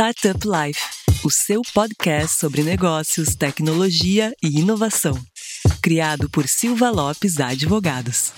Startup 0.00 0.38
Life, 0.46 0.80
o 1.24 1.28
seu 1.28 1.60
podcast 1.74 2.38
sobre 2.38 2.62
negócios, 2.62 3.34
tecnologia 3.34 4.32
e 4.40 4.60
inovação. 4.60 5.18
Criado 5.82 6.30
por 6.30 6.46
Silva 6.46 6.88
Lopes 6.88 7.40
Advogados. 7.40 8.32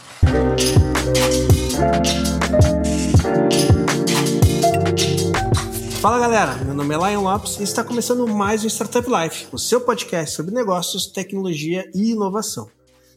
Fala 6.01 6.19
galera, 6.19 6.65
meu 6.65 6.73
nome 6.73 6.95
é 6.95 7.11
Lion 7.11 7.25
Lopes 7.25 7.61
e 7.61 7.63
está 7.63 7.85
começando 7.85 8.27
mais 8.27 8.65
um 8.65 8.67
Startup 8.67 9.07
Life, 9.07 9.49
o 9.53 9.59
seu 9.59 9.83
podcast 9.83 10.37
sobre 10.37 10.55
negócios, 10.55 11.09
tecnologia 11.09 11.91
e 11.95 12.13
inovação. 12.13 12.71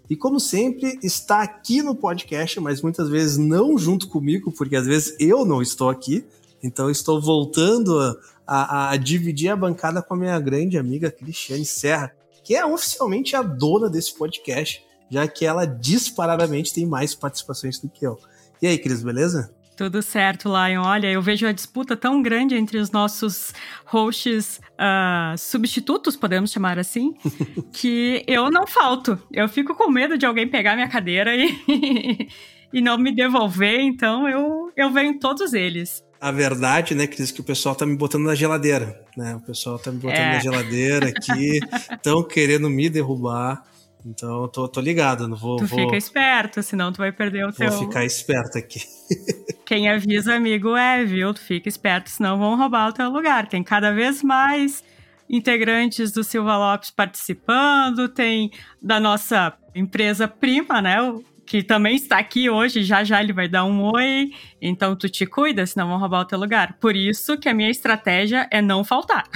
E 0.09 0.17
como 0.17 0.37
sempre, 0.37 0.99
está 1.01 1.43
aqui 1.43 1.81
no 1.81 1.95
podcast, 1.95 2.59
mas 2.59 2.81
muitas 2.81 3.07
vezes 3.07 3.37
não 3.37 3.77
junto 3.77 4.09
comigo, 4.09 4.51
porque 4.51 4.75
às 4.75 4.85
vezes 4.85 5.15
eu 5.17 5.45
não 5.45 5.61
estou 5.61 5.89
aqui, 5.89 6.25
então 6.61 6.89
estou 6.89 7.21
voltando 7.21 8.17
a, 8.45 8.91
a, 8.91 8.97
dividir 8.97 9.49
a 9.49 9.55
bancada 9.55 10.01
com 10.01 10.13
a 10.13 10.17
minha 10.17 10.39
grande 10.39 10.77
amiga 10.77 11.11
Cristiane 11.11 11.65
Serra, 11.65 12.11
que 12.43 12.55
é 12.55 12.65
oficialmente 12.65 13.35
a 13.35 13.41
dona 13.41 13.89
desse 13.89 14.17
podcast, 14.17 14.83
já 15.09 15.27
que 15.27 15.45
ela 15.45 15.65
disparadamente 15.65 16.73
tem 16.73 16.85
mais 16.85 17.15
participações 17.15 17.79
do 17.79 17.89
que 17.89 18.05
eu. 18.05 18.19
E 18.61 18.67
aí, 18.67 18.77
Cris, 18.77 19.03
beleza? 19.03 19.53
Tudo 19.75 20.01
certo, 20.01 20.49
Lion. 20.49 20.83
Olha, 20.83 21.07
eu 21.07 21.21
vejo 21.21 21.47
a 21.47 21.51
disputa 21.51 21.97
tão 21.97 22.21
grande 22.21 22.55
entre 22.55 22.77
os 22.77 22.91
nossos 22.91 23.53
hosts 23.85 24.61
uh, 24.73 25.37
substitutos, 25.37 26.15
podemos 26.15 26.51
chamar 26.51 26.77
assim, 26.77 27.15
que 27.73 28.23
eu 28.27 28.51
não 28.51 28.67
falto. 28.67 29.19
Eu 29.31 29.49
fico 29.49 29.73
com 29.73 29.89
medo 29.89 30.17
de 30.17 30.25
alguém 30.25 30.47
pegar 30.47 30.75
minha 30.75 30.87
cadeira 30.87 31.35
e, 31.35 31.57
e 32.71 32.81
não 32.81 32.97
me 32.97 33.13
devolver, 33.15 33.79
então 33.79 34.29
eu, 34.29 34.71
eu 34.75 34.91
venho 34.91 35.19
todos 35.19 35.53
eles 35.53 36.03
a 36.23 36.31
verdade, 36.31 36.95
né, 36.95 37.05
Cris, 37.05 37.31
que 37.31 37.41
o 37.41 37.43
pessoal 37.43 37.75
tá 37.75 37.85
me 37.85 37.97
botando 37.97 38.23
na 38.23 38.33
geladeira, 38.33 38.97
né? 39.17 39.35
O 39.35 39.41
pessoal 39.41 39.77
tá 39.77 39.91
me 39.91 39.99
botando 39.99 40.19
é. 40.19 40.35
na 40.35 40.39
geladeira 40.39 41.09
aqui, 41.09 41.59
estão 41.91 42.23
querendo 42.23 42.69
me 42.69 42.89
derrubar. 42.89 43.61
Então 44.05 44.43
eu 44.43 44.47
tô, 44.47 44.65
tô 44.69 44.79
ligado, 44.79 45.27
não 45.27 45.35
vou. 45.35 45.57
Tu 45.57 45.65
vou... 45.65 45.79
fica 45.79 45.97
esperto, 45.97 46.63
senão 46.63 46.93
tu 46.93 46.99
vai 46.99 47.11
perder 47.11 47.43
o 47.43 47.47
vou 47.47 47.53
teu. 47.53 47.71
Vou 47.71 47.87
ficar 47.87 48.05
esperto 48.05 48.57
aqui. 48.57 48.79
Quem 49.65 49.89
avisa 49.89 50.33
amigo 50.33 50.77
é, 50.77 51.03
viu? 51.03 51.33
Tu 51.33 51.41
fica 51.41 51.67
esperto, 51.67 52.09
senão 52.09 52.39
vão 52.39 52.57
roubar 52.57 52.87
o 52.87 52.93
teu 52.93 53.09
lugar. 53.09 53.49
Tem 53.49 53.61
cada 53.61 53.91
vez 53.91 54.23
mais 54.23 54.81
integrantes 55.29 56.09
do 56.13 56.23
Silva 56.23 56.55
Lopes 56.55 56.89
participando, 56.89 58.07
tem 58.07 58.49
da 58.81 58.97
nossa 58.97 59.53
empresa 59.75 60.25
prima, 60.25 60.81
né? 60.81 60.99
Que 61.45 61.63
também 61.63 61.95
está 61.95 62.17
aqui 62.17 62.49
hoje, 62.49 62.83
já 62.83 63.03
já 63.03 63.21
ele 63.21 63.33
vai 63.33 63.47
dar 63.47 63.65
um 63.65 63.83
oi, 63.93 64.31
então 64.61 64.95
tu 64.95 65.09
te 65.09 65.25
cuida, 65.25 65.65
senão 65.65 65.87
vão 65.87 65.99
roubar 65.99 66.21
o 66.21 66.25
teu 66.25 66.39
lugar. 66.39 66.77
Por 66.79 66.95
isso 66.95 67.37
que 67.37 67.49
a 67.49 67.53
minha 67.53 67.69
estratégia 67.69 68.47
é 68.51 68.61
não 68.61 68.83
faltar. 68.83 69.27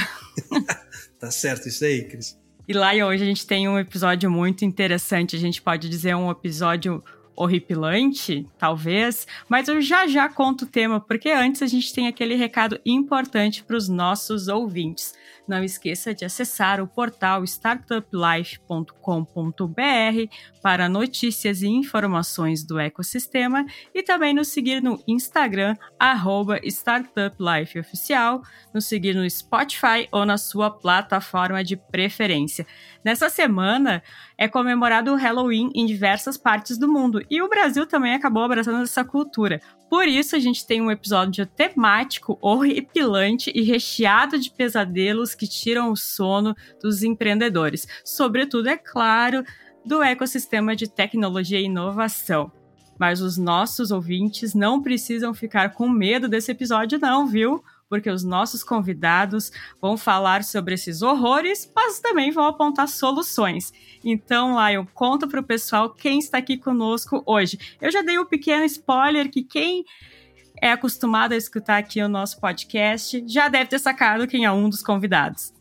tá 1.20 1.30
certo 1.32 1.68
isso 1.68 1.84
aí, 1.84 2.08
Cris. 2.08 2.38
E 2.68 2.74
lá 2.74 2.92
hoje 2.92 3.24
a 3.24 3.26
gente 3.26 3.48
tem 3.48 3.68
um 3.70 3.80
episódio 3.80 4.30
muito 4.30 4.66
interessante, 4.66 5.36
a 5.36 5.40
gente 5.40 5.62
pode 5.62 5.88
dizer 5.88 6.16
um 6.16 6.30
episódio 6.30 7.02
horripilante, 7.38 8.48
talvez, 8.58 9.28
mas 9.48 9.68
eu 9.68 9.80
já 9.80 10.08
já 10.08 10.28
conto 10.28 10.64
o 10.64 10.68
tema, 10.68 11.00
porque 11.00 11.30
antes 11.30 11.62
a 11.62 11.68
gente 11.68 11.94
tem 11.94 12.08
aquele 12.08 12.34
recado 12.34 12.82
importante 12.84 13.64
para 13.64 13.78
os 13.78 13.88
nossos 13.88 14.48
ouvintes. 14.48 15.14
Não 15.48 15.64
esqueça 15.64 16.14
de 16.14 16.26
acessar 16.26 16.82
o 16.82 16.88
portal 16.88 17.44
startuplife.com.br 17.44 20.36
para 20.62 20.90
notícias 20.90 21.62
e 21.62 21.68
informações 21.68 22.66
do 22.66 22.78
ecossistema 22.78 23.66
e 23.96 24.04
também 24.04 24.34
nos 24.34 24.50
seguir 24.50 24.82
no 24.82 25.02
Instagram, 25.08 25.78
StartupLifeOficial, 26.64 28.42
nos 28.74 28.86
seguir 28.86 29.16
no 29.16 29.30
Spotify 29.30 30.10
ou 30.12 30.26
na 30.26 30.38
sua 30.38 30.70
plataforma 30.70 31.64
de 31.64 31.78
preferência. 31.78 32.68
Nessa 33.08 33.30
semana 33.30 34.04
é 34.38 34.50
comemorado 34.50 35.14
o 35.14 35.16
Halloween 35.16 35.72
em 35.74 35.86
diversas 35.86 36.36
partes 36.36 36.78
do 36.78 36.92
mundo 36.92 37.26
e 37.30 37.42
o 37.42 37.48
Brasil 37.48 37.88
também 37.88 38.14
acabou 38.14 38.44
abraçando 38.44 38.84
essa 38.84 39.02
cultura. 39.02 39.62
Por 39.90 40.10
isso, 40.10 40.36
a 40.36 40.40
gente 40.40 40.68
tem 40.68 40.82
um 40.82 40.92
episódio 40.92 41.46
temático, 41.46 42.38
horripilante 42.42 43.50
e 43.56 43.62
recheado 43.62 44.38
de 44.38 44.52
pesadelos 44.52 45.34
que 45.34 45.48
tiram 45.48 45.90
o 45.90 45.96
sono 45.96 46.54
dos 46.84 47.02
empreendedores. 47.02 47.88
Sobretudo, 48.04 48.68
é 48.68 48.76
claro, 48.76 49.42
do 49.86 50.04
ecossistema 50.04 50.76
de 50.76 50.90
tecnologia 50.90 51.62
e 51.62 51.64
inovação. 51.64 52.52
Mas 53.00 53.22
os 53.22 53.38
nossos 53.38 53.90
ouvintes 53.90 54.54
não 54.54 54.82
precisam 54.82 55.34
ficar 55.34 55.70
com 55.70 55.88
medo 55.88 56.28
desse 56.28 56.52
episódio, 56.52 57.00
não, 57.00 57.26
viu? 57.26 57.64
Porque 57.90 58.10
os 58.10 58.24
nossos 58.24 58.64
convidados 58.64 59.52
vão 59.82 59.98
falar 59.98 60.44
sobre 60.44 60.74
esses 60.74 61.02
horrores, 61.02 61.72
mas 61.76 62.00
também 62.00 62.32
vão 62.32 62.46
apontar 62.46 62.88
soluções. 62.88 63.72
Então, 64.04 64.56
Lion, 64.58 64.86
conta 64.94 65.28
para 65.28 65.40
o 65.40 65.44
pessoal 65.44 65.90
quem 65.90 66.20
está 66.20 66.38
aqui 66.38 66.58
conosco 66.58 67.24
hoje. 67.26 67.58
Eu 67.82 67.92
já 67.92 68.02
dei 68.02 68.20
um 68.20 68.26
pequeno 68.26 68.66
spoiler 68.66 69.32
que 69.32 69.44
quem 69.44 69.86
é 70.62 70.72
acostumado 70.72 71.34
a 71.34 71.38
escutar 71.38 71.78
aqui 71.78 72.02
o 72.02 72.10
nosso 72.10 72.40
podcast 72.40 73.24
já 73.28 73.48
deve 73.48 73.70
ter 73.70 73.80
sacado 73.80 74.28
quem 74.28 74.46
é 74.46 74.52
um 74.52 74.70
dos 74.70 74.82
convidados. 74.82 75.54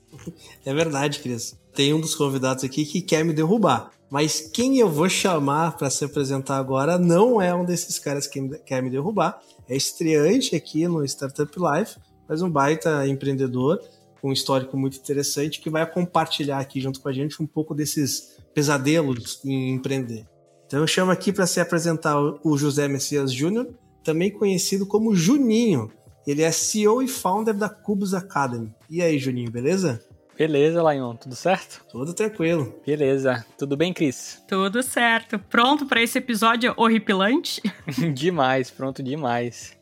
É 0.65 0.73
verdade, 0.73 1.21
Cris. 1.21 1.59
Tem 1.75 1.93
um 1.93 2.01
dos 2.01 2.15
convidados 2.15 2.65
aqui 2.65 2.85
que 2.85 3.03
quer 3.03 3.25
me 3.25 3.33
derrubar. 3.33 3.91
Mas 4.11 4.41
quem 4.41 4.79
eu 4.79 4.89
vou 4.89 5.09
chamar 5.09 5.77
para 5.77 5.91
se 5.91 6.05
apresentar 6.05 6.59
agora 6.59 6.97
não 6.97 7.43
é 7.43 7.55
um 7.55 7.65
desses 7.65 7.99
caras 7.99 8.27
que 8.27 8.41
quer 8.61 8.83
me 8.83 8.89
derrubar. 8.89 9.41
É 9.69 9.77
estreante 9.77 10.55
aqui 10.55 10.87
no 10.87 11.05
Startup 11.05 11.53
Life, 11.59 11.97
mas 12.29 12.43
um 12.43 12.51
baita 12.51 13.07
empreendedor 13.07 13.81
com 14.21 14.31
um 14.31 14.33
histórico 14.33 14.77
muito 14.77 14.99
interessante 14.99 15.61
que 15.61 15.71
vai 15.71 15.87
compartilhar 15.91 16.59
aqui 16.59 16.81
junto 16.81 17.01
com 17.01 17.09
a 17.09 17.13
gente 17.13 17.43
um 17.43 17.47
pouco 17.47 17.75
desses 17.75 18.37
pesadelos 18.55 19.41
em 19.45 19.75
empreender. 19.75 20.27
Então 20.67 20.81
eu 20.81 20.87
chamo 20.87 21.13
aqui 21.13 21.33
para 21.33 21.47
se 21.47 21.61
apresentar 21.61 22.17
o 22.43 22.57
José 22.57 22.89
Messias 22.89 23.33
Júnior, 23.33 23.69
também 24.03 24.31
conhecido 24.31 24.87
como 24.87 25.15
Juninho. 25.15 25.91
Ele 26.27 26.43
é 26.43 26.51
CEO 26.51 27.03
e 27.03 27.09
founder 27.09 27.55
da 27.55 27.69
Cubus 27.69 28.15
Academy. 28.15 28.75
E 28.91 29.01
aí, 29.01 29.17
Juninho, 29.17 29.51
beleza? 29.51 30.03
Beleza, 30.37 30.83
Lion, 30.83 31.15
tudo 31.15 31.35
certo? 31.35 31.85
Tudo 31.89 32.13
tranquilo. 32.13 32.75
Beleza. 32.85 33.47
Tudo 33.57 33.77
bem, 33.77 33.93
Cris? 33.93 34.43
Tudo 34.47 34.83
certo. 34.83 35.39
Pronto 35.39 35.87
para 35.87 36.03
esse 36.03 36.19
episódio 36.19 36.75
horripilante? 36.77 37.63
demais, 38.13 38.71
pronto 38.71 39.03
demais. 39.03 39.76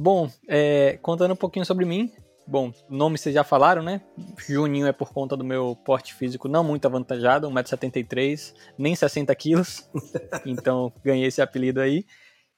Bom, 0.00 0.30
é, 0.46 0.96
contando 1.02 1.32
um 1.32 1.36
pouquinho 1.36 1.66
sobre 1.66 1.84
mim. 1.84 2.12
Bom, 2.46 2.72
nome 2.88 3.18
vocês 3.18 3.34
já 3.34 3.42
falaram, 3.42 3.82
né? 3.82 4.00
Juninho 4.46 4.86
é 4.86 4.92
por 4.92 5.12
conta 5.12 5.36
do 5.36 5.44
meu 5.44 5.74
porte 5.74 6.14
físico 6.14 6.46
não 6.46 6.62
muito 6.62 6.86
avantajado, 6.86 7.50
1,73m, 7.50 8.54
nem 8.78 8.94
60 8.94 9.34
quilos. 9.34 9.90
então 10.46 10.92
ganhei 11.04 11.26
esse 11.26 11.42
apelido 11.42 11.80
aí. 11.80 12.06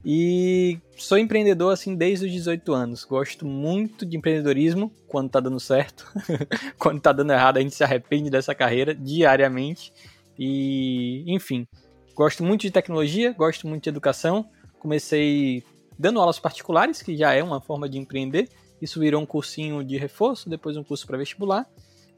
E 0.05 0.77
sou 0.95 1.17
empreendedor 1.17 1.73
assim 1.73 1.95
desde 1.95 2.27
os 2.27 2.31
18 2.31 2.73
anos. 2.73 3.03
Gosto 3.03 3.43
muito 3.43 4.05
de 4.05 4.15
empreendedorismo 4.15 4.93
quando 5.07 5.31
tá 5.31 5.39
dando 5.39 5.59
certo. 5.59 6.05
quando 6.77 7.01
tá 7.01 7.11
dando 7.11 7.33
errado, 7.33 7.57
a 7.57 7.61
gente 7.61 7.73
se 7.73 7.83
arrepende 7.83 8.29
dessa 8.29 8.53
carreira 8.53 8.93
diariamente. 8.93 9.91
E, 10.37 11.23
enfim, 11.25 11.65
gosto 12.13 12.43
muito 12.43 12.61
de 12.61 12.71
tecnologia, 12.71 13.33
gosto 13.33 13.67
muito 13.67 13.81
de 13.85 13.89
educação. 13.89 14.47
Comecei 14.77 15.63
dando 16.01 16.19
aulas 16.19 16.39
particulares, 16.39 17.01
que 17.01 17.15
já 17.15 17.31
é 17.31 17.43
uma 17.43 17.61
forma 17.61 17.87
de 17.87 17.99
empreender. 17.99 18.49
Isso 18.81 18.99
virou 18.99 19.21
um 19.21 19.25
cursinho 19.25 19.83
de 19.83 19.97
reforço, 19.97 20.49
depois 20.49 20.75
um 20.75 20.83
curso 20.83 21.05
para 21.05 21.15
vestibular. 21.15 21.69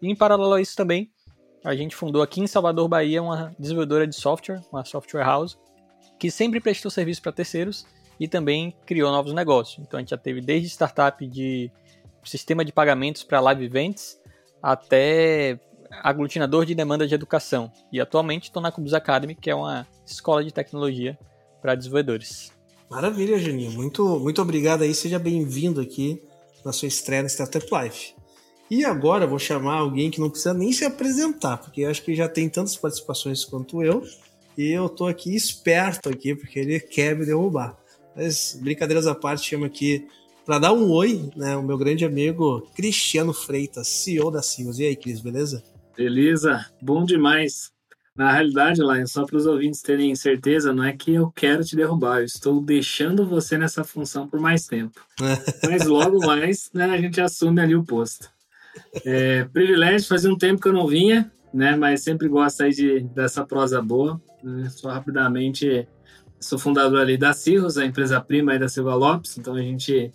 E 0.01 0.09
em 0.09 0.15
paralelo 0.15 0.53
a 0.53 0.61
isso 0.61 0.73
também, 0.73 1.11
a 1.65 1.75
gente 1.75 1.93
fundou 1.93 2.21
aqui 2.21 2.39
em 2.39 2.47
Salvador, 2.47 2.87
Bahia, 2.87 3.21
uma 3.21 3.53
desenvolvedora 3.59 4.07
de 4.07 4.15
software, 4.15 4.61
uma 4.71 4.85
software 4.85 5.23
house, 5.23 5.57
que 6.17 6.31
sempre 6.31 6.61
prestou 6.61 6.89
serviço 6.89 7.21
para 7.21 7.33
terceiros 7.33 7.85
e 8.17 8.25
também 8.25 8.73
criou 8.85 9.11
novos 9.11 9.33
negócios. 9.33 9.85
Então 9.85 9.97
a 9.97 10.01
gente 10.01 10.11
já 10.11 10.17
teve 10.17 10.39
desde 10.39 10.69
startup 10.69 11.25
de 11.27 11.69
sistema 12.23 12.63
de 12.63 12.71
pagamentos 12.71 13.21
para 13.23 13.41
live 13.41 13.65
events 13.65 14.17
até 14.61 15.59
aglutinador 16.01 16.65
de 16.65 16.73
demanda 16.73 17.05
de 17.05 17.13
educação. 17.13 17.69
E 17.91 17.99
atualmente 17.99 18.43
estou 18.43 18.61
na 18.61 18.71
Cubus 18.71 18.93
Academy, 18.93 19.35
que 19.35 19.49
é 19.49 19.55
uma 19.55 19.85
escola 20.05 20.41
de 20.41 20.53
tecnologia 20.53 21.19
para 21.61 21.75
desenvolvedores. 21.75 22.53
Maravilha, 22.93 23.39
Juninho. 23.39 23.71
Muito, 23.71 24.19
muito 24.19 24.39
obrigado 24.39 24.83
aí. 24.83 24.93
Seja 24.93 25.17
bem-vindo 25.17 25.81
aqui 25.81 26.21
na 26.63 26.71
sua 26.71 26.87
estreia 26.87 27.23
no 27.23 27.27
Startup 27.27 27.65
Life. 27.65 28.13
E 28.69 28.85
agora 28.85 29.25
vou 29.25 29.39
chamar 29.39 29.77
alguém 29.77 30.11
que 30.11 30.21
não 30.21 30.29
precisa 30.29 30.53
nem 30.53 30.71
se 30.71 30.85
apresentar, 30.85 31.57
porque 31.57 31.85
acho 31.85 32.03
que 32.03 32.13
já 32.13 32.29
tem 32.29 32.47
tantas 32.47 32.75
participações 32.75 33.43
quanto 33.43 33.81
eu, 33.81 34.03
e 34.55 34.69
eu 34.69 34.87
tô 34.87 35.07
aqui 35.07 35.35
esperto 35.35 36.07
aqui, 36.07 36.35
porque 36.35 36.59
ele 36.59 36.79
quer 36.79 37.17
me 37.17 37.25
derrubar. 37.25 37.75
Mas 38.15 38.59
brincadeiras 38.61 39.07
à 39.07 39.15
parte, 39.15 39.49
chama 39.49 39.65
aqui 39.65 40.07
para 40.45 40.59
dar 40.59 40.73
um 40.73 40.91
oi, 40.91 41.31
né, 41.35 41.57
o 41.57 41.63
meu 41.63 41.79
grande 41.79 42.05
amigo 42.05 42.61
Cristiano 42.75 43.33
Freitas, 43.33 43.87
CEO 43.87 44.29
da 44.29 44.43
Sims. 44.43 44.77
E 44.77 44.85
aí, 44.85 44.95
Cris, 44.95 45.19
beleza? 45.19 45.63
Beleza, 45.97 46.63
bom 46.79 47.03
demais. 47.03 47.72
Na 48.15 48.31
realidade, 48.31 48.79
Lion, 48.79 49.07
só 49.07 49.25
para 49.25 49.37
os 49.37 49.47
ouvintes 49.47 49.81
terem 49.81 50.15
certeza, 50.15 50.71
não 50.71 50.83
é 50.83 50.93
que 50.93 51.15
eu 51.15 51.31
quero 51.31 51.63
te 51.63 51.75
derrubar, 51.75 52.19
eu 52.19 52.25
estou 52.25 52.61
deixando 52.61 53.25
você 53.25 53.57
nessa 53.57 53.83
função 53.83 54.27
por 54.27 54.39
mais 54.39 54.67
tempo. 54.67 55.01
Mas 55.67 55.85
logo 55.85 56.19
mais, 56.23 56.69
né, 56.73 56.85
a 56.85 56.97
gente 56.97 57.19
assume 57.19 57.59
ali 57.59 57.75
o 57.75 57.83
posto. 57.83 58.29
É, 59.03 59.45
privilégio, 59.45 60.07
fazia 60.07 60.31
um 60.31 60.37
tempo 60.37 60.61
que 60.61 60.67
eu 60.67 60.73
não 60.73 60.87
vinha, 60.87 61.31
né, 61.53 61.75
mas 61.75 62.01
sempre 62.01 62.27
gosto 62.27 62.63
aí 62.63 62.71
de, 62.71 63.01
dessa 63.01 63.45
prosa 63.45 63.81
boa. 63.81 64.19
Né, 64.43 64.69
só 64.69 64.89
rapidamente, 64.89 65.87
sou 66.39 66.57
fundador 66.57 66.99
ali 67.01 67.17
da 67.17 67.33
Cirrus, 67.33 67.77
a 67.77 67.85
empresa 67.85 68.21
prima 68.21 68.51
aí 68.51 68.59
da 68.59 68.67
Silva 68.67 68.95
Lopes, 68.95 69.37
então 69.37 69.55
a 69.55 69.61
gente 69.61 70.11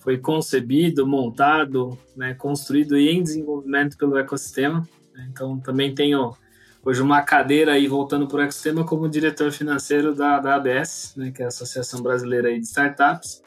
foi 0.00 0.18
concebido, 0.18 1.06
montado, 1.06 1.98
né, 2.16 2.34
construído 2.34 2.98
e 2.98 3.10
em 3.10 3.22
desenvolvimento 3.22 3.96
pelo 3.96 4.18
ecossistema. 4.18 4.86
Né, 5.14 5.28
então 5.30 5.58
também 5.58 5.94
tenho 5.94 6.34
hoje 6.84 7.00
uma 7.00 7.22
cadeira 7.22 7.72
aí 7.72 7.86
voltando 7.86 8.26
para 8.26 8.38
o 8.38 8.40
ecossistema 8.42 8.84
como 8.84 9.08
diretor 9.08 9.52
financeiro 9.52 10.14
da, 10.14 10.38
da 10.40 10.56
ABS, 10.56 11.14
né, 11.16 11.30
que 11.30 11.42
é 11.42 11.44
a 11.44 11.48
Associação 11.48 12.02
Brasileira 12.02 12.48
aí 12.48 12.58
de 12.58 12.66
Startups. 12.66 13.42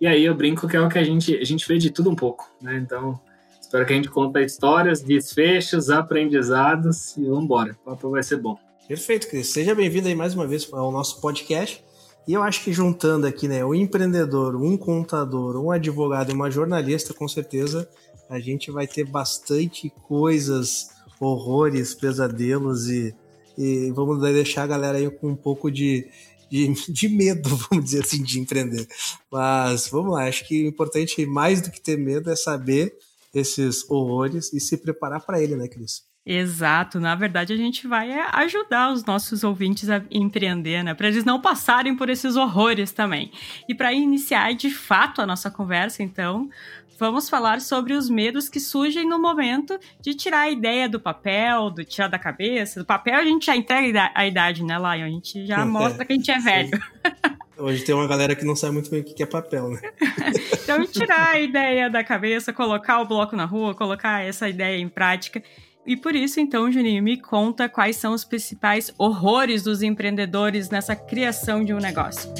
E 0.00 0.06
aí 0.06 0.24
eu 0.24 0.34
brinco 0.34 0.68
que 0.68 0.76
é 0.76 0.80
o 0.80 0.88
que 0.88 0.98
a 0.98 1.04
gente, 1.04 1.34
a 1.36 1.44
gente 1.44 1.66
vê 1.66 1.78
de 1.78 1.90
tudo 1.90 2.10
um 2.10 2.14
pouco, 2.14 2.50
né? 2.60 2.76
Então, 2.76 3.18
espero 3.58 3.86
que 3.86 3.92
a 3.92 3.96
gente 3.96 4.10
conte 4.10 4.44
histórias, 4.44 5.00
desfechos, 5.00 5.88
aprendizados 5.90 7.16
e 7.16 7.24
vamos 7.24 7.44
embora. 7.44 7.72
O 7.72 7.90
papo 7.90 8.10
vai 8.10 8.22
ser 8.22 8.36
bom. 8.36 8.58
Perfeito, 8.86 9.28
Cris. 9.28 9.48
Seja 9.48 9.74
bem-vindo 9.74 10.06
aí 10.06 10.14
mais 10.14 10.34
uma 10.34 10.46
vez 10.46 10.68
ao 10.70 10.92
nosso 10.92 11.20
podcast. 11.20 11.82
E 12.28 12.34
eu 12.34 12.42
acho 12.42 12.62
que 12.62 12.72
juntando 12.72 13.26
aqui, 13.26 13.48
né, 13.48 13.64
um 13.64 13.74
empreendedor, 13.74 14.54
um 14.54 14.76
contador, 14.76 15.56
um 15.56 15.70
advogado 15.70 16.30
e 16.30 16.34
uma 16.34 16.50
jornalista, 16.50 17.14
com 17.14 17.26
certeza 17.26 17.88
a 18.28 18.38
gente 18.40 18.70
vai 18.70 18.86
ter 18.86 19.04
bastante 19.04 19.90
coisas 20.02 20.95
horrores, 21.20 21.94
pesadelos 21.94 22.88
e, 22.88 23.14
e 23.56 23.90
vamos 23.92 24.20
deixar 24.20 24.64
a 24.64 24.66
galera 24.66 24.98
aí 24.98 25.10
com 25.10 25.30
um 25.30 25.36
pouco 25.36 25.70
de, 25.70 26.08
de, 26.50 26.72
de, 26.92 27.08
medo, 27.08 27.48
vamos 27.70 27.84
dizer 27.84 28.02
assim, 28.02 28.22
de 28.22 28.38
empreender. 28.38 28.86
Mas 29.30 29.88
vamos 29.88 30.12
lá, 30.12 30.28
acho 30.28 30.46
que 30.46 30.64
o 30.64 30.68
importante, 30.68 31.24
mais 31.26 31.60
do 31.60 31.70
que 31.70 31.80
ter 31.80 31.96
medo, 31.98 32.30
é 32.30 32.36
saber 32.36 32.96
esses 33.34 33.88
horrores 33.90 34.52
e 34.52 34.60
se 34.60 34.76
preparar 34.76 35.20
para 35.24 35.40
ele, 35.42 35.56
né, 35.56 35.68
Cris? 35.68 36.04
Exato, 36.28 36.98
na 36.98 37.14
verdade 37.14 37.52
a 37.52 37.56
gente 37.56 37.86
vai 37.86 38.10
é, 38.10 38.26
ajudar 38.32 38.92
os 38.92 39.04
nossos 39.04 39.44
ouvintes 39.44 39.88
a 39.88 40.02
empreender, 40.10 40.82
né? 40.82 40.92
Para 40.92 41.06
eles 41.06 41.24
não 41.24 41.40
passarem 41.40 41.94
por 41.94 42.10
esses 42.10 42.34
horrores 42.34 42.90
também. 42.90 43.30
E 43.68 43.74
para 43.76 43.92
iniciar 43.92 44.52
de 44.54 44.68
fato 44.68 45.22
a 45.22 45.26
nossa 45.26 45.52
conversa, 45.52 46.02
então, 46.02 46.50
vamos 46.98 47.28
falar 47.28 47.60
sobre 47.60 47.92
os 47.92 48.08
medos 48.08 48.48
que 48.48 48.58
surgem 48.58 49.08
no 49.08 49.18
momento 49.18 49.78
de 50.00 50.14
tirar 50.14 50.40
a 50.40 50.50
ideia 50.50 50.88
do 50.88 50.98
papel, 50.98 51.70
do 51.70 51.84
tirar 51.84 52.08
da 52.08 52.18
cabeça. 52.18 52.80
Do 52.80 52.86
papel 52.86 53.14
a 53.14 53.24
gente 53.24 53.46
já 53.46 53.56
entrega 53.56 54.10
a 54.14 54.26
idade, 54.26 54.64
né, 54.64 54.76
Lion? 54.76 55.06
A 55.06 55.10
gente 55.10 55.46
já 55.46 55.64
mostra 55.64 56.04
que 56.04 56.12
a 56.12 56.16
gente 56.16 56.30
é 56.30 56.38
velho. 56.38 56.70
Hoje 57.58 57.84
tem 57.84 57.94
uma 57.94 58.06
galera 58.06 58.34
que 58.34 58.44
não 58.44 58.54
sabe 58.54 58.74
muito 58.74 58.90
bem 58.90 59.00
o 59.00 59.04
que 59.04 59.22
é 59.22 59.26
papel, 59.26 59.70
né? 59.70 59.80
então, 60.62 60.84
tirar 60.86 61.30
a 61.30 61.40
ideia 61.40 61.88
da 61.88 62.04
cabeça, 62.04 62.52
colocar 62.52 63.00
o 63.00 63.06
bloco 63.06 63.34
na 63.34 63.46
rua, 63.46 63.74
colocar 63.74 64.22
essa 64.22 64.46
ideia 64.46 64.76
em 64.76 64.88
prática. 64.88 65.42
E 65.86 65.96
por 65.96 66.14
isso, 66.14 66.38
então, 66.38 66.70
Juninho, 66.70 67.02
me 67.02 67.16
conta 67.16 67.66
quais 67.66 67.96
são 67.96 68.12
os 68.12 68.24
principais 68.24 68.92
horrores 68.98 69.62
dos 69.62 69.82
empreendedores 69.82 70.68
nessa 70.68 70.94
criação 70.94 71.64
de 71.64 71.72
um 71.72 71.78
negócio. 71.78 72.30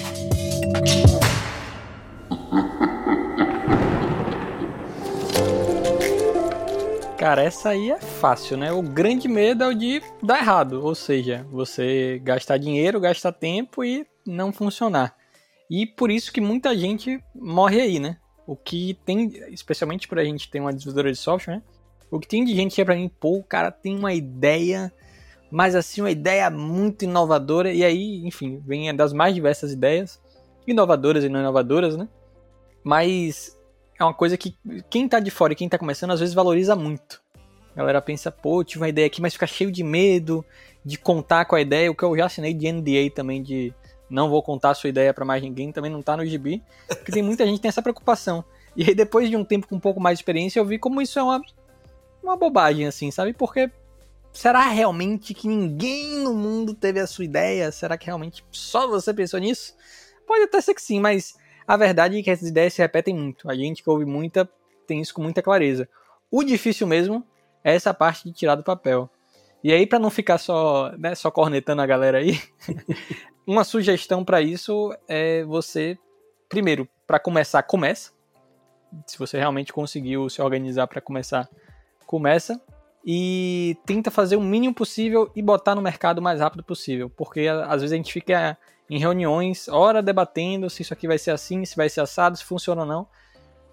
Cara, 7.27 7.43
essa 7.43 7.71
aí 7.71 7.91
é 7.91 7.99
fácil, 7.99 8.57
né? 8.57 8.71
O 8.71 8.81
grande 8.81 9.27
medo 9.27 9.65
é 9.65 9.67
o 9.67 9.75
de 9.75 10.01
dar 10.23 10.39
errado, 10.39 10.85
ou 10.85 10.95
seja, 10.95 11.45
você 11.51 12.21
gastar 12.23 12.57
dinheiro, 12.57 13.01
gastar 13.01 13.33
tempo 13.33 13.85
e 13.85 14.07
não 14.25 14.53
funcionar. 14.53 15.13
E 15.69 15.85
por 15.85 16.09
isso 16.09 16.33
que 16.33 16.41
muita 16.41 16.79
gente 16.79 17.21
morre 17.35 17.81
aí, 17.81 17.99
né? 17.99 18.19
O 18.47 18.55
que 18.55 18.97
tem, 19.05 19.27
especialmente 19.51 20.07
por 20.07 20.21
a 20.21 20.25
gente 20.25 20.49
ter 20.49 20.61
uma 20.61 20.73
desenvolvedora 20.73 21.11
de 21.11 21.19
software, 21.19 21.57
né? 21.57 21.63
O 22.13 22.21
que 22.21 22.29
tem 22.29 22.45
de 22.45 22.55
gente 22.55 22.77
que 22.77 22.81
é 22.81 22.85
pra 22.85 22.95
mim, 22.95 23.09
pô, 23.09 23.39
o 23.39 23.43
cara 23.43 23.73
tem 23.73 23.99
uma 23.99 24.15
ideia, 24.15 24.93
mas 25.51 25.75
assim, 25.75 26.03
uma 26.03 26.13
ideia 26.13 26.49
muito 26.49 27.07
inovadora, 27.07 27.73
e 27.73 27.85
aí, 27.85 28.25
enfim, 28.25 28.63
vem 28.65 28.95
das 28.95 29.13
mais 29.13 29.35
diversas 29.35 29.73
ideias, 29.73 30.23
inovadoras 30.65 31.25
e 31.25 31.29
não 31.29 31.41
inovadoras, 31.41 31.97
né? 31.97 32.09
Mas 32.85 33.59
é 33.99 34.05
uma 34.05 34.15
coisa 34.15 34.37
que 34.37 34.57
quem 34.91 35.09
tá 35.09 35.21
de 35.21 35.31
fora 35.31 35.53
e 35.53 35.57
quem 35.57 35.69
tá 35.69 35.79
começando 35.79 36.11
às 36.11 36.21
vezes 36.21 36.35
valoriza 36.35 36.77
muito. 36.77 37.23
A 37.75 37.79
galera 37.79 38.01
pensa, 38.01 38.31
pô, 38.31 38.65
tive 38.65 38.81
uma 38.81 38.89
ideia 38.89 39.07
aqui, 39.07 39.21
mas 39.21 39.35
fica 39.35 39.47
cheio 39.47 39.71
de 39.71 39.83
medo 39.83 40.45
de 40.85 40.97
contar 40.97 41.45
com 41.45 41.57
a 41.57 41.61
ideia. 41.61 41.91
O 41.91 41.95
que 41.95 42.03
eu 42.03 42.17
já 42.17 42.27
assinei 42.27 42.55
de 42.55 42.73
NDA 42.73 43.11
também, 43.15 43.43
de 43.43 43.75
não 44.09 44.31
vou 44.31 44.43
contar 44.43 44.71
a 44.71 44.75
sua 44.75 44.89
ideia 44.89 45.13
para 45.13 45.25
mais 45.25 45.43
ninguém, 45.43 45.73
também 45.73 45.91
não 45.91 46.01
tá 46.01 46.17
no 46.17 46.25
gibi. 46.25 46.63
Porque 46.89 47.13
tem 47.13 47.23
muita 47.23 47.45
gente 47.45 47.57
que 47.57 47.63
tem 47.63 47.69
essa 47.69 47.83
preocupação. 47.83 48.45
E 48.75 48.85
aí, 48.85 48.95
depois 48.95 49.29
de 49.29 49.37
um 49.37 49.45
tempo 49.45 49.67
com 49.67 49.77
um 49.77 49.81
pouco 49.81 50.01
mais 50.01 50.19
de 50.19 50.23
experiência, 50.23 50.59
eu 50.59 50.65
vi 50.65 50.79
como 50.79 51.03
isso 51.03 51.19
é 51.19 51.23
uma, 51.23 51.41
uma 52.23 52.37
bobagem, 52.37 52.87
assim, 52.87 53.11
sabe? 53.11 53.33
Porque 53.33 53.71
será 54.33 54.69
realmente 54.69 55.35
que 55.35 55.49
ninguém 55.49 56.19
no 56.19 56.35
mundo 56.35 56.73
teve 56.73 57.01
a 57.01 57.07
sua 57.07 57.25
ideia? 57.25 57.73
Será 57.73 57.99
que 57.99 58.07
realmente 58.07 58.45
só 58.51 58.87
você 58.87 59.13
pensou 59.13 59.41
nisso? 59.41 59.75
Pode 60.27 60.45
até 60.45 60.61
ser 60.61 60.75
que 60.75 60.83
sim, 60.83 61.01
mas 61.01 61.37
a 61.67 61.77
verdade 61.77 62.19
é 62.19 62.23
que 62.23 62.31
essas 62.31 62.49
ideias 62.49 62.75
se 62.75 62.83
repetem 62.83 63.15
muito. 63.15 63.51
A 63.51 63.55
gente 63.55 63.83
que 63.83 63.91
ouve 63.91 64.05
muita 64.05 64.49
tem 64.87 65.01
isso 65.01 65.13
com 65.13 65.23
muita 65.23 65.43
clareza. 65.43 65.89
O 66.31 66.43
difícil 66.43 66.87
mesmo 66.87 67.27
é 67.63 67.75
essa 67.75 67.93
parte 67.93 68.25
de 68.25 68.33
tirar 68.33 68.55
do 68.55 68.63
papel. 68.63 69.11
E 69.63 69.73
aí, 69.73 69.87
para 69.87 69.99
não 69.99 70.11
ficar 70.11 70.39
só, 70.39 70.93
né, 70.97 71.15
só 71.15 71.31
cornetando 71.31 71.83
a 71.83 71.87
galera 71.87 72.19
aí, 72.19 72.41
uma 73.47 73.65
sugestão 73.65 74.25
para 74.25 74.41
isso 74.41 74.95
é 75.09 75.43
você, 75.45 75.99
primeiro, 76.49 76.89
para 77.07 77.19
começar, 77.19 77.63
começa. 77.65 78.13
Se 79.07 79.19
você 79.19 79.39
realmente 79.39 79.73
conseguiu 79.73 80.31
se 80.31 80.41
organizar 80.41 80.87
para 80.87 81.01
começar, 81.01 81.49
começa. 82.07 82.61
E 83.05 83.77
tenta 83.87 84.11
fazer 84.11 84.37
o 84.37 84.41
mínimo 84.41 84.75
possível 84.75 85.31
e 85.35 85.41
botar 85.41 85.77
no 85.77 85.83
mercado 85.83 86.19
o 86.19 86.23
mais 86.23 86.41
rápido 86.41 86.65
possível. 86.65 87.09
Porque 87.09 87.47
às 87.47 87.81
vezes 87.81 87.93
a 87.93 87.97
gente 87.97 88.13
fica 88.13 88.59
em 88.89 88.99
reuniões, 88.99 89.69
hora 89.69 90.03
debatendo 90.03 90.71
se 90.71 90.83
isso 90.83 90.93
aqui 90.93 91.07
vai 91.07 91.19
ser 91.19 91.33
assim, 91.33 91.65
se 91.65 91.77
vai 91.77 91.89
ser 91.89 92.01
assado, 92.01 92.37
se 92.37 92.45
funciona 92.45 92.83
ou 92.83 92.87
não. 92.87 93.07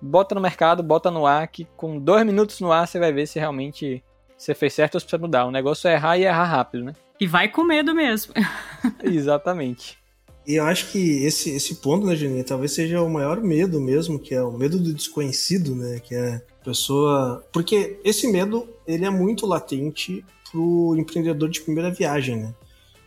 Bota 0.01 0.35
no 0.35 0.41
mercado, 0.41 0.83
bota 0.83 1.09
no 1.09 1.25
ar, 1.25 1.47
que 1.47 1.65
com 1.77 1.99
dois 1.99 2.25
minutos 2.25 2.59
no 2.59 2.71
ar 2.71 2.87
você 2.87 2.99
vai 2.99 3.13
ver 3.13 3.27
se 3.27 3.39
realmente 3.39 4.03
você 4.37 4.53
fez 4.53 4.73
certo 4.73 4.95
ou 4.95 4.99
se 4.99 5.05
precisa 5.05 5.21
mudar. 5.21 5.45
O 5.45 5.51
negócio 5.51 5.87
é 5.87 5.93
errar 5.93 6.17
e 6.17 6.25
errar 6.25 6.45
rápido, 6.45 6.83
né? 6.83 6.93
E 7.19 7.27
vai 7.27 7.47
com 7.47 7.63
medo 7.63 7.95
mesmo. 7.95 8.33
Exatamente. 9.03 9.97
E 10.45 10.55
eu 10.55 10.65
acho 10.65 10.91
que 10.91 11.23
esse, 11.23 11.51
esse 11.51 11.75
ponto, 11.75 12.05
né, 12.05 12.15
Juninho, 12.15 12.43
talvez 12.43 12.73
seja 12.73 13.01
o 13.01 13.09
maior 13.09 13.41
medo 13.41 13.79
mesmo, 13.79 14.19
que 14.19 14.35
é 14.35 14.43
o 14.43 14.51
medo 14.51 14.77
do 14.77 14.93
desconhecido, 14.93 15.73
né? 15.73 16.01
Que 16.03 16.15
é 16.15 16.35
a 16.35 16.65
pessoa. 16.65 17.43
Porque 17.51 17.99
esse 18.03 18.27
medo, 18.27 18.67
ele 18.85 19.05
é 19.05 19.09
muito 19.09 19.45
latente 19.45 20.23
pro 20.51 20.95
empreendedor 20.97 21.49
de 21.49 21.61
primeira 21.61 21.89
viagem, 21.89 22.37
né? 22.37 22.53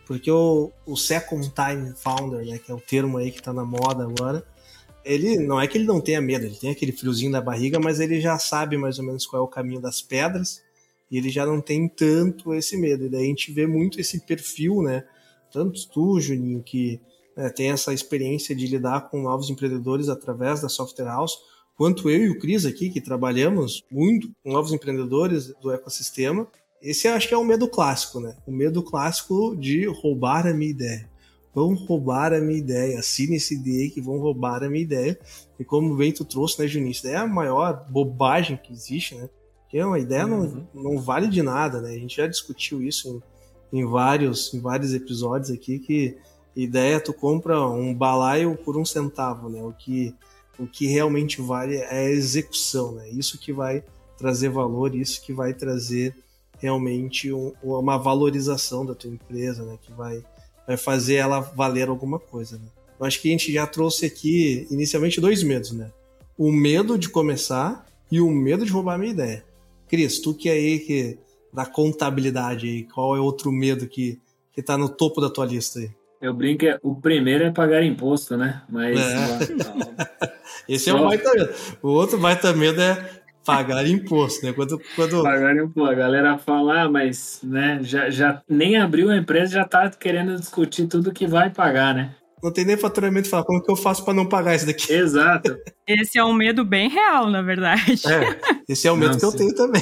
Porque 0.07 0.31
o, 0.31 0.71
o 0.85 0.95
Second 0.95 1.51
Time 1.53 1.93
Founder, 1.95 2.45
né, 2.45 2.57
que 2.57 2.71
é 2.71 2.73
o 2.73 2.79
termo 2.79 3.17
aí 3.17 3.29
que 3.29 3.39
está 3.39 3.51
na 3.51 3.65
moda 3.65 4.03
agora, 4.05 4.43
ele 5.03 5.37
não 5.37 5.59
é 5.59 5.67
que 5.67 5.77
ele 5.77 5.85
não 5.85 5.99
tenha 5.99 6.21
medo, 6.21 6.45
ele 6.45 6.55
tem 6.55 6.71
aquele 6.71 6.93
friozinho 6.93 7.31
na 7.31 7.41
barriga, 7.41 7.77
mas 7.79 7.99
ele 7.99 8.21
já 8.21 8.39
sabe 8.39 8.77
mais 8.77 8.99
ou 8.99 9.05
menos 9.05 9.25
qual 9.25 9.41
é 9.41 9.45
o 9.45 9.49
caminho 9.49 9.81
das 9.81 10.01
pedras 10.01 10.61
e 11.11 11.17
ele 11.17 11.29
já 11.29 11.45
não 11.45 11.61
tem 11.61 11.87
tanto 11.89 12.53
esse 12.53 12.77
medo. 12.77 13.05
E 13.05 13.09
daí 13.09 13.23
a 13.23 13.27
gente 13.27 13.51
vê 13.51 13.67
muito 13.67 13.99
esse 13.99 14.19
perfil, 14.21 14.81
né? 14.81 15.05
Tanto 15.51 15.87
tu, 15.89 16.19
Juninho, 16.19 16.63
que 16.63 16.99
né, 17.35 17.49
tem 17.49 17.71
essa 17.71 17.93
experiência 17.93 18.55
de 18.55 18.65
lidar 18.67 19.09
com 19.09 19.21
novos 19.21 19.49
empreendedores 19.49 20.09
através 20.09 20.61
da 20.61 20.69
Software 20.69 21.05
House, 21.05 21.37
quanto 21.75 22.09
eu 22.09 22.25
e 22.25 22.29
o 22.29 22.39
Cris 22.39 22.65
aqui, 22.65 22.89
que 22.89 23.01
trabalhamos 23.01 23.83
muito 23.91 24.29
com 24.43 24.51
novos 24.51 24.73
empreendedores 24.73 25.53
do 25.61 25.71
ecossistema, 25.71 26.47
esse 26.81 27.07
acho 27.07 27.27
que 27.27 27.33
é 27.33 27.37
o 27.37 27.43
medo 27.43 27.67
clássico, 27.67 28.19
né? 28.19 28.35
O 28.45 28.51
medo 28.51 28.83
clássico 28.83 29.55
de 29.55 29.85
roubar 29.85 30.45
a 30.47 30.53
minha 30.53 30.71
ideia. 30.71 31.09
Vão 31.53 31.73
roubar 31.73 32.33
a 32.33 32.39
minha 32.39 32.59
ideia. 32.59 32.99
Assine 32.99 33.37
esse 33.37 33.57
DA 33.57 33.91
que 33.91 33.99
vão 33.99 34.19
roubar 34.19 34.63
a 34.63 34.69
minha 34.69 34.83
ideia. 34.83 35.19
E 35.59 35.65
como 35.65 35.95
bem 35.95 36.11
tu 36.11 36.23
trouxe, 36.23 36.61
né, 36.61 36.67
Juninho? 36.67 36.91
Isso 36.91 37.07
é 37.07 37.15
a 37.15 37.25
maior 37.25 37.85
bobagem 37.89 38.57
que 38.57 38.71
existe, 38.71 39.15
né? 39.15 39.27
Porque 39.63 39.83
uma 39.83 39.99
ideia 39.99 40.25
uhum. 40.25 40.67
não, 40.73 40.93
não 40.93 40.99
vale 40.99 41.27
de 41.27 41.41
nada, 41.41 41.81
né? 41.81 41.89
A 41.89 41.97
gente 41.97 42.15
já 42.17 42.27
discutiu 42.27 42.81
isso 42.81 43.21
em, 43.73 43.79
em, 43.79 43.85
vários, 43.85 44.53
em 44.53 44.61
vários 44.61 44.93
episódios 44.93 45.49
aqui, 45.49 45.79
que 45.79 46.15
ideia 46.55 46.99
tu 46.99 47.11
compra 47.11 47.61
um 47.61 47.93
balaio 47.93 48.55
por 48.55 48.77
um 48.77 48.85
centavo, 48.85 49.49
né? 49.49 49.61
O 49.61 49.73
que, 49.73 50.15
o 50.59 50.67
que 50.67 50.85
realmente 50.87 51.41
vale 51.41 51.75
é 51.75 52.05
a 52.05 52.09
execução, 52.09 52.93
né? 52.93 53.09
Isso 53.09 53.39
que 53.39 53.51
vai 53.51 53.83
trazer 54.17 54.49
valor, 54.49 54.95
isso 54.95 55.21
que 55.21 55.33
vai 55.33 55.53
trazer 55.53 56.15
realmente 56.59 57.31
um, 57.31 57.53
uma 57.61 57.97
valorização 57.97 58.85
da 58.85 58.95
tua 58.95 59.09
empresa, 59.09 59.63
né? 59.63 59.77
Que 59.81 59.91
vai, 59.91 60.23
vai 60.65 60.77
fazer 60.77 61.15
ela 61.15 61.39
valer 61.39 61.89
alguma 61.89 62.19
coisa, 62.19 62.57
né? 62.57 62.67
Eu 62.99 63.05
acho 63.05 63.21
que 63.21 63.27
a 63.27 63.31
gente 63.31 63.53
já 63.53 63.67
trouxe 63.67 64.05
aqui 64.05 64.67
inicialmente 64.71 65.21
dois 65.21 65.43
medos, 65.43 65.71
né? 65.71 65.91
O 66.37 66.51
medo 66.51 66.97
de 66.97 67.09
começar 67.09 67.85
e 68.11 68.19
o 68.19 68.29
medo 68.29 68.65
de 68.65 68.71
roubar 68.71 68.95
a 68.95 68.97
minha 68.97 69.11
ideia. 69.11 69.45
Cris, 69.87 70.19
tu 70.19 70.33
que 70.33 70.49
é 70.49 70.53
aí 70.53 70.79
que 70.79 71.17
da 71.53 71.65
contabilidade 71.65 72.67
aí, 72.67 72.83
qual 72.83 73.15
é 73.15 73.19
outro 73.19 73.51
medo 73.51 73.87
que 73.87 74.19
que 74.57 74.63
tá 74.63 74.75
no 74.75 74.89
topo 74.89 75.21
da 75.21 75.29
tua 75.29 75.45
lista 75.45 75.77
aí? 75.77 75.91
Eu 76.19 76.33
brinco, 76.33 76.65
é, 76.65 76.79
o 76.81 76.95
primeiro 76.95 77.43
é 77.43 77.51
pagar 77.51 77.83
imposto, 77.83 78.35
né? 78.35 78.63
Mas. 78.67 78.99
É. 78.99 80.33
Esse 80.67 80.85
Só... 80.85 80.97
é 80.97 81.01
o 81.01 81.05
baita 81.05 81.31
medo. 81.31 81.53
O 81.83 81.89
outro 81.89 82.17
baita 82.17 82.53
medo 82.53 82.81
é 82.81 83.21
pagar 83.47 83.87
imposto, 83.87 84.45
né? 84.45 84.51
Quando, 84.51 84.79
quando... 84.95 85.23
Pagar 85.23 85.55
imposto. 85.55 85.89
A 85.89 85.95
galera 85.95 86.37
fala, 86.37 86.83
ah, 86.83 86.89
mas 86.89 87.39
né, 87.41 87.79
já, 87.81 88.09
já 88.09 88.41
nem 88.47 88.77
abriu 88.77 89.09
a 89.09 89.15
empresa, 89.17 89.53
já 89.53 89.65
tá 89.65 89.89
querendo 89.89 90.35
discutir 90.35 90.85
tudo 90.87 91.13
que 91.13 91.25
vai 91.25 91.49
pagar, 91.49 91.95
né? 91.95 92.13
Não 92.43 92.51
tem 92.51 92.65
nem 92.65 92.77
faturamento, 92.77 93.29
fala, 93.29 93.43
como 93.43 93.63
que 93.63 93.71
eu 93.71 93.75
faço 93.75 94.05
para 94.05 94.13
não 94.13 94.27
pagar 94.27 94.53
isso 94.55 94.67
daqui? 94.67 94.93
Exato. 94.93 95.57
Esse 95.87 96.19
é 96.19 96.23
um 96.23 96.33
medo 96.33 96.63
bem 96.63 96.89
real, 96.89 97.31
na 97.31 97.41
verdade. 97.41 98.03
É, 98.05 98.39
esse 98.67 98.87
é 98.87 98.91
o 98.91 98.97
medo 98.97 99.13
não, 99.13 99.19
que 99.19 99.25
eu 99.25 99.31
tenho 99.31 99.55
também. 99.55 99.81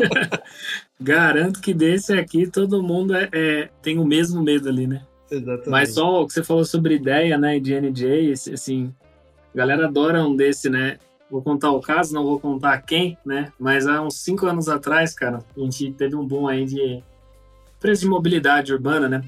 Garanto 1.00 1.60
que 1.60 1.72
desse 1.72 2.12
aqui 2.12 2.46
todo 2.46 2.82
mundo 2.82 3.14
é, 3.16 3.28
é, 3.32 3.70
tem 3.80 3.98
o 3.98 4.04
mesmo 4.04 4.42
medo 4.42 4.68
ali, 4.68 4.86
né? 4.86 5.02
Exatamente. 5.30 5.70
Mas 5.70 5.94
só 5.94 6.22
o 6.22 6.26
que 6.26 6.34
você 6.34 6.44
falou 6.44 6.66
sobre 6.66 6.96
ideia, 6.96 7.38
né, 7.38 7.58
de 7.58 7.74
NJ, 7.80 8.32
assim, 8.52 8.94
a 9.54 9.56
galera 9.56 9.86
adora 9.86 10.22
um 10.22 10.36
desse, 10.36 10.68
né? 10.68 10.98
Vou 11.30 11.42
contar 11.42 11.70
o 11.70 11.80
caso, 11.80 12.12
não 12.12 12.24
vou 12.24 12.40
contar 12.40 12.78
quem, 12.82 13.16
né? 13.24 13.52
Mas 13.58 13.86
há 13.86 14.02
uns 14.02 14.16
cinco 14.16 14.46
anos 14.46 14.68
atrás, 14.68 15.14
cara, 15.14 15.38
a 15.56 15.60
gente 15.60 15.92
teve 15.92 16.16
um 16.16 16.26
boom 16.26 16.48
aí 16.48 16.64
de 16.64 17.02
preço 17.78 18.02
de 18.02 18.08
mobilidade 18.08 18.72
urbana, 18.72 19.08
né? 19.08 19.24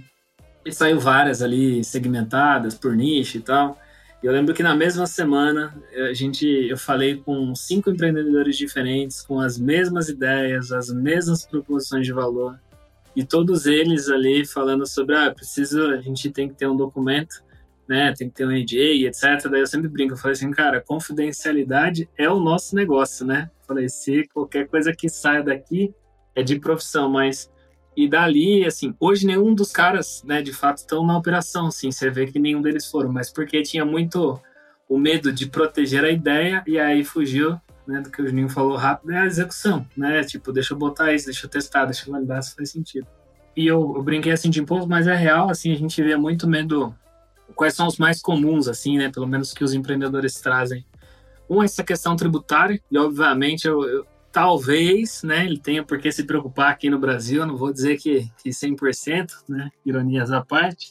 E 0.64 0.72
saiu 0.72 0.98
várias 0.98 1.42
ali 1.42 1.82
segmentadas 1.84 2.74
por 2.74 2.94
nicho 2.94 3.38
e 3.38 3.40
tal. 3.40 3.78
E 4.22 4.26
eu 4.26 4.32
lembro 4.32 4.54
que 4.54 4.62
na 4.62 4.74
mesma 4.74 5.06
semana 5.06 5.74
a 6.08 6.12
gente, 6.12 6.46
eu 6.46 6.78
falei 6.78 7.16
com 7.16 7.54
cinco 7.54 7.90
empreendedores 7.90 8.56
diferentes, 8.56 9.22
com 9.22 9.40
as 9.40 9.58
mesmas 9.58 10.08
ideias, 10.08 10.70
as 10.70 10.90
mesmas 10.90 11.44
proposições 11.44 12.06
de 12.06 12.12
valor, 12.12 12.58
e 13.14 13.24
todos 13.24 13.66
eles 13.66 14.08
ali 14.08 14.46
falando 14.46 14.86
sobre, 14.86 15.16
ah, 15.16 15.30
preciso, 15.30 15.82
a 15.90 16.00
gente 16.00 16.30
tem 16.30 16.48
que 16.48 16.54
ter 16.54 16.68
um 16.68 16.76
documento, 16.76 17.42
né, 17.88 18.14
tem 18.16 18.28
que 18.28 18.34
ter 18.34 18.46
um 18.46 18.50
NDA, 18.50 19.06
etc. 19.06 19.50
Daí 19.50 19.60
eu 19.60 19.66
sempre 19.66 19.88
brinco, 19.88 20.14
eu 20.14 20.18
falei 20.18 20.32
assim, 20.32 20.50
cara, 20.50 20.80
confidencialidade 20.80 22.08
é 22.16 22.28
o 22.28 22.40
nosso 22.40 22.74
negócio, 22.74 23.26
né? 23.26 23.50
Eu 23.60 23.66
falei, 23.66 23.88
se 23.88 24.26
qualquer 24.32 24.68
coisa 24.68 24.92
que 24.92 25.08
saia 25.08 25.42
daqui 25.42 25.94
é 26.34 26.42
de 26.42 26.58
profissão, 26.58 27.10
mas 27.10 27.50
e 27.96 28.08
dali, 28.08 28.64
assim, 28.64 28.94
hoje 28.98 29.26
nenhum 29.26 29.54
dos 29.54 29.70
caras, 29.70 30.22
né, 30.24 30.40
de 30.40 30.52
fato, 30.52 30.78
estão 30.78 31.06
na 31.06 31.16
operação, 31.16 31.66
assim, 31.66 31.90
você 31.90 32.10
vê 32.10 32.26
que 32.26 32.38
nenhum 32.38 32.62
deles 32.62 32.86
foram, 32.86 33.12
mas 33.12 33.30
porque 33.30 33.62
tinha 33.62 33.84
muito 33.84 34.40
o 34.88 34.98
medo 34.98 35.32
de 35.32 35.46
proteger 35.46 36.04
a 36.04 36.10
ideia 36.10 36.62
e 36.66 36.78
aí 36.78 37.04
fugiu, 37.04 37.60
né, 37.86 38.00
do 38.00 38.10
que 38.10 38.22
o 38.22 38.26
Juninho 38.26 38.48
falou 38.48 38.76
rápido, 38.76 39.12
é 39.12 39.18
a 39.18 39.26
execução, 39.26 39.86
né, 39.96 40.22
tipo, 40.24 40.52
deixa 40.52 40.72
eu 40.72 40.78
botar 40.78 41.12
isso, 41.12 41.26
deixa 41.26 41.46
eu 41.46 41.50
testar, 41.50 41.84
deixa 41.84 42.08
eu 42.08 42.12
validar 42.12 42.42
se 42.42 42.54
faz 42.54 42.70
sentido. 42.70 43.06
E 43.54 43.66
eu, 43.66 43.92
eu 43.94 44.02
brinquei 44.02 44.32
assim 44.32 44.48
de 44.48 44.60
imposto, 44.60 44.88
mas 44.88 45.06
é 45.06 45.14
real, 45.14 45.50
assim, 45.50 45.72
a 45.72 45.76
gente 45.76 46.02
vê 46.02 46.16
muito 46.16 46.48
medo, 46.48 46.94
quais 47.54 47.74
são 47.74 47.86
os 47.86 47.98
mais 47.98 48.20
comuns, 48.20 48.68
assim, 48.68 48.98
né, 48.98 49.10
pelo 49.10 49.26
menos 49.26 49.52
que 49.52 49.64
os 49.64 49.74
empreendedores 49.74 50.40
trazem. 50.40 50.84
Um 51.48 51.62
é 51.62 51.66
essa 51.66 51.84
questão 51.84 52.16
tributária, 52.16 52.80
e 52.90 52.98
obviamente 52.98 53.66
eu, 53.66 53.82
eu 53.84 54.06
talvez, 54.32 55.22
né, 55.22 55.44
ele 55.44 55.58
tenha 55.58 55.84
por 55.84 55.98
que 55.98 56.10
se 56.10 56.24
preocupar 56.24 56.70
aqui 56.70 56.88
no 56.88 56.98
Brasil, 56.98 57.46
não 57.46 57.56
vou 57.56 57.72
dizer 57.72 57.98
que, 57.98 58.30
que 58.42 58.50
100%, 58.50 59.30
né, 59.48 59.70
ironias 59.84 60.32
à 60.32 60.40
parte, 60.42 60.90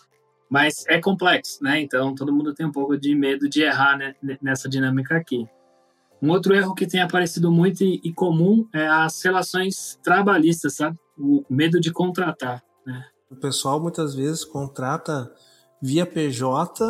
mas 0.50 0.86
é 0.88 1.00
complexo, 1.02 1.64
né, 1.64 1.82
então 1.82 2.14
todo 2.14 2.32
mundo 2.32 2.54
tem 2.54 2.66
um 2.66 2.72
pouco 2.72 2.96
de 2.96 3.16
medo 3.16 3.50
de 3.50 3.64
errar 3.64 3.98
né, 3.98 4.16
nessa 4.42 4.70
dinâmica 4.70 5.18
aqui. 5.18 5.48
Um 6.22 6.30
outro 6.30 6.54
erro 6.54 6.76
que 6.76 6.86
tem 6.86 7.02
aparecido 7.02 7.52
muito 7.52 7.84
e, 7.84 8.00
e 8.04 8.14
comum 8.14 8.68
é 8.72 8.88
as 8.88 9.20
relações 9.24 10.00
trabalhistas, 10.04 10.76
sabe, 10.76 11.00
o 11.18 11.44
medo 11.50 11.80
de 11.80 11.92
contratar, 11.92 12.64
né. 12.86 13.06
O 13.32 13.36
pessoal 13.36 13.82
muitas 13.82 14.14
vezes 14.14 14.44
contrata 14.44 15.32
via 15.82 16.06
PJ 16.06 16.84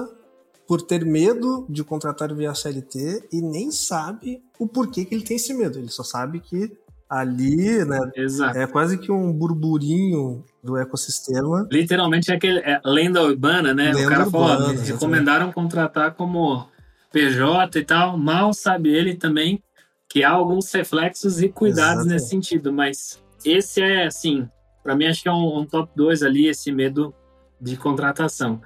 por 0.67 0.81
ter 0.81 1.05
medo 1.05 1.65
de 1.69 1.83
contratar 1.83 2.33
via 2.33 2.53
CLT 2.53 3.27
e 3.31 3.41
nem 3.41 3.71
sabe 3.71 4.41
o 4.59 4.67
porquê 4.67 5.05
que 5.05 5.13
ele 5.13 5.23
tem 5.23 5.37
esse 5.37 5.53
medo. 5.53 5.77
Ele 5.77 5.89
só 5.89 6.03
sabe 6.03 6.39
que 6.39 6.71
ali, 7.09 7.83
né, 7.83 7.99
Exato. 8.15 8.57
é 8.57 8.65
quase 8.65 8.97
que 8.97 9.11
um 9.11 9.33
burburinho 9.33 10.45
do 10.63 10.77
ecossistema. 10.77 11.67
Literalmente 11.69 12.31
é 12.31 12.35
aquele 12.35 12.59
é, 12.59 12.79
lenda 12.85 13.21
urbana, 13.21 13.73
né? 13.73 13.91
Lenda 13.91 14.07
o 14.07 14.09
cara 14.09 14.25
urbana, 14.25 14.57
falou, 14.59 14.73
me 14.73 14.79
recomendaram 14.79 15.51
contratar 15.51 16.13
como 16.13 16.69
PJ 17.11 17.79
e 17.79 17.83
tal. 17.83 18.17
Mal 18.17 18.53
sabe 18.53 18.95
ele 18.95 19.15
também 19.15 19.61
que 20.07 20.23
há 20.23 20.31
alguns 20.31 20.71
reflexos 20.71 21.41
e 21.41 21.49
cuidados 21.49 22.05
Exatamente. 22.05 22.13
nesse 22.13 22.29
sentido, 22.29 22.71
mas 22.71 23.21
esse 23.43 23.81
é 23.81 24.05
assim, 24.05 24.47
para 24.83 24.95
mim 24.95 25.05
acho 25.05 25.23
que 25.23 25.29
é 25.29 25.33
um, 25.33 25.59
um 25.59 25.65
top 25.65 25.91
2 25.95 26.23
ali 26.23 26.47
esse 26.47 26.71
medo 26.71 27.13
de 27.59 27.75
contratação. 27.75 28.61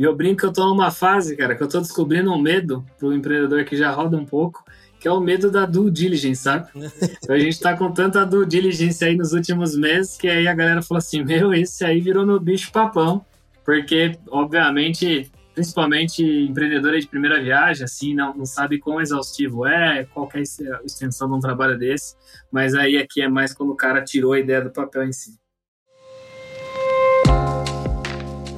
E 0.00 0.02
eu 0.02 0.16
brinco 0.16 0.40
que 0.40 0.46
eu 0.46 0.52
tô 0.52 0.66
numa 0.66 0.90
fase, 0.90 1.36
cara, 1.36 1.54
que 1.54 1.62
eu 1.62 1.68
tô 1.68 1.78
descobrindo 1.78 2.32
um 2.32 2.40
medo 2.40 2.82
pro 2.98 3.12
empreendedor 3.12 3.66
que 3.66 3.76
já 3.76 3.90
roda 3.90 4.16
um 4.16 4.24
pouco, 4.24 4.64
que 4.98 5.06
é 5.06 5.12
o 5.12 5.20
medo 5.20 5.50
da 5.50 5.66
due 5.66 5.90
diligence, 5.90 6.42
sabe? 6.42 6.70
Então 7.22 7.36
a 7.36 7.38
gente 7.38 7.60
tá 7.60 7.76
com 7.76 7.92
tanta 7.92 8.24
due 8.24 8.46
diligence 8.46 9.04
aí 9.04 9.14
nos 9.14 9.34
últimos 9.34 9.76
meses 9.76 10.16
que 10.16 10.26
aí 10.26 10.48
a 10.48 10.54
galera 10.54 10.80
falou 10.80 11.00
assim: 11.00 11.22
meu, 11.22 11.52
esse 11.52 11.84
aí 11.84 12.00
virou 12.00 12.24
meu 12.24 12.40
bicho 12.40 12.72
papão. 12.72 13.22
Porque, 13.62 14.16
obviamente, 14.30 15.30
principalmente 15.54 16.24
empreendedor 16.24 16.98
de 16.98 17.06
primeira 17.06 17.38
viagem, 17.38 17.84
assim, 17.84 18.14
não, 18.14 18.34
não 18.34 18.46
sabe 18.46 18.78
quão 18.78 19.02
exaustivo 19.02 19.66
é, 19.66 20.06
qual 20.14 20.30
é 20.32 20.38
a 20.38 20.82
extensão 20.82 21.28
de 21.28 21.34
um 21.34 21.40
trabalho 21.40 21.78
desse, 21.78 22.16
mas 22.50 22.74
aí 22.74 22.96
aqui 22.96 23.20
é 23.20 23.28
mais 23.28 23.52
quando 23.52 23.72
o 23.72 23.76
cara 23.76 24.02
tirou 24.02 24.32
a 24.32 24.40
ideia 24.40 24.62
do 24.62 24.70
papel 24.70 25.04
em 25.04 25.12
si. 25.12 25.38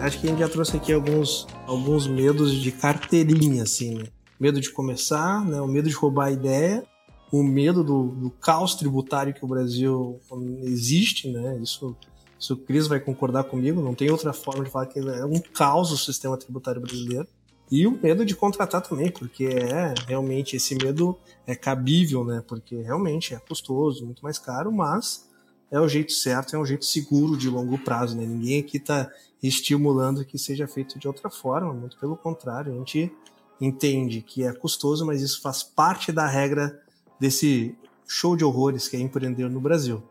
Acho 0.02 0.20
que 0.20 0.26
a 0.26 0.30
gente 0.30 0.40
já 0.40 0.48
trouxe 0.48 0.76
aqui 0.76 0.92
alguns, 0.92 1.46
alguns 1.66 2.06
medos 2.06 2.52
de 2.52 2.72
carteirinha, 2.72 3.62
assim, 3.62 3.94
né? 3.94 4.04
Medo 4.38 4.60
de 4.60 4.70
começar, 4.70 5.44
né? 5.44 5.60
O 5.60 5.68
medo 5.68 5.88
de 5.88 5.94
roubar 5.94 6.26
a 6.26 6.30
ideia, 6.32 6.84
o 7.30 7.42
medo 7.42 7.84
do, 7.84 8.08
do 8.08 8.30
caos 8.30 8.74
tributário 8.74 9.32
que 9.32 9.44
o 9.44 9.48
Brasil 9.48 10.18
existe, 10.62 11.30
né? 11.30 11.58
Isso, 11.62 11.96
isso 12.38 12.54
o 12.54 12.56
Cris 12.56 12.88
vai 12.88 12.98
concordar 12.98 13.44
comigo, 13.44 13.80
não 13.80 13.94
tem 13.94 14.10
outra 14.10 14.32
forma 14.32 14.64
de 14.64 14.70
falar 14.70 14.86
que 14.86 14.98
é 14.98 15.24
um 15.24 15.40
caos 15.40 15.92
o 15.92 15.96
sistema 15.96 16.36
tributário 16.36 16.80
brasileiro. 16.80 17.28
E 17.70 17.86
o 17.86 17.98
medo 18.02 18.26
de 18.26 18.34
contratar 18.34 18.82
também, 18.82 19.10
porque 19.10 19.46
é 19.46 19.94
realmente 20.06 20.56
esse 20.56 20.74
medo 20.74 21.16
é 21.46 21.54
cabível, 21.54 22.24
né? 22.24 22.42
Porque 22.46 22.76
realmente 22.82 23.34
é 23.34 23.38
custoso, 23.38 24.04
muito 24.04 24.22
mais 24.22 24.38
caro, 24.38 24.70
mas 24.70 25.26
é 25.72 25.80
o 25.80 25.88
jeito 25.88 26.12
certo, 26.12 26.54
é 26.54 26.58
um 26.58 26.66
jeito 26.66 26.84
seguro 26.84 27.34
de 27.34 27.48
longo 27.48 27.78
prazo, 27.78 28.14
né? 28.14 28.26
Ninguém 28.26 28.60
aqui 28.60 28.76
está 28.76 29.10
estimulando 29.42 30.22
que 30.22 30.38
seja 30.38 30.68
feito 30.68 30.98
de 30.98 31.08
outra 31.08 31.30
forma, 31.30 31.72
muito 31.72 31.98
pelo 31.98 32.14
contrário, 32.14 32.74
a 32.74 32.76
gente 32.76 33.10
entende 33.58 34.20
que 34.20 34.44
é 34.44 34.52
custoso, 34.52 35.06
mas 35.06 35.22
isso 35.22 35.40
faz 35.40 35.62
parte 35.62 36.12
da 36.12 36.26
regra 36.26 36.78
desse 37.18 37.74
show 38.06 38.36
de 38.36 38.44
horrores 38.44 38.86
que 38.86 38.96
é 38.96 39.00
empreender 39.00 39.48
no 39.48 39.60
Brasil. 39.60 40.02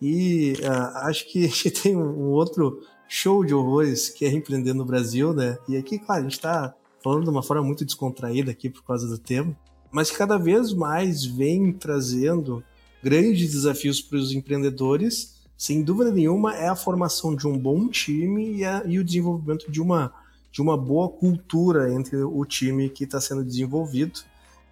E 0.00 0.54
uh, 0.62 0.98
acho 1.08 1.26
que 1.26 1.42
a 1.44 1.48
gente 1.48 1.70
tem 1.72 1.96
um, 1.96 2.28
outro 2.28 2.80
show 3.08 3.44
de 3.44 3.52
horrores 3.52 4.08
que 4.08 4.24
é 4.24 4.30
empreender 4.30 4.74
no 4.74 4.84
Brasil, 4.84 5.34
né? 5.34 5.58
E 5.68 5.76
aqui, 5.76 5.98
claro, 5.98 6.20
a 6.20 6.22
gente 6.22 6.36
está 6.36 6.72
falando 7.02 7.24
de 7.24 7.30
uma 7.30 7.42
forma 7.42 7.64
muito 7.64 7.84
descontraída 7.84 8.52
aqui 8.52 8.70
por 8.70 8.84
causa 8.84 9.08
do 9.08 9.18
tema, 9.18 9.56
mas 9.90 10.08
que 10.08 10.16
cada 10.16 10.38
vez 10.38 10.72
mais 10.72 11.24
vem 11.24 11.72
trazendo 11.72 12.62
grandes 13.02 13.52
desafios 13.52 14.00
para 14.00 14.18
os 14.18 14.32
empreendedores, 14.32 15.40
sem 15.56 15.82
dúvida 15.82 16.10
nenhuma, 16.10 16.54
é 16.54 16.68
a 16.68 16.76
formação 16.76 17.34
de 17.34 17.46
um 17.46 17.58
bom 17.58 17.88
time 17.88 18.56
e, 18.56 18.64
a, 18.64 18.82
e 18.86 18.98
o 18.98 19.04
desenvolvimento 19.04 19.70
de 19.70 19.80
uma, 19.80 20.12
de 20.50 20.62
uma 20.62 20.76
boa 20.76 21.08
cultura 21.08 21.92
entre 21.92 22.16
o 22.16 22.44
time 22.44 22.88
que 22.88 23.04
está 23.04 23.20
sendo 23.20 23.44
desenvolvido. 23.44 24.20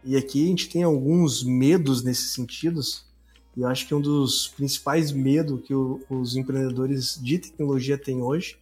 E 0.05 0.17
aqui 0.17 0.45
a 0.45 0.49
gente 0.49 0.69
tem 0.69 0.83
alguns 0.83 1.43
medos 1.43 2.03
nesses 2.03 2.33
sentidos, 2.33 3.05
e 3.57 3.61
eu 3.61 3.69
acho 3.69 3.87
que 3.87 3.95
um 3.95 4.01
dos 4.01 4.49
principais 4.49 5.11
medos 5.11 5.61
que 5.63 5.75
o, 5.75 6.01
os 6.09 6.37
empreendedores 6.37 7.19
de 7.21 7.39
tecnologia 7.39 7.99
têm 7.99 8.23
hoje 8.23 8.57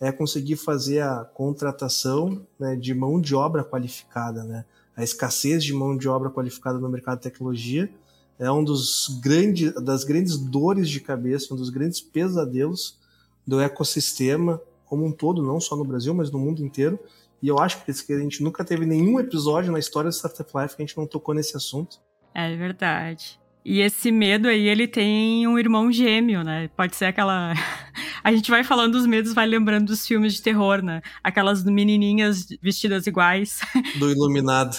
é 0.00 0.12
conseguir 0.12 0.56
fazer 0.56 1.00
a 1.00 1.24
contratação 1.24 2.46
né, 2.58 2.76
de 2.76 2.94
mão 2.94 3.20
de 3.20 3.34
obra 3.34 3.64
qualificada, 3.64 4.44
né? 4.44 4.64
A 4.94 5.02
escassez 5.02 5.64
de 5.64 5.74
mão 5.74 5.96
de 5.96 6.08
obra 6.08 6.30
qualificada 6.30 6.78
no 6.78 6.88
mercado 6.88 7.18
de 7.18 7.24
tecnologia 7.24 7.90
é 8.38 8.50
um 8.50 8.62
dos 8.62 9.18
grandes, 9.22 9.72
das 9.74 10.04
grandes 10.04 10.36
dores 10.36 10.88
de 10.88 11.00
cabeça, 11.00 11.54
um 11.54 11.56
dos 11.56 11.70
grandes 11.70 12.00
pesadelos 12.00 12.98
do 13.46 13.60
ecossistema 13.60 14.60
como 14.84 15.04
um 15.04 15.12
todo, 15.12 15.42
não 15.42 15.60
só 15.60 15.74
no 15.76 15.84
Brasil, 15.84 16.14
mas 16.14 16.30
no 16.30 16.38
mundo 16.38 16.64
inteiro. 16.64 16.98
E 17.42 17.48
eu 17.48 17.58
acho 17.58 17.84
que 17.84 17.90
a 17.90 18.18
gente 18.18 18.42
nunca 18.42 18.64
teve 18.64 18.86
nenhum 18.86 19.18
episódio 19.18 19.72
na 19.72 19.78
história 19.78 20.08
do 20.08 20.14
Startup 20.14 20.50
Life 20.54 20.76
que 20.76 20.82
a 20.82 20.86
gente 20.86 20.96
não 20.96 21.06
tocou 21.06 21.34
nesse 21.34 21.56
assunto. 21.56 21.98
É 22.34 22.54
verdade. 22.56 23.38
E 23.64 23.80
esse 23.80 24.12
medo 24.12 24.46
aí, 24.46 24.68
ele 24.68 24.86
tem 24.86 25.46
um 25.48 25.58
irmão 25.58 25.90
gêmeo, 25.90 26.44
né? 26.44 26.68
Pode 26.76 26.94
ser 26.94 27.06
aquela. 27.06 27.52
A 28.22 28.32
gente 28.32 28.48
vai 28.48 28.62
falando 28.62 28.92
dos 28.92 29.06
medos, 29.06 29.34
vai 29.34 29.46
lembrando 29.46 29.86
dos 29.86 30.06
filmes 30.06 30.34
de 30.34 30.42
terror, 30.42 30.82
né? 30.82 31.02
Aquelas 31.22 31.64
menininhas 31.64 32.46
vestidas 32.62 33.08
iguais. 33.08 33.60
Do 33.98 34.10
Iluminado. 34.10 34.76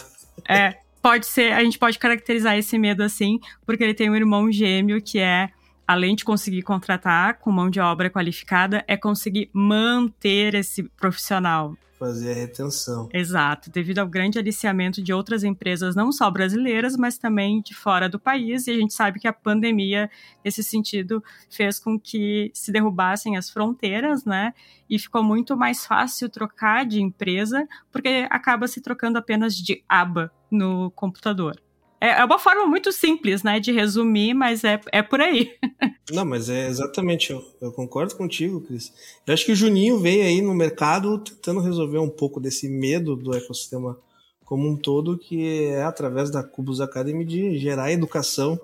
É 0.47 0.77
pode 1.01 1.25
ser, 1.25 1.53
a 1.53 1.63
gente 1.63 1.79
pode 1.79 1.97
caracterizar 1.99 2.57
esse 2.57 2.77
medo 2.77 3.03
assim, 3.03 3.39
porque 3.65 3.83
ele 3.83 3.93
tem 3.93 4.09
um 4.09 4.15
irmão 4.15 4.51
gêmeo 4.51 5.01
que 5.01 5.19
é 5.19 5.49
além 5.87 6.15
de 6.15 6.25
conseguir 6.25 6.63
contratar 6.63 7.35
com 7.39 7.49
mão 7.49 7.69
de 7.69 7.79
obra 7.79 8.09
qualificada, 8.09 8.83
é 8.87 8.97
conseguir 8.97 9.49
manter 9.53 10.53
esse 10.53 10.83
profissional 10.83 11.77
fazer 11.97 12.31
a 12.31 12.35
retenção. 12.35 13.09
Exato, 13.13 13.69
devido 13.69 13.99
ao 13.99 14.07
grande 14.07 14.39
aliciamento 14.39 15.01
de 15.01 15.13
outras 15.13 15.43
empresas, 15.43 15.95
não 15.95 16.11
só 16.11 16.29
brasileiras, 16.29 16.95
mas 16.95 17.17
também 17.17 17.61
de 17.61 17.73
fora 17.73 18.07
do 18.07 18.19
país. 18.19 18.67
E 18.67 18.71
a 18.71 18.75
gente 18.75 18.93
sabe 18.93 19.19
que 19.19 19.27
a 19.27 19.33
pandemia, 19.33 20.09
nesse 20.43 20.63
sentido, 20.63 21.23
fez 21.49 21.79
com 21.79 21.99
que 21.99 22.51
se 22.53 22.71
derrubassem 22.71 23.37
as 23.37 23.49
fronteiras, 23.49 24.25
né? 24.25 24.53
E 24.89 24.97
ficou 24.97 25.23
muito 25.23 25.57
mais 25.57 25.85
fácil 25.85 26.29
trocar 26.29 26.85
de 26.85 27.01
empresa, 27.01 27.67
porque 27.91 28.27
acaba 28.29 28.67
se 28.67 28.81
trocando 28.81 29.17
apenas 29.17 29.55
de 29.55 29.83
aba 29.87 30.31
no 30.49 30.91
computador. 30.91 31.59
É, 31.99 32.09
é 32.09 32.25
uma 32.25 32.39
forma 32.39 32.65
muito 32.65 32.91
simples, 32.91 33.43
né, 33.43 33.59
de 33.59 33.71
resumir, 33.71 34.33
mas 34.33 34.63
é, 34.63 34.79
é 34.91 35.01
por 35.01 35.19
aí. 35.19 35.55
Não, 36.11 36.23
mas 36.23 36.49
é 36.49 36.67
exatamente, 36.67 37.31
eu, 37.31 37.43
eu, 37.59 37.71
concordo 37.71 38.15
contigo, 38.15 38.61
Cris. 38.61 38.93
Eu 39.25 39.33
acho 39.33 39.45
que 39.45 39.51
o 39.51 39.55
Juninho 39.55 39.99
veio 39.99 40.23
aí 40.23 40.41
no 40.41 40.53
mercado 40.53 41.17
tentando 41.17 41.59
resolver 41.59 41.97
um 41.97 42.09
pouco 42.09 42.39
desse 42.39 42.69
medo 42.69 43.15
do 43.15 43.35
ecossistema 43.35 43.97
como 44.45 44.69
um 44.69 44.77
todo, 44.77 45.17
que 45.17 45.67
é 45.67 45.83
através 45.83 46.31
da 46.31 46.41
Cubus 46.41 46.79
Academy 46.79 47.25
de 47.25 47.57
gerar 47.57 47.91
educação, 47.91 48.57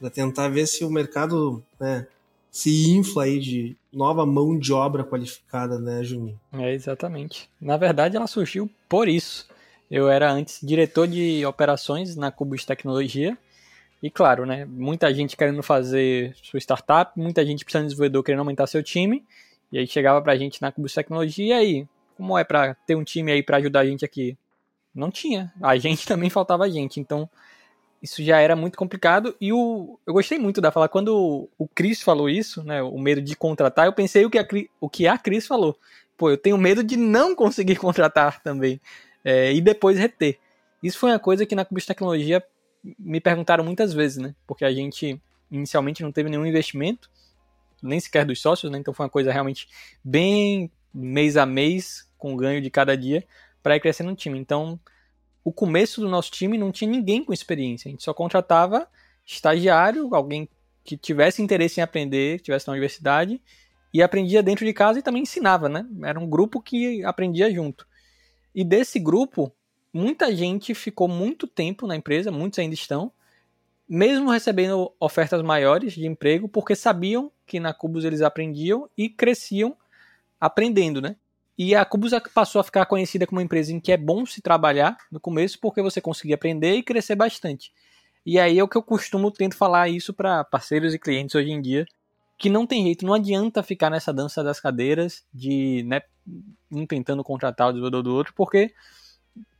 para 0.00 0.10
tentar 0.10 0.48
ver 0.48 0.66
se 0.66 0.84
o 0.84 0.90
mercado 0.90 1.62
né, 1.78 2.06
se 2.50 2.90
infla 2.90 3.24
aí 3.24 3.38
de 3.38 3.76
nova 3.92 4.26
mão 4.26 4.58
de 4.58 4.72
obra 4.72 5.04
qualificada, 5.04 5.78
né, 5.78 6.02
Juninho? 6.02 6.40
É, 6.52 6.74
exatamente. 6.74 7.48
Na 7.60 7.76
verdade, 7.76 8.16
ela 8.16 8.26
surgiu 8.26 8.68
por 8.88 9.08
isso 9.08 9.46
eu 9.90 10.08
era 10.08 10.30
antes 10.30 10.60
diretor 10.62 11.08
de 11.08 11.44
operações 11.46 12.14
na 12.14 12.30
Cubus 12.30 12.64
Tecnologia. 12.64 13.36
E 14.02 14.10
claro, 14.10 14.46
né, 14.46 14.64
muita 14.64 15.12
gente 15.12 15.36
querendo 15.36 15.62
fazer 15.62 16.34
sua 16.42 16.60
startup, 16.60 17.18
muita 17.18 17.44
gente 17.44 17.64
precisando 17.64 17.84
de 17.84 17.88
desenvolvedor 17.88 18.22
querendo 18.22 18.40
aumentar 18.40 18.66
seu 18.66 18.82
time. 18.82 19.24
E 19.72 19.78
aí 19.78 19.86
chegava 19.86 20.20
pra 20.22 20.36
gente 20.36 20.62
na 20.62 20.70
Cubus 20.70 20.94
Tecnologia, 20.94 21.46
e 21.46 21.52
aí, 21.52 21.88
como 22.16 22.38
é 22.38 22.44
para 22.44 22.74
ter 22.86 22.94
um 22.94 23.04
time 23.04 23.32
aí 23.32 23.42
para 23.42 23.56
ajudar 23.56 23.80
a 23.80 23.86
gente 23.86 24.04
aqui? 24.04 24.36
Não 24.94 25.10
tinha. 25.10 25.52
A 25.62 25.76
gente 25.76 26.06
também 26.06 26.30
faltava 26.30 26.70
gente. 26.70 27.00
Então, 27.00 27.28
isso 28.02 28.22
já 28.22 28.38
era 28.38 28.54
muito 28.54 28.78
complicado. 28.78 29.34
E 29.40 29.52
o, 29.52 29.98
eu 30.06 30.12
gostei 30.12 30.38
muito 30.38 30.60
da 30.60 30.70
fala. 30.70 30.88
Quando 30.88 31.48
o 31.58 31.68
Chris 31.68 32.02
falou 32.02 32.28
isso, 32.28 32.62
né, 32.62 32.82
o 32.82 32.98
medo 32.98 33.20
de 33.20 33.34
contratar, 33.34 33.86
eu 33.86 33.92
pensei 33.92 34.24
o 34.24 34.30
que 34.30 34.38
a, 34.38 34.46
o 34.80 34.88
que 34.88 35.06
a 35.06 35.18
Cris 35.18 35.46
falou. 35.46 35.76
Pô, 36.16 36.30
eu 36.30 36.36
tenho 36.36 36.58
medo 36.58 36.82
de 36.82 36.96
não 36.96 37.34
conseguir 37.34 37.76
contratar 37.80 38.42
também 38.42 38.80
é, 39.24 39.52
e 39.52 39.60
depois 39.60 39.98
reter. 39.98 40.38
Isso 40.82 40.98
foi 40.98 41.10
uma 41.10 41.18
coisa 41.18 41.44
que 41.44 41.54
na 41.54 41.64
Cubis 41.64 41.86
Tecnologia 41.86 42.42
me 42.98 43.20
perguntaram 43.20 43.64
muitas 43.64 43.92
vezes, 43.92 44.18
né? 44.18 44.34
Porque 44.46 44.64
a 44.64 44.72
gente 44.72 45.20
inicialmente 45.50 46.02
não 46.02 46.12
teve 46.12 46.28
nenhum 46.28 46.46
investimento, 46.46 47.10
nem 47.82 47.98
sequer 47.98 48.24
dos 48.24 48.40
sócios, 48.40 48.70
né? 48.70 48.78
Então 48.78 48.94
foi 48.94 49.04
uma 49.04 49.10
coisa 49.10 49.32
realmente 49.32 49.68
bem 50.04 50.70
mês 50.92 51.36
a 51.36 51.44
mês, 51.44 52.08
com 52.16 52.36
ganho 52.36 52.60
de 52.60 52.70
cada 52.70 52.96
dia, 52.96 53.24
para 53.62 53.76
ir 53.76 53.80
crescendo 53.80 54.10
no 54.10 54.16
time. 54.16 54.38
Então, 54.38 54.78
o 55.44 55.52
começo 55.52 56.00
do 56.00 56.08
nosso 56.08 56.30
time 56.30 56.58
não 56.58 56.70
tinha 56.70 56.90
ninguém 56.90 57.24
com 57.24 57.32
experiência. 57.32 57.88
A 57.88 57.90
gente 57.90 58.02
só 58.04 58.12
contratava 58.12 58.88
estagiário, 59.26 60.14
alguém 60.14 60.48
que 60.84 60.96
tivesse 60.96 61.42
interesse 61.42 61.80
em 61.80 61.82
aprender, 61.82 62.38
que 62.38 62.44
tivesse 62.44 62.66
na 62.66 62.72
universidade, 62.72 63.40
e 63.92 64.02
aprendia 64.02 64.42
dentro 64.42 64.64
de 64.64 64.72
casa 64.72 64.98
e 64.98 65.02
também 65.02 65.22
ensinava, 65.22 65.68
né? 65.68 65.86
Era 66.02 66.20
um 66.20 66.28
grupo 66.28 66.60
que 66.60 67.02
aprendia 67.04 67.52
junto. 67.52 67.86
E 68.54 68.64
desse 68.64 68.98
grupo, 68.98 69.52
muita 69.92 70.34
gente 70.34 70.74
ficou 70.74 71.08
muito 71.08 71.46
tempo 71.46 71.86
na 71.86 71.96
empresa, 71.96 72.30
muitos 72.30 72.58
ainda 72.58 72.74
estão, 72.74 73.12
mesmo 73.88 74.30
recebendo 74.30 74.92
ofertas 75.00 75.42
maiores 75.42 75.94
de 75.94 76.06
emprego, 76.06 76.48
porque 76.48 76.76
sabiam 76.76 77.32
que 77.46 77.58
na 77.58 77.72
Cubus 77.72 78.04
eles 78.04 78.20
aprendiam 78.20 78.88
e 78.96 79.08
cresciam 79.08 79.76
aprendendo, 80.40 81.00
né? 81.00 81.16
E 81.56 81.74
a 81.74 81.84
Cubus 81.84 82.12
passou 82.32 82.60
a 82.60 82.64
ficar 82.64 82.86
conhecida 82.86 83.26
como 83.26 83.40
uma 83.40 83.44
empresa 83.44 83.72
em 83.72 83.80
que 83.80 83.90
é 83.90 83.96
bom 83.96 84.24
se 84.24 84.40
trabalhar 84.40 84.96
no 85.10 85.18
começo, 85.18 85.58
porque 85.58 85.82
você 85.82 86.00
conseguia 86.00 86.36
aprender 86.36 86.74
e 86.74 86.82
crescer 86.82 87.16
bastante. 87.16 87.72
E 88.24 88.38
aí 88.38 88.58
é 88.58 88.62
o 88.62 88.68
que 88.68 88.76
eu 88.76 88.82
costumo 88.82 89.30
tento 89.30 89.56
falar 89.56 89.88
isso 89.88 90.12
para 90.12 90.44
parceiros 90.44 90.94
e 90.94 90.98
clientes 90.98 91.34
hoje 91.34 91.50
em 91.50 91.60
dia, 91.60 91.86
que 92.38 92.48
não 92.48 92.66
tem 92.66 92.84
jeito, 92.84 93.04
não 93.04 93.14
adianta 93.14 93.62
ficar 93.62 93.90
nessa 93.90 94.12
dança 94.12 94.44
das 94.44 94.60
cadeiras 94.60 95.24
de, 95.34 95.82
né, 95.82 96.02
um 96.70 96.86
tentando 96.86 97.24
contratar 97.24 97.68
o 97.68 97.72
desenvolvedor 97.72 98.02
do 98.02 98.14
outro, 98.14 98.32
porque 98.34 98.72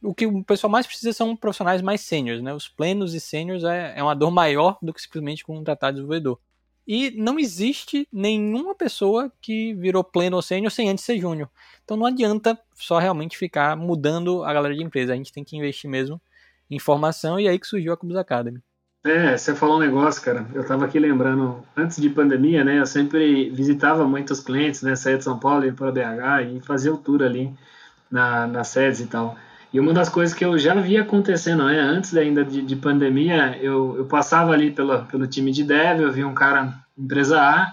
o 0.02 0.14
que 0.14 0.26
o 0.26 0.44
pessoal 0.44 0.70
mais 0.70 0.86
precisa 0.86 1.12
são 1.12 1.36
profissionais 1.36 1.82
mais 1.82 2.00
sêniores, 2.02 2.42
né? 2.42 2.54
Os 2.54 2.68
plenos 2.68 3.14
e 3.14 3.20
sêniores 3.20 3.64
é, 3.64 3.94
é 3.96 4.02
uma 4.02 4.14
dor 4.14 4.30
maior 4.30 4.78
do 4.80 4.92
que 4.92 5.02
simplesmente 5.02 5.44
contratar 5.44 5.92
desenvolvedor. 5.92 6.38
E 6.86 7.10
não 7.10 7.38
existe 7.38 8.08
nenhuma 8.10 8.74
pessoa 8.74 9.30
que 9.42 9.74
virou 9.74 10.02
pleno 10.02 10.36
ou 10.36 10.42
sênior 10.42 10.70
sem 10.70 10.88
antes 10.88 11.04
ser 11.04 11.18
júnior. 11.18 11.50
Então 11.84 11.96
não 11.96 12.06
adianta 12.06 12.58
só 12.74 12.98
realmente 12.98 13.36
ficar 13.36 13.76
mudando 13.76 14.42
a 14.42 14.52
galera 14.52 14.74
de 14.74 14.82
empresa. 14.82 15.12
A 15.12 15.16
gente 15.16 15.32
tem 15.32 15.44
que 15.44 15.56
investir 15.56 15.90
mesmo 15.90 16.20
em 16.70 16.78
formação 16.78 17.38
e 17.38 17.46
é 17.46 17.50
aí 17.50 17.58
que 17.58 17.66
surgiu 17.66 17.92
a 17.92 17.96
Cubus 17.96 18.16
Academy. 18.16 18.62
É, 19.04 19.36
você 19.36 19.54
falou 19.54 19.76
um 19.76 19.80
negócio, 19.80 20.20
cara. 20.22 20.46
Eu 20.52 20.66
tava 20.66 20.84
aqui 20.84 20.98
lembrando, 20.98 21.64
antes 21.76 22.00
de 22.00 22.10
pandemia, 22.10 22.64
né? 22.64 22.80
Eu 22.80 22.86
sempre 22.86 23.48
visitava 23.50 24.04
muitos 24.06 24.40
clientes, 24.40 24.82
né? 24.82 24.96
Saía 24.96 25.18
de 25.18 25.24
São 25.24 25.38
Paulo, 25.38 25.64
ia 25.64 25.72
para 25.72 25.92
BH 25.92 26.56
e 26.56 26.60
fazia 26.60 26.92
o 26.92 26.98
tour 26.98 27.22
ali 27.22 27.54
na, 28.10 28.46
nas 28.46 28.68
sedes 28.68 29.00
e 29.00 29.06
tal. 29.06 29.36
E 29.72 29.78
uma 29.78 29.92
das 29.92 30.08
coisas 30.08 30.34
que 30.34 30.44
eu 30.44 30.58
já 30.58 30.74
via 30.74 31.02
acontecendo, 31.02 31.64
né? 31.64 31.78
Antes 31.78 32.16
ainda 32.16 32.44
de, 32.44 32.60
de 32.60 32.76
pandemia, 32.76 33.56
eu, 33.62 33.96
eu 33.98 34.06
passava 34.06 34.52
ali 34.52 34.70
pela, 34.72 35.04
pelo 35.04 35.26
time 35.26 35.52
de 35.52 35.62
dev, 35.62 36.00
eu 36.00 36.12
via 36.12 36.26
um 36.26 36.34
cara, 36.34 36.74
empresa 36.96 37.40
A, 37.40 37.72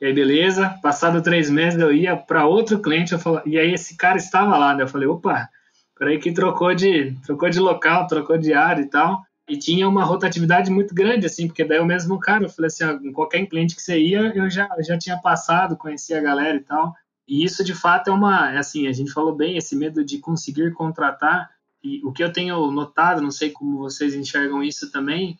e 0.00 0.06
aí 0.06 0.12
beleza. 0.12 0.74
Passado 0.82 1.22
três 1.22 1.48
meses 1.48 1.80
eu 1.80 1.92
ia 1.92 2.16
para 2.16 2.46
outro 2.46 2.80
cliente, 2.80 3.12
eu 3.12 3.18
falava, 3.18 3.48
e 3.48 3.58
aí 3.58 3.72
esse 3.72 3.96
cara 3.96 4.18
estava 4.18 4.58
lá, 4.58 4.74
né? 4.74 4.82
Eu 4.82 4.88
falei, 4.88 5.08
opa, 5.08 5.48
peraí 5.98 6.18
que 6.18 6.32
trocou 6.32 6.74
de, 6.74 7.16
trocou 7.24 7.48
de 7.48 7.60
local, 7.60 8.06
trocou 8.06 8.36
de 8.36 8.52
área 8.52 8.82
e 8.82 8.90
tal 8.90 9.22
e 9.50 9.58
tinha 9.58 9.88
uma 9.88 10.04
rotatividade 10.04 10.70
muito 10.70 10.94
grande, 10.94 11.26
assim, 11.26 11.48
porque 11.48 11.64
daí 11.64 11.80
o 11.80 11.84
mesmo 11.84 12.20
cara, 12.20 12.44
eu 12.44 12.48
falei 12.48 12.68
assim, 12.68 12.84
ah, 12.84 13.00
em 13.02 13.12
qualquer 13.12 13.44
cliente 13.46 13.74
que 13.74 13.82
você 13.82 13.98
ia, 13.98 14.32
eu 14.32 14.48
já, 14.48 14.68
já 14.78 14.96
tinha 14.96 15.18
passado, 15.18 15.76
conhecia 15.76 16.18
a 16.18 16.22
galera 16.22 16.56
e 16.56 16.60
tal. 16.60 16.94
E 17.26 17.42
isso, 17.42 17.64
de 17.64 17.74
fato, 17.74 18.10
é 18.10 18.12
uma, 18.12 18.52
é 18.52 18.58
assim, 18.58 18.86
a 18.86 18.92
gente 18.92 19.10
falou 19.10 19.34
bem, 19.34 19.56
esse 19.56 19.74
medo 19.74 20.04
de 20.04 20.18
conseguir 20.18 20.72
contratar, 20.72 21.50
e 21.82 22.00
o 22.04 22.12
que 22.12 22.22
eu 22.22 22.32
tenho 22.32 22.70
notado, 22.70 23.20
não 23.20 23.32
sei 23.32 23.50
como 23.50 23.78
vocês 23.78 24.14
enxergam 24.14 24.62
isso 24.62 24.92
também, 24.92 25.36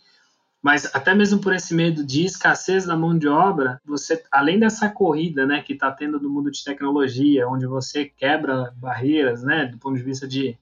mas 0.61 0.93
até 0.93 1.15
mesmo 1.15 1.41
por 1.41 1.55
esse 1.55 1.73
medo 1.73 2.05
de 2.05 2.25
escassez 2.25 2.87
na 2.87 2.97
mão 2.97 3.17
de 3.17 3.29
obra, 3.29 3.81
você, 3.85 4.23
além 4.31 4.59
dessa 4.59 4.89
corrida, 4.89 5.47
né, 5.47 5.63
que 5.63 5.75
está 5.75 5.91
tendo 5.93 6.19
no 6.19 6.29
mundo 6.29 6.51
de 6.51 6.65
tecnologia, 6.65 7.49
onde 7.49 7.65
você 7.65 8.07
quebra 8.07 8.75
barreiras, 8.77 9.45
né, 9.45 9.67
do 9.67 9.79
ponto 9.79 9.97
de 9.97 10.03
vista 10.03 10.27
de 10.27 10.59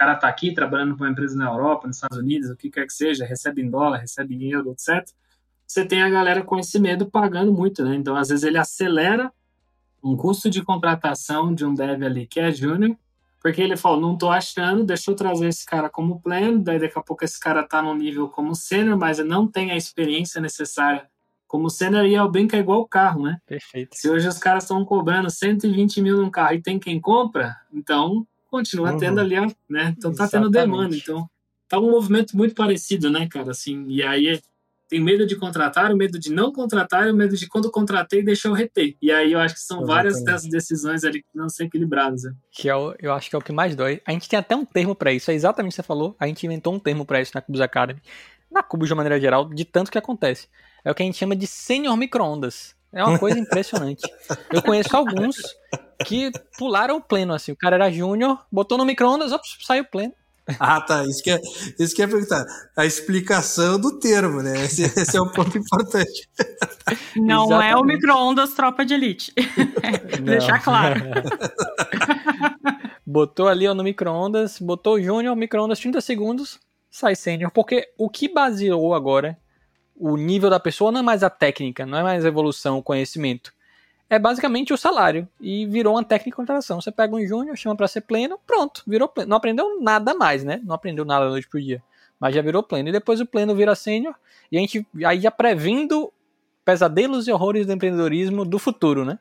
cara 0.00 0.14
está 0.14 0.28
aqui 0.28 0.54
trabalhando 0.54 0.96
para 0.96 1.04
uma 1.04 1.12
empresa 1.12 1.36
na 1.36 1.50
Europa, 1.50 1.86
nos 1.86 1.96
Estados 1.96 2.16
Unidos, 2.16 2.48
o 2.48 2.56
que 2.56 2.70
quer 2.70 2.86
que 2.86 2.92
seja, 2.92 3.26
recebe 3.26 3.60
em 3.60 3.68
dólar, 3.68 3.98
recebe 3.98 4.34
em 4.34 4.50
euro, 4.50 4.72
etc. 4.72 5.06
Você 5.66 5.84
tem 5.84 6.02
a 6.02 6.08
galera 6.08 6.42
com 6.42 6.58
esse 6.58 6.78
medo 6.78 7.10
pagando 7.10 7.52
muito, 7.52 7.84
né? 7.84 7.96
Então, 7.96 8.16
às 8.16 8.30
vezes, 8.30 8.42
ele 8.42 8.56
acelera 8.56 9.30
um 10.02 10.16
custo 10.16 10.48
de 10.48 10.62
contratação 10.62 11.54
de 11.54 11.66
um 11.66 11.74
dev 11.74 12.02
ali 12.02 12.26
que 12.26 12.40
é 12.40 12.50
júnior, 12.50 12.96
porque 13.42 13.60
ele 13.60 13.76
falou, 13.76 14.00
não 14.00 14.14
estou 14.14 14.30
achando, 14.30 14.84
deixa 14.84 15.10
eu 15.10 15.14
trazer 15.14 15.48
esse 15.48 15.66
cara 15.66 15.90
como 15.90 16.18
pleno, 16.18 16.62
daí 16.62 16.78
daqui 16.78 16.98
a 16.98 17.02
pouco 17.02 17.22
esse 17.22 17.38
cara 17.38 17.60
está 17.60 17.82
no 17.82 17.94
nível 17.94 18.26
como 18.26 18.54
sênior, 18.54 18.96
mas 18.96 19.18
não 19.18 19.46
tem 19.46 19.70
a 19.70 19.76
experiência 19.76 20.40
necessária 20.40 21.06
como 21.46 21.68
sênior 21.68 22.06
e 22.06 22.14
é 22.14 22.22
o 22.22 22.30
bem 22.30 22.48
que 22.48 22.56
é 22.56 22.58
igual 22.58 22.80
o 22.80 22.88
carro, 22.88 23.24
né? 23.24 23.38
Perfeito. 23.44 23.94
Se 23.96 24.08
hoje 24.08 24.26
os 24.26 24.38
caras 24.38 24.64
estão 24.64 24.82
cobrando 24.82 25.28
120 25.28 26.00
mil 26.00 26.16
num 26.16 26.30
carro 26.30 26.54
e 26.54 26.62
tem 26.62 26.78
quem 26.78 26.98
compra, 26.98 27.54
então 27.70 28.26
continua 28.50 28.92
uhum. 28.92 28.98
tendo 28.98 29.20
ali, 29.20 29.36
né? 29.68 29.94
Então 29.96 30.12
tá 30.12 30.28
tendo 30.28 30.50
demanda. 30.50 30.94
Então 30.96 31.28
tá 31.68 31.78
um 31.78 31.90
movimento 31.90 32.36
muito 32.36 32.54
parecido, 32.54 33.10
né, 33.10 33.28
cara? 33.28 33.52
Assim, 33.52 33.86
e 33.88 34.02
aí 34.02 34.40
tem 34.90 35.00
medo 35.00 35.24
de 35.24 35.36
contratar, 35.36 35.92
o 35.92 35.96
medo 35.96 36.18
de 36.18 36.32
não 36.32 36.52
contratar 36.52 37.06
e 37.06 37.12
o 37.12 37.14
medo 37.14 37.36
de 37.36 37.46
quando 37.46 37.70
contratei 37.70 38.24
deixar 38.24 38.48
eu 38.48 38.54
reter. 38.54 38.96
E 39.00 39.12
aí 39.12 39.32
eu 39.32 39.38
acho 39.38 39.54
que 39.54 39.60
são 39.60 39.78
Exatamente. 39.78 39.96
várias 39.96 40.24
dessas 40.24 40.50
decisões 40.50 41.04
ali 41.04 41.22
que 41.22 41.28
não 41.32 41.48
são 41.48 41.64
equilibradas. 41.64 42.24
Né? 42.24 42.34
Que 42.50 42.68
é 42.68 42.74
o, 42.74 42.92
eu 42.98 43.12
acho 43.12 43.30
que 43.30 43.36
é 43.36 43.38
o 43.38 43.42
que 43.42 43.52
mais 43.52 43.76
dói. 43.76 44.02
A 44.04 44.10
gente 44.10 44.28
tem 44.28 44.36
até 44.36 44.56
um 44.56 44.64
termo 44.64 44.96
para 44.96 45.12
isso, 45.12 45.30
é 45.30 45.34
exatamente 45.34 45.70
o 45.70 45.74
que 45.74 45.76
você 45.76 45.82
falou. 45.84 46.16
A 46.18 46.26
gente 46.26 46.44
inventou 46.44 46.74
um 46.74 46.78
termo 46.80 47.06
para 47.06 47.20
isso 47.20 47.30
na 47.32 47.40
Cubus 47.40 47.60
Academy. 47.60 48.02
Na 48.50 48.64
Cubus 48.64 48.88
de 48.88 48.94
maneira 48.96 49.20
geral, 49.20 49.48
de 49.48 49.64
tanto 49.64 49.92
que 49.92 49.98
acontece. 49.98 50.48
É 50.84 50.90
o 50.90 50.94
que 50.94 51.04
a 51.04 51.06
gente 51.06 51.16
chama 51.16 51.36
de 51.36 51.46
sênior 51.46 51.96
microondas. 51.96 52.74
É 52.92 53.04
uma 53.04 53.18
coisa 53.18 53.38
impressionante. 53.38 54.02
Eu 54.52 54.62
conheço 54.62 54.96
alguns 54.96 55.36
que 56.04 56.30
pularam 56.58 56.96
o 56.96 57.00
pleno, 57.00 57.34
assim. 57.34 57.52
O 57.52 57.56
cara 57.56 57.76
era 57.76 57.90
júnior, 57.90 58.44
botou 58.50 58.76
no 58.76 58.84
micro-ondas, 58.84 59.32
saiu 59.64 59.84
pleno. 59.84 60.12
Ah, 60.58 60.80
tá. 60.80 61.04
Isso 61.04 61.22
que, 61.22 61.30
é, 61.30 61.40
isso 61.78 61.94
que 61.94 62.02
é 62.02 62.06
perguntar. 62.06 62.44
A 62.76 62.84
explicação 62.84 63.78
do 63.78 63.98
termo, 63.98 64.42
né? 64.42 64.64
Esse, 64.64 64.82
esse 64.82 65.16
é 65.16 65.20
um 65.20 65.28
ponto 65.28 65.56
importante. 65.56 66.28
Não 67.14 67.46
Exatamente. 67.46 67.72
é 67.72 67.76
o 67.76 67.84
micro-ondas 67.84 68.54
tropa 68.54 68.84
de 68.84 68.94
elite. 68.94 69.32
Deixar 70.24 70.62
claro. 70.62 71.00
botou 73.06 73.48
ali 73.48 73.68
ó, 73.68 73.74
no 73.74 73.84
micro-ondas, 73.84 74.58
botou 74.58 74.94
o 74.94 75.02
júnior, 75.02 75.36
micro-ondas 75.36 75.78
30 75.78 76.00
segundos, 76.00 76.58
sai 76.90 77.14
sênior. 77.14 77.50
Porque 77.52 77.92
o 77.96 78.08
que 78.08 78.32
baseou 78.32 78.94
agora 78.94 79.38
o 80.00 80.16
nível 80.16 80.48
da 80.48 80.58
pessoa 80.58 80.90
não 80.90 81.00
é 81.00 81.02
mais 81.02 81.22
a 81.22 81.28
técnica, 81.28 81.84
não 81.84 81.98
é 81.98 82.02
mais 82.02 82.24
a 82.24 82.28
evolução, 82.28 82.78
o 82.78 82.82
conhecimento. 82.82 83.52
É 84.08 84.18
basicamente 84.18 84.72
o 84.72 84.76
salário. 84.76 85.28
E 85.38 85.66
virou 85.66 85.94
uma 85.94 86.02
técnica 86.02 86.30
de 86.30 86.36
contratação. 86.36 86.80
Você 86.80 86.90
pega 86.90 87.14
um 87.14 87.24
júnior, 87.24 87.56
chama 87.56 87.76
para 87.76 87.86
ser 87.86 88.00
pleno, 88.00 88.40
pronto, 88.46 88.82
virou 88.86 89.06
pleno. 89.06 89.28
Não 89.28 89.36
aprendeu 89.36 89.80
nada 89.80 90.14
mais, 90.14 90.42
né? 90.42 90.60
Não 90.64 90.74
aprendeu 90.74 91.04
nada 91.04 91.26
da 91.26 91.30
noite 91.30 91.46
pro 91.46 91.60
dia. 91.60 91.82
Mas 92.18 92.34
já 92.34 92.40
virou 92.40 92.62
pleno. 92.62 92.88
E 92.88 92.92
depois 92.92 93.20
o 93.20 93.26
pleno 93.26 93.54
vira 93.54 93.74
sênior. 93.74 94.14
E 94.50 94.56
a 94.56 94.60
gente 94.60 94.84
aí 95.04 95.20
já 95.20 95.30
previndo 95.30 96.10
pesadelos 96.64 97.28
e 97.28 97.32
horrores 97.32 97.66
do 97.66 97.72
empreendedorismo 97.72 98.44
do 98.44 98.58
futuro, 98.58 99.04
né? 99.04 99.18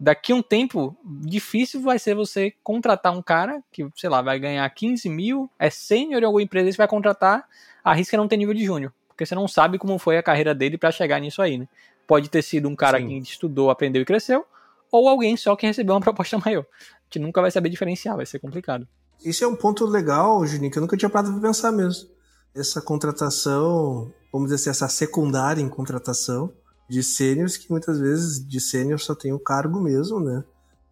Daqui 0.00 0.32
a 0.32 0.34
um 0.34 0.42
tempo, 0.42 0.96
difícil 1.04 1.80
vai 1.80 1.98
ser 1.98 2.14
você 2.14 2.52
contratar 2.62 3.16
um 3.16 3.22
cara 3.22 3.62
que, 3.70 3.88
sei 3.94 4.10
lá, 4.10 4.20
vai 4.20 4.38
ganhar 4.38 4.68
15 4.68 5.08
mil, 5.08 5.50
é 5.58 5.70
sênior 5.70 6.22
em 6.22 6.26
alguma 6.26 6.42
empresa, 6.42 6.70
você 6.70 6.76
vai 6.76 6.88
contratar, 6.88 7.48
arrisca 7.82 8.16
não 8.16 8.28
ter 8.28 8.36
nível 8.36 8.52
de 8.52 8.64
júnior 8.64 8.92
porque 9.16 9.24
você 9.24 9.34
não 9.34 9.48
sabe 9.48 9.78
como 9.78 9.98
foi 9.98 10.18
a 10.18 10.22
carreira 10.22 10.54
dele 10.54 10.76
para 10.76 10.92
chegar 10.92 11.18
nisso 11.18 11.40
aí, 11.40 11.56
né? 11.56 11.66
Pode 12.06 12.28
ter 12.28 12.42
sido 12.42 12.68
um 12.68 12.76
cara 12.76 12.98
Sim. 12.98 13.08
que 13.08 13.30
estudou, 13.30 13.70
aprendeu 13.70 14.02
e 14.02 14.04
cresceu, 14.04 14.44
ou 14.92 15.08
alguém 15.08 15.38
só 15.38 15.56
que 15.56 15.66
recebeu 15.66 15.94
uma 15.94 16.00
proposta 16.02 16.38
maior. 16.38 16.66
A 16.80 17.04
gente 17.04 17.18
nunca 17.20 17.40
vai 17.40 17.50
saber 17.50 17.70
diferenciar, 17.70 18.14
vai 18.14 18.26
ser 18.26 18.38
complicado. 18.38 18.86
Isso 19.24 19.42
é 19.42 19.46
um 19.46 19.56
ponto 19.56 19.86
legal, 19.86 20.46
Juninho, 20.46 20.70
que 20.70 20.76
eu 20.76 20.82
nunca 20.82 20.98
tinha 20.98 21.08
parado 21.08 21.32
pra 21.32 21.40
pensar 21.40 21.72
mesmo. 21.72 22.10
Essa 22.54 22.82
contratação, 22.82 24.12
vamos 24.30 24.50
dizer 24.50 24.56
assim, 24.56 24.70
essa 24.70 24.88
secundária 24.88 25.62
em 25.62 25.68
contratação 25.68 26.52
de 26.86 27.02
sêniores, 27.02 27.56
que 27.56 27.70
muitas 27.70 27.98
vezes 27.98 28.46
de 28.46 28.60
sênior 28.60 29.00
só 29.00 29.14
tem 29.14 29.32
o 29.32 29.38
cargo 29.38 29.80
mesmo, 29.80 30.20
né? 30.20 30.44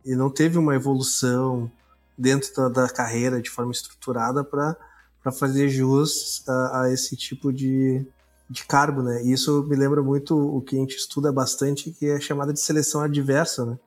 E 0.03 0.17
não 0.17 0.31
teve 0.31 0.59
uma 0.59 0.75
evolução 0.75 1.71
dentro 2.17 2.55
da, 2.55 2.69
da 2.69 2.89
carreira 2.89 3.41
de 3.41 3.51
forma 3.51 3.71
estruturada 3.71 4.43
para 4.43 5.33
fazer 5.33 5.69
jus 5.69 6.43
a, 6.49 6.83
a, 6.83 6.93
esse 6.93 7.17
tipo 7.17 7.53
de, 7.53 8.07
de 8.49 8.65
cargo, 8.65 9.03
né? 9.03 9.23
E 9.25 9.33
isso 9.33 9.65
me 9.65 9.77
lembra 9.77 10.03
muito 10.03 10.37
o 10.37 10.61
que 10.61 10.77
a 10.77 10.79
gente 10.79 10.97
estuda 10.97 11.33
bastante, 11.33 11.91
que 11.91 12.07
é 12.07 12.21
chamada 12.21 12.53
de 12.53 12.61
seleção 12.61 13.01
adversa, 13.01 13.65
né? 13.65 13.79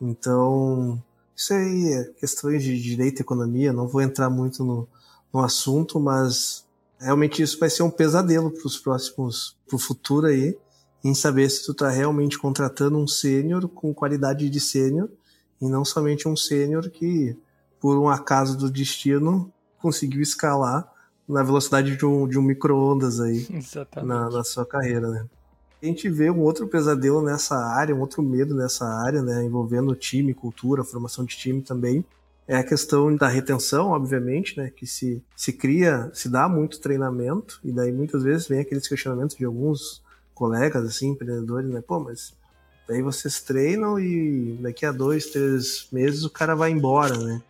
Então, 0.00 1.02
isso 1.34 1.54
aí 1.54 1.92
é 1.92 2.04
questões 2.20 2.62
de 2.62 2.80
direito 2.80 3.20
e 3.20 3.22
economia, 3.22 3.72
não 3.72 3.88
vou 3.88 4.02
entrar 4.02 4.28
muito 4.28 4.64
no, 4.64 4.88
no 5.32 5.40
assunto, 5.40 5.98
mas 5.98 6.64
realmente 6.98 7.42
isso 7.42 7.58
vai 7.58 7.70
ser 7.70 7.82
um 7.82 7.90
pesadelo 7.90 8.50
para 8.50 8.66
os 8.66 8.78
próximos, 8.78 9.56
para 9.66 9.76
o 9.76 9.78
futuro 9.78 10.26
aí, 10.26 10.56
em 11.04 11.14
saber 11.14 11.48
se 11.50 11.64
tu 11.64 11.72
está 11.72 11.88
realmente 11.88 12.38
contratando 12.38 12.98
um 12.98 13.06
sênior 13.06 13.68
com 13.68 13.94
qualidade 13.94 14.50
de 14.50 14.60
sênior 14.60 15.08
e 15.60 15.68
não 15.68 15.84
somente 15.84 16.28
um 16.28 16.36
sênior 16.36 16.90
que, 16.90 17.36
por 17.80 17.98
um 17.98 18.08
acaso 18.08 18.56
do 18.56 18.70
destino, 18.70 19.52
conseguiu 19.78 20.20
escalar 20.20 20.90
na 21.28 21.42
velocidade 21.42 21.96
de 21.96 22.06
um, 22.06 22.28
de 22.28 22.38
um 22.38 22.42
micro-ondas 22.42 23.20
aí 23.20 23.46
na, 24.02 24.30
na, 24.30 24.44
sua 24.44 24.64
carreira, 24.64 25.08
né? 25.08 25.26
A 25.82 25.86
gente 25.86 26.08
vê 26.08 26.30
um 26.30 26.40
outro 26.40 26.66
pesadelo 26.66 27.22
nessa 27.22 27.56
área, 27.56 27.94
um 27.94 28.00
outro 28.00 28.22
medo 28.22 28.54
nessa 28.54 28.86
área, 28.86 29.22
né? 29.22 29.44
Envolvendo 29.44 29.94
time, 29.94 30.32
cultura, 30.32 30.82
formação 30.82 31.24
de 31.24 31.36
time 31.36 31.60
também. 31.60 32.04
É 32.48 32.56
a 32.56 32.64
questão 32.64 33.14
da 33.14 33.28
retenção, 33.28 33.88
obviamente, 33.88 34.56
né? 34.56 34.70
Que 34.74 34.86
se, 34.86 35.22
se 35.36 35.52
cria, 35.52 36.10
se 36.14 36.28
dá 36.28 36.48
muito 36.48 36.80
treinamento, 36.80 37.60
e 37.62 37.72
daí 37.72 37.92
muitas 37.92 38.22
vezes 38.22 38.46
vem 38.46 38.60
aqueles 38.60 38.88
questionamentos 38.88 39.36
de 39.36 39.44
alguns 39.44 40.02
colegas, 40.34 40.84
assim, 40.84 41.10
empreendedores, 41.10 41.68
né? 41.68 41.82
Pô, 41.86 42.00
mas 42.00 42.32
daí 42.88 43.02
vocês 43.02 43.40
treinam 43.40 43.98
e 43.98 44.58
daqui 44.60 44.86
a 44.86 44.92
dois, 44.92 45.26
três 45.26 45.88
meses 45.92 46.24
o 46.24 46.30
cara 46.30 46.54
vai 46.54 46.70
embora, 46.70 47.16
né? 47.18 47.42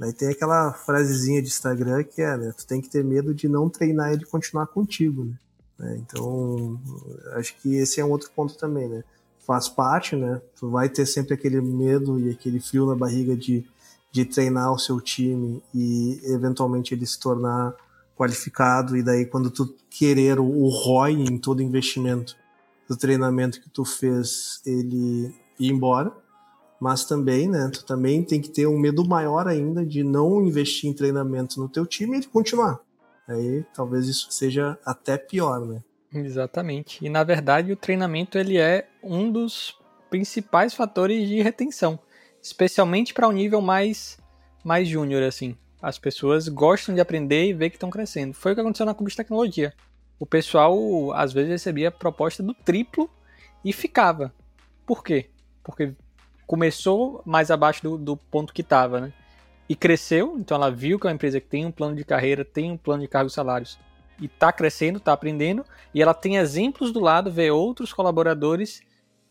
Daí 0.00 0.14
tem 0.14 0.28
aquela 0.28 0.72
frasezinha 0.72 1.42
de 1.42 1.48
Instagram 1.48 2.02
que 2.04 2.22
é, 2.22 2.34
né? 2.34 2.54
Tu 2.56 2.66
tem 2.66 2.80
que 2.80 2.88
ter 2.88 3.04
medo 3.04 3.34
de 3.34 3.46
não 3.46 3.68
treinar 3.68 4.10
ele 4.10 4.24
continuar 4.24 4.66
contigo, 4.66 5.26
né? 5.26 5.34
É, 5.82 5.96
então, 5.98 6.80
acho 7.34 7.54
que 7.56 7.76
esse 7.76 8.00
é 8.00 8.04
um 8.04 8.10
outro 8.10 8.30
ponto 8.34 8.56
também, 8.56 8.88
né? 8.88 9.04
Faz 9.46 9.68
parte, 9.68 10.16
né? 10.16 10.40
Tu 10.58 10.70
vai 10.70 10.88
ter 10.88 11.04
sempre 11.04 11.34
aquele 11.34 11.60
medo 11.60 12.18
e 12.18 12.30
aquele 12.30 12.60
frio 12.60 12.86
na 12.86 12.94
barriga 12.94 13.36
de, 13.36 13.66
de 14.10 14.24
treinar 14.24 14.72
o 14.72 14.78
seu 14.78 14.98
time 15.02 15.62
e 15.74 16.18
eventualmente 16.24 16.94
ele 16.94 17.04
se 17.04 17.20
tornar 17.20 17.74
qualificado 18.16 18.96
e 18.96 19.02
daí 19.02 19.26
quando 19.26 19.50
tu 19.50 19.74
querer 19.90 20.40
o, 20.40 20.46
o 20.46 20.68
ROI 20.70 21.12
em 21.12 21.36
todo 21.36 21.62
investimento 21.62 22.34
do 22.88 22.96
treinamento 22.96 23.60
que 23.60 23.68
tu 23.68 23.84
fez, 23.84 24.62
ele 24.64 25.34
ir 25.58 25.70
embora 25.70 26.10
mas 26.80 27.04
também, 27.04 27.46
né, 27.46 27.70
tu 27.70 27.84
também 27.84 28.24
tem 28.24 28.40
que 28.40 28.48
ter 28.48 28.66
um 28.66 28.78
medo 28.78 29.06
maior 29.06 29.46
ainda 29.46 29.84
de 29.84 30.02
não 30.02 30.42
investir 30.42 30.88
em 30.88 30.94
treinamento 30.94 31.60
no 31.60 31.68
teu 31.68 31.84
time 31.84 32.18
e 32.18 32.26
continuar. 32.26 32.80
Aí 33.28 33.64
talvez 33.74 34.08
isso 34.08 34.32
seja 34.32 34.78
até 34.84 35.18
pior, 35.18 35.60
né? 35.60 35.82
Exatamente. 36.12 37.04
E 37.04 37.08
na 37.08 37.22
verdade 37.22 37.70
o 37.70 37.76
treinamento 37.76 38.38
ele 38.38 38.56
é 38.56 38.88
um 39.02 39.30
dos 39.30 39.76
principais 40.08 40.74
fatores 40.74 41.28
de 41.28 41.42
retenção, 41.42 41.98
especialmente 42.42 43.12
para 43.12 43.28
um 43.28 43.32
nível 43.32 43.60
mais 43.60 44.18
mais 44.64 44.88
júnior 44.88 45.22
assim. 45.22 45.56
As 45.80 45.98
pessoas 45.98 46.48
gostam 46.48 46.94
de 46.94 47.00
aprender 47.00 47.46
e 47.46 47.52
ver 47.52 47.70
que 47.70 47.76
estão 47.76 47.90
crescendo. 47.90 48.34
Foi 48.34 48.52
o 48.52 48.54
que 48.54 48.60
aconteceu 48.60 48.84
na 48.84 48.94
Cubis 48.94 49.14
Tecnologia. 49.14 49.72
O 50.18 50.26
pessoal 50.26 51.12
às 51.12 51.32
vezes 51.32 51.50
recebia 51.50 51.90
proposta 51.90 52.42
do 52.42 52.52
triplo 52.52 53.08
e 53.64 53.72
ficava. 53.72 54.34
Por 54.84 55.04
quê? 55.04 55.30
Porque 55.62 55.94
começou 56.50 57.22
mais 57.24 57.48
abaixo 57.48 57.80
do, 57.80 57.96
do 57.96 58.16
ponto 58.16 58.52
que 58.52 58.60
estava, 58.60 59.00
né? 59.00 59.12
E 59.68 59.76
cresceu, 59.76 60.34
então 60.36 60.56
ela 60.56 60.68
viu 60.68 60.98
que 60.98 61.06
é 61.06 61.08
uma 61.08 61.14
empresa 61.14 61.40
que 61.40 61.46
tem 61.46 61.64
um 61.64 61.70
plano 61.70 61.94
de 61.94 62.04
carreira, 62.04 62.44
tem 62.44 62.72
um 62.72 62.76
plano 62.76 63.02
de 63.02 63.08
cargos 63.08 63.34
e 63.34 63.36
salários, 63.36 63.78
e 64.20 64.26
está 64.26 64.52
crescendo, 64.52 64.98
está 64.98 65.12
aprendendo, 65.12 65.64
e 65.94 66.02
ela 66.02 66.12
tem 66.12 66.38
exemplos 66.38 66.90
do 66.90 66.98
lado, 66.98 67.30
vê 67.30 67.52
outros 67.52 67.92
colaboradores 67.92 68.82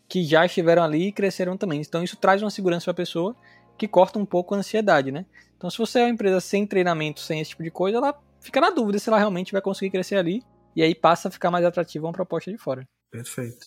que 0.08 0.24
já 0.24 0.46
estiveram 0.46 0.82
ali 0.82 1.08
e 1.08 1.12
cresceram 1.12 1.58
também. 1.58 1.82
Então 1.82 2.02
isso 2.02 2.16
traz 2.16 2.40
uma 2.40 2.48
segurança 2.48 2.84
para 2.84 2.92
a 2.92 2.94
pessoa 2.94 3.36
que 3.76 3.86
corta 3.86 4.18
um 4.18 4.24
pouco 4.24 4.54
a 4.54 4.58
ansiedade, 4.58 5.12
né? 5.12 5.26
Então 5.58 5.68
se 5.68 5.76
você 5.76 5.98
é 5.98 6.04
uma 6.04 6.10
empresa 6.14 6.40
sem 6.40 6.66
treinamento, 6.66 7.20
sem 7.20 7.38
esse 7.38 7.50
tipo 7.50 7.62
de 7.62 7.70
coisa, 7.70 7.98
ela 7.98 8.18
fica 8.40 8.62
na 8.62 8.70
dúvida 8.70 8.98
se 8.98 9.10
ela 9.10 9.18
realmente 9.18 9.52
vai 9.52 9.60
conseguir 9.60 9.90
crescer 9.90 10.16
ali, 10.16 10.42
e 10.74 10.82
aí 10.82 10.94
passa 10.94 11.28
a 11.28 11.30
ficar 11.30 11.50
mais 11.50 11.66
atrativa 11.66 12.06
uma 12.06 12.14
proposta 12.14 12.50
de 12.50 12.56
fora. 12.56 12.88
Perfeito. 13.10 13.66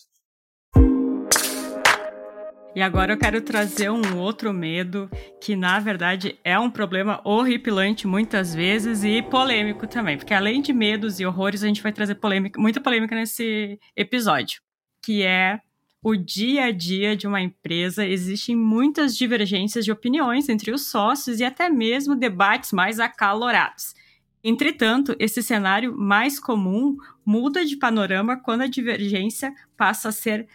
E 2.74 2.82
agora 2.82 3.12
eu 3.12 3.16
quero 3.16 3.40
trazer 3.40 3.88
um 3.88 4.18
outro 4.18 4.52
medo 4.52 5.08
que, 5.40 5.54
na 5.54 5.78
verdade, 5.78 6.36
é 6.42 6.58
um 6.58 6.68
problema 6.68 7.20
horripilante 7.24 8.04
muitas 8.04 8.52
vezes 8.52 9.04
e 9.04 9.22
polêmico 9.22 9.86
também. 9.86 10.16
Porque 10.16 10.34
além 10.34 10.60
de 10.60 10.72
medos 10.72 11.20
e 11.20 11.26
horrores, 11.26 11.62
a 11.62 11.68
gente 11.68 11.80
vai 11.80 11.92
trazer 11.92 12.16
polêmica, 12.16 12.60
muita 12.60 12.80
polêmica 12.80 13.14
nesse 13.14 13.78
episódio. 13.96 14.60
Que 15.00 15.22
é 15.22 15.60
o 16.02 16.16
dia 16.16 16.64
a 16.64 16.70
dia 16.72 17.16
de 17.16 17.28
uma 17.28 17.40
empresa. 17.40 18.04
Existem 18.04 18.56
muitas 18.56 19.16
divergências 19.16 19.84
de 19.84 19.92
opiniões 19.92 20.48
entre 20.48 20.72
os 20.72 20.90
sócios 20.90 21.38
e 21.38 21.44
até 21.44 21.70
mesmo 21.70 22.16
debates 22.16 22.72
mais 22.72 22.98
acalorados. 22.98 23.94
Entretanto, 24.42 25.14
esse 25.20 25.42
cenário 25.44 25.96
mais 25.96 26.40
comum 26.40 26.96
muda 27.24 27.64
de 27.64 27.76
panorama 27.76 28.36
quando 28.36 28.62
a 28.62 28.66
divergência 28.66 29.54
passa 29.76 30.08
a 30.08 30.12
ser 30.12 30.48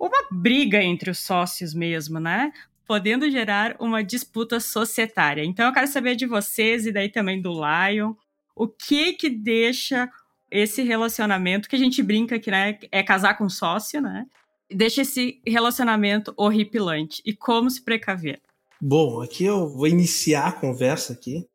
uma 0.00 0.26
briga 0.30 0.82
entre 0.82 1.10
os 1.10 1.18
sócios 1.18 1.74
mesmo, 1.74 2.18
né? 2.18 2.50
Podendo 2.86 3.30
gerar 3.30 3.76
uma 3.78 4.02
disputa 4.02 4.58
societária. 4.58 5.44
Então 5.44 5.66
eu 5.66 5.72
quero 5.72 5.86
saber 5.86 6.16
de 6.16 6.26
vocês 6.26 6.86
e 6.86 6.92
daí 6.92 7.10
também 7.10 7.40
do 7.40 7.52
Lion, 7.52 8.14
o 8.56 8.66
que 8.66 9.12
que 9.12 9.28
deixa 9.28 10.10
esse 10.50 10.82
relacionamento 10.82 11.68
que 11.68 11.76
a 11.76 11.78
gente 11.78 12.02
brinca 12.02 12.40
que 12.40 12.50
né, 12.50 12.78
é 12.90 13.02
casar 13.02 13.36
com 13.36 13.48
sócio, 13.48 14.00
né? 14.00 14.26
Deixa 14.72 15.02
esse 15.02 15.40
relacionamento 15.46 16.32
horripilante 16.36 17.22
e 17.24 17.34
como 17.34 17.70
se 17.70 17.82
precaver. 17.82 18.40
Bom, 18.80 19.20
aqui 19.20 19.44
eu 19.44 19.68
vou 19.68 19.86
iniciar 19.86 20.48
a 20.48 20.52
conversa 20.52 21.12
aqui, 21.12 21.46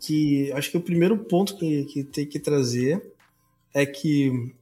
que 0.00 0.50
acho 0.52 0.70
que 0.70 0.76
o 0.76 0.82
primeiro 0.82 1.16
ponto 1.16 1.56
que, 1.56 1.84
que 1.84 2.02
tem 2.04 2.26
que 2.26 2.38
trazer 2.38 3.00
é 3.72 3.86
que 3.86 4.52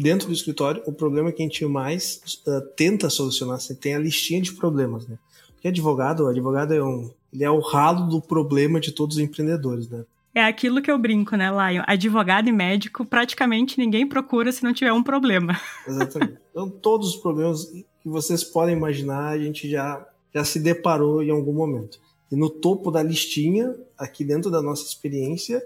dentro 0.00 0.28
do 0.28 0.32
escritório, 0.32 0.82
o 0.86 0.92
problema 0.92 1.30
que 1.30 1.42
a 1.42 1.46
gente 1.46 1.64
mais 1.66 2.40
uh, 2.46 2.62
tenta 2.74 3.10
solucionar, 3.10 3.60
você 3.60 3.74
tem 3.74 3.94
a 3.94 3.98
listinha 3.98 4.40
de 4.40 4.52
problemas, 4.52 5.06
né? 5.06 5.18
Porque 5.52 5.68
advogado, 5.68 6.24
o 6.24 6.28
advogado 6.28 6.72
é 6.72 6.82
um, 6.82 7.10
ele 7.30 7.44
é 7.44 7.50
o 7.50 7.60
ralo 7.60 8.08
do 8.08 8.20
problema 8.20 8.80
de 8.80 8.92
todos 8.92 9.16
os 9.16 9.22
empreendedores, 9.22 9.88
né? 9.90 10.04
É 10.34 10.44
aquilo 10.44 10.80
que 10.80 10.90
eu 10.90 10.96
brinco, 10.96 11.36
né, 11.36 11.50
Lion? 11.50 11.82
Advogado 11.86 12.48
e 12.48 12.52
médico, 12.52 13.04
praticamente 13.04 13.78
ninguém 13.78 14.06
procura 14.06 14.50
se 14.52 14.62
não 14.62 14.72
tiver 14.72 14.92
um 14.92 15.02
problema. 15.02 15.60
Exatamente. 15.86 16.38
Então, 16.50 16.70
todos 16.70 17.14
os 17.14 17.16
problemas 17.16 17.66
que 17.66 18.08
vocês 18.08 18.42
podem 18.42 18.76
imaginar, 18.76 19.30
a 19.30 19.38
gente 19.38 19.68
já, 19.68 20.06
já 20.32 20.44
se 20.44 20.60
deparou 20.60 21.22
em 21.22 21.30
algum 21.30 21.52
momento. 21.52 21.98
E 22.32 22.36
no 22.36 22.48
topo 22.48 22.90
da 22.90 23.02
listinha, 23.02 23.74
aqui 23.98 24.24
dentro 24.24 24.50
da 24.50 24.62
nossa 24.62 24.86
experiência, 24.86 25.62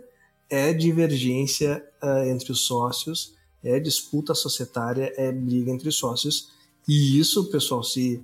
é 0.48 0.72
divergência 0.72 1.84
uh, 2.02 2.28
entre 2.28 2.50
os 2.50 2.66
sócios, 2.66 3.33
é 3.64 3.80
disputa 3.80 4.34
societária, 4.34 5.12
é 5.16 5.32
briga 5.32 5.70
entre 5.70 5.90
sócios. 5.90 6.50
E 6.86 7.18
isso, 7.18 7.50
pessoal, 7.50 7.82
se 7.82 8.22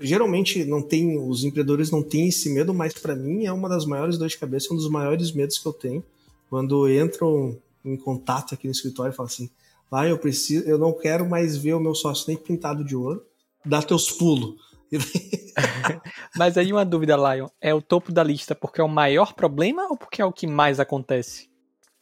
geralmente 0.00 0.64
não 0.64 0.82
tem, 0.82 1.18
os 1.18 1.44
empreendedores 1.44 1.90
não 1.90 2.02
têm 2.02 2.28
esse 2.28 2.50
medo, 2.50 2.74
mas 2.74 2.92
para 2.94 3.14
mim 3.14 3.46
é 3.46 3.52
uma 3.52 3.68
das 3.68 3.86
maiores 3.86 4.18
dores 4.18 4.32
de 4.32 4.38
cabeça, 4.38 4.72
um 4.72 4.76
dos 4.76 4.90
maiores 4.90 5.32
medos 5.32 5.58
que 5.58 5.66
eu 5.66 5.72
tenho 5.72 6.04
quando 6.48 6.88
entram 6.88 7.56
em 7.84 7.96
contato 7.96 8.54
aqui 8.54 8.66
no 8.66 8.72
escritório 8.72 9.12
e 9.12 9.16
falam 9.16 9.28
assim: 9.28 9.48
Lá 9.90 10.06
eu 10.06 10.18
preciso, 10.18 10.64
eu 10.68 10.78
não 10.78 10.92
quero 10.92 11.28
mais 11.28 11.56
ver 11.56 11.74
o 11.74 11.80
meu 11.80 11.94
sócio 11.94 12.24
nem 12.28 12.36
pintado 12.36 12.84
de 12.84 12.96
ouro. 12.96 13.24
Dá 13.64 13.82
teus 13.82 14.10
pulos. 14.10 14.56
Mas 16.36 16.56
aí 16.56 16.72
uma 16.72 16.84
dúvida, 16.84 17.16
Lion. 17.16 17.48
É 17.60 17.74
o 17.74 17.82
topo 17.82 18.10
da 18.12 18.22
lista 18.22 18.54
porque 18.54 18.80
é 18.80 18.84
o 18.84 18.88
maior 18.88 19.34
problema 19.34 19.88
ou 19.88 19.96
porque 19.96 20.22
é 20.22 20.24
o 20.24 20.32
que 20.32 20.46
mais 20.46 20.80
acontece? 20.80 21.49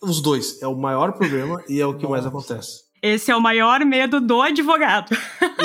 Os 0.03 0.21
dois. 0.21 0.61
É 0.63 0.67
o 0.67 0.77
maior 0.77 1.13
problema 1.13 1.63
e 1.69 1.81
é 1.81 1.87
o 1.87 1.95
que 1.95 2.03
Nossa. 2.03 2.13
mais 2.13 2.27
acontece. 2.27 2.89
Esse 3.03 3.31
é 3.31 3.37
o 3.37 3.41
maior 3.41 3.85
medo 3.85 4.21
do 4.21 4.43
advogado. 4.43 5.17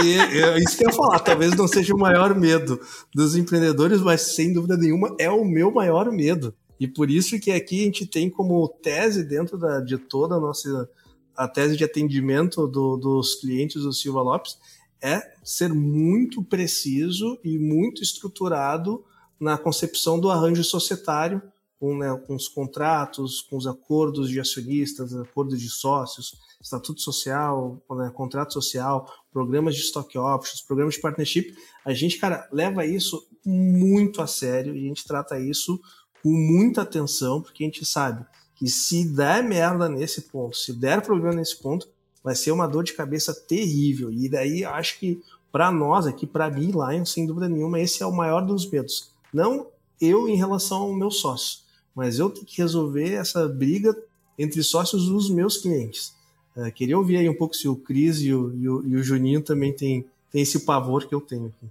E, 0.03 0.17
é 0.19 0.57
isso 0.59 0.77
que 0.77 0.85
eu 0.85 0.89
ia 0.89 0.95
falar. 0.95 1.19
Talvez 1.19 1.55
não 1.55 1.67
seja 1.67 1.93
o 1.93 1.97
maior 1.97 2.35
medo 2.35 2.79
dos 3.13 3.35
empreendedores, 3.35 4.01
mas 4.01 4.35
sem 4.35 4.53
dúvida 4.53 4.77
nenhuma 4.77 5.15
é 5.19 5.29
o 5.29 5.43
meu 5.43 5.71
maior 5.71 6.11
medo. 6.11 6.53
E 6.79 6.87
por 6.87 7.09
isso 7.09 7.39
que 7.39 7.51
aqui 7.51 7.81
a 7.81 7.85
gente 7.85 8.05
tem 8.05 8.29
como 8.29 8.67
tese 8.67 9.23
dentro 9.23 9.57
da, 9.57 9.79
de 9.79 9.97
toda 9.97 10.35
a 10.35 10.39
nossa 10.39 10.89
a 11.35 11.47
tese 11.47 11.75
de 11.75 11.83
atendimento 11.83 12.67
do, 12.67 12.97
dos 12.97 13.35
clientes 13.35 13.81
do 13.81 13.91
Silva 13.91 14.21
Lopes 14.21 14.57
é 15.01 15.33
ser 15.43 15.73
muito 15.73 16.43
preciso 16.43 17.39
e 17.43 17.57
muito 17.57 18.01
estruturado 18.01 19.03
na 19.39 19.57
concepção 19.57 20.19
do 20.19 20.29
arranjo 20.29 20.63
societário 20.63 21.41
com, 21.83 21.97
né, 21.97 22.17
com 22.25 22.33
os 22.33 22.47
contratos, 22.47 23.41
com 23.41 23.57
os 23.57 23.67
acordos 23.67 24.29
de 24.29 24.39
acionistas, 24.39 25.13
acordos 25.13 25.59
de 25.59 25.69
sócios, 25.69 26.39
estatuto 26.61 27.01
social, 27.01 27.77
né, 27.91 28.09
contrato 28.15 28.53
social, 28.53 29.05
programas 29.33 29.75
de 29.75 29.81
stock 29.81 30.17
options, 30.17 30.61
programas 30.61 30.95
de 30.95 31.01
partnership, 31.01 31.53
a 31.83 31.93
gente, 31.93 32.17
cara, 32.17 32.47
leva 32.53 32.85
isso 32.85 33.27
muito 33.45 34.21
a 34.21 34.27
sério 34.27 34.73
e 34.73 34.85
a 34.85 34.87
gente 34.87 35.03
trata 35.03 35.37
isso 35.37 35.77
com 36.23 36.29
muita 36.29 36.83
atenção, 36.83 37.41
porque 37.41 37.65
a 37.65 37.67
gente 37.67 37.85
sabe 37.85 38.25
que 38.55 38.69
se 38.69 39.03
der 39.13 39.43
merda 39.43 39.89
nesse 39.89 40.21
ponto, 40.21 40.55
se 40.55 40.71
der 40.71 41.01
problema 41.01 41.35
nesse 41.35 41.61
ponto, 41.61 41.89
vai 42.23 42.33
ser 42.33 42.53
uma 42.53 42.65
dor 42.65 42.85
de 42.85 42.93
cabeça 42.93 43.33
terrível. 43.33 44.09
E 44.09 44.29
daí 44.29 44.63
acho 44.63 44.99
que 44.99 45.21
para 45.51 45.69
nós 45.69 46.07
aqui, 46.07 46.25
para 46.25 46.49
mim, 46.49 46.71
Lion, 46.71 47.03
sem 47.03 47.25
dúvida 47.25 47.49
nenhuma, 47.49 47.81
esse 47.81 48.01
é 48.01 48.05
o 48.05 48.15
maior 48.15 48.39
dos 48.39 48.65
medos. 48.71 49.11
Não 49.33 49.67
eu 49.99 50.29
em 50.29 50.37
relação 50.37 50.83
ao 50.83 50.93
meu 50.93 51.11
sócio, 51.11 51.62
mas 51.95 52.19
eu 52.19 52.29
tenho 52.29 52.45
que 52.45 52.61
resolver 52.61 53.13
essa 53.13 53.47
briga 53.47 53.95
entre 54.37 54.61
sócios 54.63 55.07
dos 55.07 55.29
meus 55.29 55.57
clientes. 55.57 56.15
Uh, 56.55 56.71
queria 56.71 56.97
ouvir 56.97 57.17
aí 57.17 57.29
um 57.29 57.35
pouco 57.35 57.55
se 57.55 57.67
o 57.67 57.75
Cris 57.75 58.21
e 58.21 58.33
o, 58.33 58.53
e 58.55 58.69
o, 58.69 58.87
e 58.87 58.95
o 58.95 59.03
Juninho 59.03 59.41
também 59.41 59.73
tem, 59.73 60.05
tem 60.31 60.41
esse 60.41 60.65
pavor 60.65 61.07
que 61.07 61.13
eu 61.13 61.21
tenho 61.21 61.47
aqui. 61.47 61.67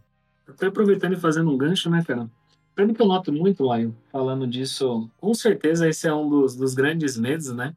Até 0.49 0.67
aproveitando 0.67 1.15
e 1.15 1.21
fazendo 1.21 1.51
um 1.51 1.57
gancho, 1.57 1.89
né, 1.89 2.03
cara? 2.07 2.29
Pelo 2.75 2.95
que 2.95 3.03
eu 3.03 3.07
noto 3.07 3.33
muito, 3.33 3.73
Lion, 3.75 3.93
falando 4.11 4.47
disso, 4.47 5.09
com 5.21 5.35
certeza 5.35 5.89
esse 5.89 6.09
é 6.09 6.15
um 6.15 6.29
dos, 6.29 6.57
dos 6.57 6.75
grandes 6.75 7.17
medos, 7.19 7.53
né? 7.53 7.75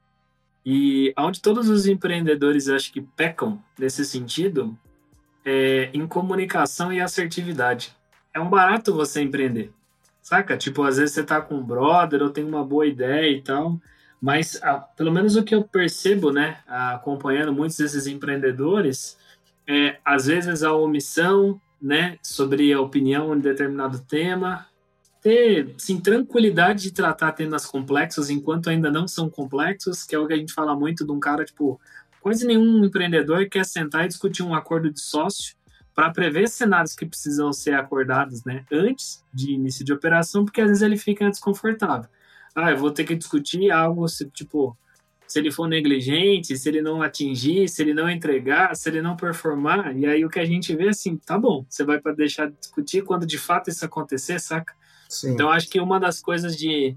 E 0.65 1.13
onde 1.17 1.41
todos 1.41 1.69
os 1.69 1.85
empreendedores 1.85 2.69
acho 2.69 2.91
que 2.91 3.01
pecam 3.01 3.61
nesse 3.77 4.03
sentido 4.03 4.75
é 5.45 5.91
em 5.93 6.07
comunicação 6.07 6.91
e 6.91 6.99
assertividade. 6.99 7.95
É 8.33 8.39
um 8.39 8.49
barato 8.49 8.93
você 8.93 9.21
empreender. 9.21 9.71
Saca? 10.25 10.57
Tipo, 10.57 10.81
às 10.81 10.97
vezes 10.97 11.13
você 11.13 11.23
tá 11.23 11.39
com 11.39 11.53
um 11.53 11.63
brother 11.63 12.23
ou 12.23 12.31
tem 12.31 12.43
uma 12.43 12.65
boa 12.65 12.87
ideia 12.87 13.29
e 13.29 13.43
tal, 13.43 13.79
mas 14.19 14.59
ah, 14.63 14.79
pelo 14.79 15.11
menos 15.11 15.35
o 15.35 15.43
que 15.43 15.53
eu 15.53 15.63
percebo, 15.63 16.31
né, 16.31 16.57
acompanhando 16.65 17.53
muitos 17.53 17.77
desses 17.77 18.07
empreendedores, 18.07 19.19
é 19.67 19.99
às 20.03 20.25
vezes 20.25 20.63
a 20.63 20.73
omissão, 20.73 21.61
né, 21.79 22.17
sobre 22.23 22.73
a 22.73 22.81
opinião 22.81 23.35
em 23.35 23.39
determinado 23.39 23.99
tema, 23.99 24.65
ter, 25.21 25.75
sim, 25.77 26.01
tranquilidade 26.01 26.81
de 26.81 26.91
tratar 26.91 27.31
temas 27.33 27.67
complexos 27.67 28.31
enquanto 28.31 28.71
ainda 28.71 28.89
não 28.89 29.07
são 29.07 29.29
complexos, 29.29 30.03
que 30.03 30.15
é 30.15 30.17
o 30.17 30.25
que 30.25 30.33
a 30.33 30.37
gente 30.37 30.53
fala 30.53 30.75
muito 30.75 31.05
de 31.05 31.11
um 31.11 31.19
cara, 31.19 31.45
tipo, 31.45 31.79
quase 32.19 32.47
nenhum 32.47 32.83
empreendedor 32.83 33.47
quer 33.47 33.63
sentar 33.63 34.05
e 34.05 34.07
discutir 34.07 34.41
um 34.41 34.55
acordo 34.55 34.89
de 34.89 34.99
sócio 34.99 35.55
para 35.95 36.11
prever 36.11 36.49
cenários 36.49 36.93
que 36.93 37.05
precisam 37.05 37.53
ser 37.53 37.73
acordados 37.73 38.43
né, 38.43 38.65
antes 38.69 39.23
de 39.33 39.53
início 39.53 39.85
de 39.85 39.93
operação, 39.93 40.43
porque 40.43 40.59
às 40.59 40.67
vezes 40.67 40.83
ele 40.83 40.97
fica 40.97 41.29
desconfortável. 41.29 42.09
Ah, 42.53 42.71
eu 42.71 42.77
vou 42.77 42.91
ter 42.91 43.05
que 43.05 43.15
discutir 43.15 43.71
algo, 43.71 44.05
se, 44.09 44.29
tipo, 44.29 44.77
se 45.25 45.39
ele 45.39 45.51
for 45.51 45.67
negligente, 45.67 46.57
se 46.57 46.67
ele 46.67 46.81
não 46.81 47.01
atingir, 47.01 47.69
se 47.69 47.81
ele 47.81 47.93
não 47.93 48.09
entregar, 48.09 48.75
se 48.75 48.89
ele 48.89 49.01
não 49.01 49.15
performar, 49.15 49.97
e 49.97 50.05
aí 50.05 50.25
o 50.25 50.29
que 50.29 50.39
a 50.39 50.45
gente 50.45 50.75
vê 50.75 50.89
assim, 50.89 51.15
tá 51.15 51.39
bom, 51.39 51.65
você 51.69 51.83
vai 51.83 51.99
para 51.99 52.13
deixar 52.13 52.49
de 52.49 52.57
discutir 52.57 53.03
quando 53.03 53.25
de 53.25 53.37
fato 53.37 53.69
isso 53.69 53.85
acontecer, 53.85 54.39
saca? 54.39 54.73
Sim. 55.09 55.31
Então 55.31 55.49
acho 55.49 55.69
que 55.69 55.79
uma 55.79 55.99
das 55.99 56.21
coisas 56.21 56.57
de 56.57 56.95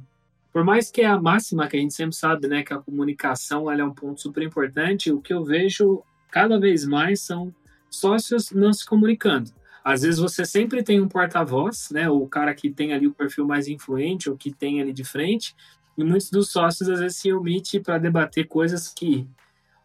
por 0.52 0.64
mais 0.64 0.90
que 0.90 1.02
é 1.02 1.06
a 1.06 1.20
máxima 1.20 1.68
que 1.68 1.76
a 1.76 1.80
gente 1.80 1.94
sempre 1.94 2.16
sabe, 2.16 2.48
né, 2.48 2.62
que 2.64 2.72
a 2.72 2.78
comunicação 2.78 3.70
é 3.70 3.84
um 3.84 3.94
ponto 3.94 4.20
super 4.20 4.42
importante, 4.42 5.12
o 5.12 5.20
que 5.20 5.32
eu 5.32 5.44
vejo 5.44 6.02
cada 6.30 6.58
vez 6.58 6.84
mais 6.84 7.20
são 7.20 7.54
sócios 7.90 8.50
não 8.50 8.72
se 8.72 8.84
comunicando. 8.84 9.50
Às 9.84 10.02
vezes 10.02 10.20
você 10.20 10.44
sempre 10.44 10.82
tem 10.82 11.00
um 11.00 11.08
porta-voz, 11.08 11.88
né? 11.90 12.10
O 12.10 12.26
cara 12.26 12.54
que 12.54 12.70
tem 12.70 12.92
ali 12.92 13.06
o 13.06 13.14
perfil 13.14 13.46
mais 13.46 13.68
influente, 13.68 14.28
ou 14.28 14.36
que 14.36 14.52
tem 14.52 14.80
ali 14.80 14.92
de 14.92 15.04
frente, 15.04 15.54
e 15.96 16.04
muitos 16.04 16.30
dos 16.30 16.50
sócios 16.50 16.88
às 16.88 17.00
vezes 17.00 17.16
se 17.16 17.32
omite 17.32 17.80
para 17.80 17.98
debater 17.98 18.46
coisas 18.46 18.88
que, 18.88 19.26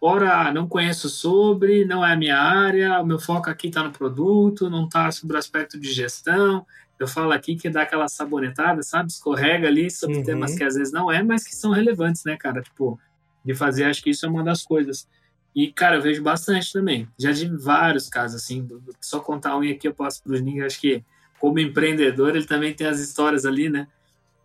ora, 0.01 0.51
não 0.51 0.67
conheço 0.67 1.09
sobre, 1.09 1.85
não 1.85 2.05
é 2.05 2.13
a 2.13 2.17
minha 2.17 2.37
área, 2.37 2.99
o 3.01 3.05
meu 3.05 3.17
foco 3.17 3.49
aqui 3.49 3.67
está 3.67 3.83
no 3.83 3.91
produto, 3.91 4.69
não 4.69 4.85
está 4.85 5.09
sobre 5.11 5.35
o 5.35 5.39
aspecto 5.39 5.79
de 5.79 5.91
gestão. 5.91 6.65
Eu 6.99 7.07
falo 7.07 7.31
aqui 7.31 7.55
que 7.55 7.69
dá 7.69 7.81
aquela 7.81 8.07
sabonetada, 8.07 8.83
sabe? 8.83 9.09
Escorrega 9.09 9.67
ali 9.67 9.89
sobre 9.89 10.17
uhum. 10.17 10.23
temas 10.23 10.55
que 10.55 10.63
às 10.63 10.75
vezes 10.75 10.93
não 10.93 11.11
é, 11.11 11.23
mas 11.23 11.43
que 11.43 11.55
são 11.55 11.71
relevantes, 11.71 12.23
né, 12.23 12.37
cara? 12.37 12.61
Tipo, 12.61 12.99
de 13.43 13.55
fazer, 13.55 13.85
acho 13.85 14.03
que 14.03 14.11
isso 14.11 14.25
é 14.25 14.29
uma 14.29 14.43
das 14.43 14.63
coisas. 14.63 15.07
E, 15.55 15.71
cara, 15.71 15.97
eu 15.97 16.01
vejo 16.01 16.23
bastante 16.23 16.73
também. 16.73 17.07
Já 17.17 17.31
de 17.31 17.47
vários 17.47 18.09
casos, 18.09 18.41
assim. 18.41 18.67
Só 18.99 19.19
contar 19.19 19.55
um 19.57 19.61
aqui 19.61 19.87
eu 19.87 19.93
posso 19.93 20.23
pro 20.23 20.35
Juninho. 20.35 20.65
Acho 20.65 20.79
que, 20.79 21.03
como 21.39 21.59
empreendedor, 21.59 22.35
ele 22.35 22.45
também 22.45 22.73
tem 22.73 22.87
as 22.87 22.99
histórias 22.99 23.45
ali, 23.45 23.69
né? 23.69 23.87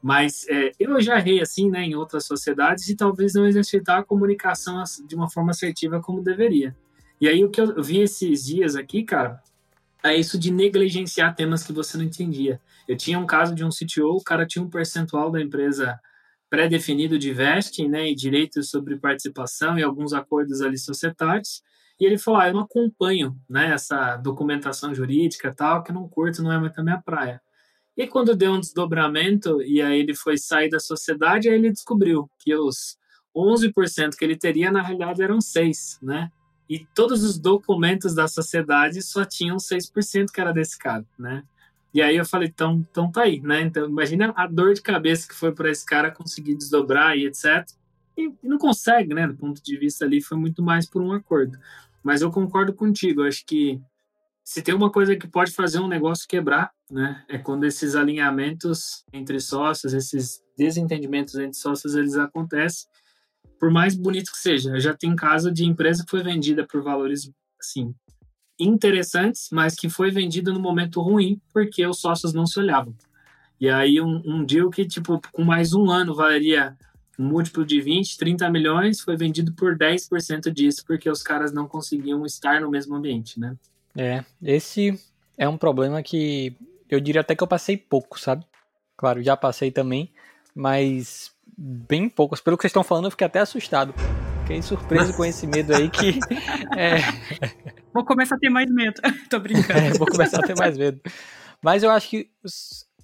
Mas 0.02 0.46
é, 0.48 0.72
eu 0.78 1.00
já 1.00 1.18
errei, 1.18 1.40
assim, 1.40 1.70
né, 1.70 1.82
em 1.82 1.94
outras 1.94 2.24
sociedades 2.24 2.88
e 2.88 2.94
talvez 2.94 3.34
não 3.34 3.46
exercitar 3.46 3.98
a 3.98 4.04
comunicação 4.04 4.82
de 5.06 5.14
uma 5.14 5.28
forma 5.28 5.50
assertiva 5.50 6.00
como 6.00 6.22
deveria. 6.22 6.76
E 7.20 7.26
aí, 7.26 7.42
o 7.42 7.50
que 7.50 7.60
eu 7.60 7.82
vi 7.82 8.00
esses 8.00 8.44
dias 8.44 8.76
aqui, 8.76 9.02
cara, 9.02 9.42
é 10.04 10.14
isso 10.16 10.38
de 10.38 10.52
negligenciar 10.52 11.34
temas 11.34 11.64
que 11.64 11.72
você 11.72 11.96
não 11.96 12.04
entendia. 12.04 12.60
Eu 12.86 12.96
tinha 12.96 13.18
um 13.18 13.26
caso 13.26 13.54
de 13.54 13.64
um 13.64 13.70
CTO, 13.70 14.16
o 14.16 14.22
cara 14.22 14.46
tinha 14.46 14.64
um 14.64 14.70
percentual 14.70 15.30
da 15.30 15.40
empresa 15.40 15.98
pré-definido 16.50 17.18
de 17.18 17.32
vesting, 17.32 17.88
né, 17.88 18.10
e 18.10 18.14
direitos 18.14 18.70
sobre 18.70 18.96
participação 18.96 19.78
e 19.78 19.82
alguns 19.82 20.12
acordos 20.12 20.60
ali 20.60 20.78
societários. 20.78 21.62
E 22.00 22.04
ele 22.04 22.18
falou: 22.18 22.40
ah, 22.40 22.48
eu 22.48 22.54
não 22.54 22.60
acompanho, 22.60 23.36
né, 23.48 23.72
essa 23.72 24.16
documentação 24.16 24.94
jurídica 24.94 25.52
tal, 25.54 25.82
que 25.82 25.92
não 25.92 26.08
curto, 26.08 26.42
não 26.42 26.52
é 26.52 26.58
muito 26.58 26.78
a 26.78 26.84
minha 26.84 27.00
praia. 27.00 27.40
E 27.96 28.06
quando 28.06 28.36
deu 28.36 28.52
um 28.52 28.60
desdobramento 28.60 29.60
e 29.62 29.82
aí 29.82 29.98
ele 29.98 30.14
foi 30.14 30.38
sair 30.38 30.70
da 30.70 30.78
sociedade, 30.78 31.48
aí 31.48 31.56
ele 31.56 31.72
descobriu 31.72 32.30
que 32.38 32.54
os 32.54 32.96
11% 33.36 34.14
que 34.16 34.24
ele 34.24 34.36
teria 34.36 34.70
na 34.70 34.80
realidade 34.80 35.20
eram 35.20 35.40
6, 35.40 35.98
né? 36.00 36.30
E 36.68 36.86
todos 36.94 37.24
os 37.24 37.38
documentos 37.38 38.14
da 38.14 38.28
sociedade 38.28 39.02
só 39.02 39.24
tinham 39.24 39.56
6% 39.56 40.26
que 40.32 40.40
era 40.40 40.52
desse 40.52 40.78
cara, 40.78 41.04
né? 41.18 41.42
E 41.92 42.02
aí 42.02 42.16
eu 42.16 42.24
falei, 42.24 42.48
então, 42.48 42.86
então 42.90 43.10
tá 43.10 43.22
aí, 43.22 43.40
né? 43.40 43.62
Então 43.62 43.86
imagina 43.86 44.32
a 44.36 44.46
dor 44.46 44.74
de 44.74 44.82
cabeça 44.82 45.26
que 45.26 45.34
foi 45.34 45.52
para 45.52 45.70
esse 45.70 45.84
cara 45.84 46.10
conseguir 46.10 46.54
desdobrar 46.54 47.16
e 47.16 47.26
etc. 47.26 47.66
E, 48.16 48.26
e, 48.42 48.48
não 48.48 48.58
consegue, 48.58 49.14
né? 49.14 49.26
Do 49.26 49.36
ponto 49.36 49.62
de 49.62 49.76
vista 49.78 50.04
ali, 50.04 50.20
foi 50.20 50.36
muito 50.36 50.62
mais 50.62 50.88
por 50.88 51.00
um 51.00 51.12
acordo. 51.12 51.58
Mas 52.02 52.20
eu 52.20 52.30
concordo 52.30 52.72
contigo, 52.72 53.22
acho 53.22 53.44
que 53.44 53.80
se 54.44 54.62
tem 54.62 54.74
uma 54.74 54.90
coisa 54.90 55.16
que 55.16 55.26
pode 55.26 55.52
fazer 55.52 55.78
um 55.78 55.88
negócio 55.88 56.28
quebrar, 56.28 56.70
né? 56.90 57.24
É 57.28 57.38
quando 57.38 57.64
esses 57.64 57.94
alinhamentos 57.94 59.04
entre 59.12 59.40
sócios, 59.40 59.92
esses 59.92 60.42
desentendimentos 60.56 61.34
entre 61.36 61.58
sócios, 61.58 61.94
eles 61.94 62.16
acontecem. 62.16 62.88
Por 63.58 63.70
mais 63.70 63.94
bonito 63.94 64.30
que 64.30 64.38
seja, 64.38 64.70
eu 64.70 64.80
já 64.80 64.94
tenho 64.94 65.16
caso 65.16 65.50
de 65.50 65.64
empresa 65.64 66.04
que 66.04 66.10
foi 66.10 66.22
vendida 66.22 66.66
por 66.66 66.82
valores 66.82 67.30
assim 67.60 67.94
interessantes, 68.58 69.48
mas 69.52 69.74
que 69.74 69.88
foi 69.88 70.10
vendido 70.10 70.52
no 70.52 70.60
momento 70.60 71.00
ruim 71.00 71.40
porque 71.52 71.86
os 71.86 72.00
sócios 72.00 72.32
não 72.32 72.46
se 72.46 72.58
olhavam. 72.58 72.94
E 73.60 73.68
aí 73.68 74.00
um, 74.00 74.22
um 74.24 74.44
deal 74.44 74.70
que, 74.70 74.86
tipo, 74.86 75.20
com 75.32 75.44
mais 75.44 75.74
um 75.74 75.90
ano 75.90 76.14
valeria 76.14 76.76
um 77.18 77.24
múltiplo 77.24 77.64
de 77.64 77.80
20, 77.80 78.16
30 78.16 78.48
milhões, 78.50 79.00
foi 79.00 79.16
vendido 79.16 79.52
por 79.52 79.76
10% 79.76 80.50
disso, 80.52 80.84
porque 80.86 81.10
os 81.10 81.22
caras 81.22 81.52
não 81.52 81.66
conseguiam 81.66 82.24
estar 82.24 82.60
no 82.60 82.70
mesmo 82.70 82.94
ambiente, 82.94 83.40
né? 83.40 83.56
É, 83.96 84.24
esse 84.40 84.98
é 85.36 85.48
um 85.48 85.58
problema 85.58 86.00
que 86.02 86.54
eu 86.88 87.00
diria 87.00 87.20
até 87.22 87.34
que 87.34 87.42
eu 87.42 87.48
passei 87.48 87.76
pouco, 87.76 88.20
sabe? 88.20 88.44
Claro, 88.96 89.22
já 89.22 89.36
passei 89.36 89.72
também, 89.72 90.12
mas 90.54 91.32
bem 91.56 92.08
poucos. 92.08 92.40
Pelo 92.40 92.56
que 92.56 92.62
vocês 92.62 92.70
estão 92.70 92.84
falando, 92.84 93.06
eu 93.06 93.10
fiquei 93.10 93.26
até 93.26 93.40
assustado. 93.40 93.92
Fiquei 94.48 94.62
surpreso 94.62 95.14
com 95.14 95.26
esse 95.26 95.46
medo 95.46 95.76
aí 95.76 95.90
que. 95.90 96.18
É... 96.74 97.00
Vou 97.92 98.02
começar 98.02 98.36
a 98.36 98.38
ter 98.38 98.48
mais 98.48 98.70
medo. 98.70 98.98
Tô 99.28 99.38
brincando. 99.38 99.78
É, 99.78 99.90
vou 99.92 100.06
começar 100.06 100.38
a 100.38 100.42
ter 100.42 100.56
mais 100.56 100.78
medo. 100.78 100.98
Mas 101.62 101.82
eu 101.82 101.90
acho 101.90 102.08
que. 102.08 102.30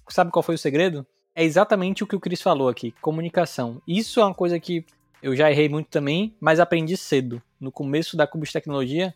Sabe 0.09 0.31
qual 0.31 0.41
foi 0.41 0.55
o 0.55 0.57
segredo? 0.57 1.05
É 1.35 1.43
exatamente 1.43 2.03
o 2.03 2.07
que 2.07 2.15
o 2.15 2.19
Cris 2.19 2.41
falou 2.41 2.67
aqui: 2.67 2.95
comunicação. 2.99 3.79
Isso 3.87 4.19
é 4.19 4.25
uma 4.25 4.33
coisa 4.33 4.59
que 4.59 4.85
eu 5.21 5.35
já 5.35 5.51
errei 5.51 5.69
muito 5.69 5.87
também, 5.87 6.35
mas 6.39 6.59
aprendi 6.59 6.97
cedo. 6.97 7.39
No 7.59 7.71
começo 7.71 8.17
da 8.17 8.25
Cubos 8.25 8.51
Tecnologia, 8.51 9.13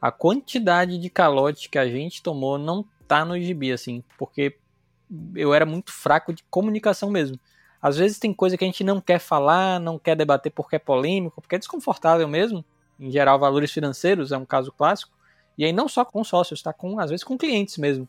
a 0.00 0.10
quantidade 0.10 0.96
de 0.96 1.10
calote 1.10 1.68
que 1.68 1.78
a 1.78 1.86
gente 1.86 2.22
tomou 2.22 2.56
não 2.56 2.82
tá 3.06 3.26
no 3.26 3.38
gibi, 3.38 3.72
assim, 3.72 4.02
porque 4.16 4.56
eu 5.34 5.52
era 5.52 5.66
muito 5.66 5.92
fraco 5.92 6.32
de 6.32 6.42
comunicação 6.44 7.10
mesmo. 7.10 7.38
Às 7.80 7.96
vezes 7.96 8.18
tem 8.18 8.32
coisa 8.32 8.56
que 8.56 8.64
a 8.64 8.66
gente 8.66 8.82
não 8.82 9.00
quer 9.00 9.18
falar, 9.18 9.78
não 9.78 9.98
quer 9.98 10.16
debater 10.16 10.50
porque 10.50 10.76
é 10.76 10.78
polêmico, 10.78 11.40
porque 11.40 11.54
é 11.54 11.58
desconfortável 11.58 12.26
mesmo. 12.26 12.64
Em 12.98 13.10
geral, 13.10 13.38
valores 13.38 13.70
financeiros 13.72 14.32
é 14.32 14.36
um 14.36 14.44
caso 14.44 14.72
clássico. 14.72 15.12
E 15.56 15.64
aí 15.64 15.72
não 15.72 15.88
só 15.88 16.04
com 16.04 16.22
sócios, 16.24 16.62
tá? 16.62 16.72
Com, 16.72 16.98
às 16.98 17.10
vezes 17.10 17.24
com 17.24 17.38
clientes 17.38 17.78
mesmo. 17.78 18.08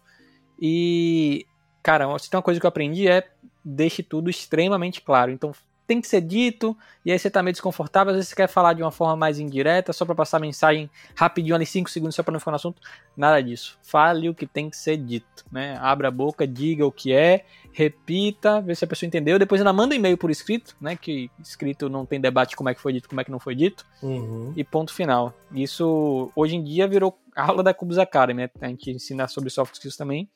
E, 0.60 1.46
cara, 1.84 2.18
se 2.18 2.30
tem 2.30 2.38
uma 2.38 2.44
coisa 2.44 2.60
que 2.60 2.66
eu 2.66 2.70
aprendi 2.70 3.08
é 3.08 3.28
deixe 3.64 4.02
tudo 4.02 4.30
extremamente 4.30 5.02
claro. 5.02 5.32
Então 5.32 5.54
tem 5.90 6.00
que 6.00 6.08
ser 6.08 6.22
dito, 6.22 6.78
e 7.04 7.12
aí 7.12 7.18
você 7.18 7.32
tá 7.32 7.42
meio 7.42 7.52
desconfortável, 7.52 8.12
às 8.12 8.18
vezes 8.18 8.30
você 8.30 8.36
quer 8.36 8.48
falar 8.48 8.74
de 8.74 8.84
uma 8.84 8.92
forma 8.92 9.16
mais 9.16 9.40
indireta, 9.40 9.92
só 9.92 10.06
para 10.06 10.14
passar 10.14 10.40
mensagem 10.40 10.88
rapidinho 11.16 11.56
ali, 11.56 11.66
5 11.66 11.90
segundos, 11.90 12.16
só 12.16 12.22
pra 12.22 12.32
não 12.32 12.40
ficar 12.40 12.52
no 12.52 12.56
assunto. 12.56 12.80
Nada 13.18 13.42
disso. 13.42 13.80
Fale 13.82 14.30
o 14.30 14.36
que 14.36 14.46
tem 14.46 14.70
que 14.70 14.78
ser 14.78 14.98
dito, 14.98 15.44
né? 15.52 15.78
Abra 15.82 16.10
a 16.10 16.12
boca, 16.12 16.46
diga 16.48 16.86
o 16.86 16.92
que 16.92 17.12
é, 17.12 17.44
repita, 17.74 18.62
vê 18.62 18.76
se 18.76 18.86
a 18.86 18.88
pessoa 18.88 19.08
entendeu, 19.08 19.40
depois 19.40 19.60
ainda 19.60 19.74
manda 19.74 19.96
um 19.96 19.98
e-mail 19.98 20.18
por 20.18 20.30
escrito, 20.30 20.76
né? 20.80 20.96
Que 20.96 21.32
escrito 21.40 21.90
não 21.90 22.06
tem 22.06 22.22
debate 22.22 22.56
como 22.56 22.70
é 22.70 22.76
que 22.76 22.82
foi 22.82 22.94
dito, 22.94 23.10
como 23.10 23.20
é 23.20 23.24
que 23.24 23.32
não 23.32 23.40
foi 23.40 23.56
dito, 23.56 23.84
Uhum. 24.04 24.54
e 24.56 24.64
ponto 24.64 24.94
final. 24.94 25.34
Isso, 25.52 26.32
hoje 26.36 26.56
em 26.56 26.64
dia, 26.64 26.88
virou 26.88 27.18
a 27.36 27.48
aula 27.48 27.64
da 27.64 27.74
Cubus 27.74 27.98
Academy, 27.98 28.44
né? 28.44 28.50
A 28.62 28.68
gente 28.68 28.92
ensina 28.92 29.28
sobre 29.28 29.50
soft 29.50 29.74
skills 29.74 29.98
também, 29.98 30.30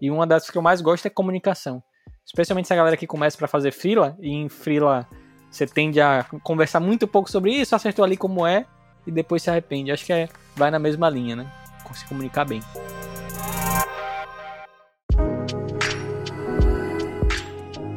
e 0.00 0.10
uma 0.10 0.26
das 0.26 0.48
que 0.48 0.56
eu 0.56 0.62
mais 0.62 0.80
gosto 0.80 1.04
é 1.06 1.10
comunicação. 1.10 1.82
Especialmente 2.26 2.66
se 2.66 2.72
a 2.72 2.76
galera 2.76 2.96
que 2.96 3.06
começa 3.06 3.36
para 3.36 3.46
fazer 3.46 3.70
frila, 3.70 4.16
e 4.20 4.30
em 4.30 4.48
frila 4.48 5.06
você 5.50 5.66
tende 5.66 6.00
a 6.00 6.24
conversar 6.42 6.80
muito 6.80 7.06
pouco 7.06 7.30
sobre 7.30 7.52
isso, 7.52 7.76
acertou 7.76 8.04
ali 8.04 8.16
como 8.16 8.46
é, 8.46 8.66
e 9.06 9.12
depois 9.12 9.42
se 9.42 9.50
arrepende. 9.50 9.92
Acho 9.92 10.04
que 10.04 10.12
é, 10.12 10.28
vai 10.56 10.70
na 10.70 10.78
mesma 10.78 11.08
linha, 11.08 11.36
né? 11.36 11.52
Se 11.94 12.04
comunicar 12.06 12.44
bem. 12.44 12.60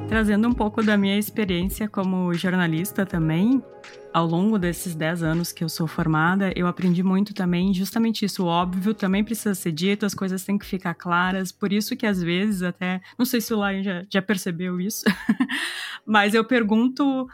Trazendo 0.07 0.47
um 0.47 0.53
pouco 0.53 0.83
da 0.83 0.95
minha 0.95 1.17
experiência 1.17 1.89
como 1.89 2.31
jornalista 2.35 3.07
também, 3.07 3.63
ao 4.17 4.25
longo 4.25 4.57
desses 4.57 4.95
10 4.95 5.21
anos 5.21 5.51
que 5.51 5.63
eu 5.63 5.69
sou 5.69 5.85
formada, 5.85 6.51
eu 6.55 6.65
aprendi 6.65 7.03
muito 7.03 7.35
também 7.35 7.71
justamente 7.71 8.25
isso. 8.25 8.45
Óbvio 8.45 8.95
também 8.95 9.23
precisa 9.23 9.53
ser 9.53 9.71
dito, 9.71 10.07
as 10.07 10.15
coisas 10.15 10.43
têm 10.43 10.57
que 10.57 10.65
ficar 10.65 10.95
claras. 10.95 11.51
Por 11.51 11.71
isso 11.71 11.95
que 11.95 12.03
às 12.03 12.19
vezes 12.19 12.63
até, 12.63 12.99
não 13.15 13.27
sei 13.27 13.39
se 13.39 13.53
o 13.53 13.57
Lion 13.57 13.83
já, 13.83 14.03
já 14.09 14.19
percebeu 14.19 14.81
isso, 14.81 15.05
mas 16.03 16.33
eu 16.33 16.43
pergunto 16.43 17.27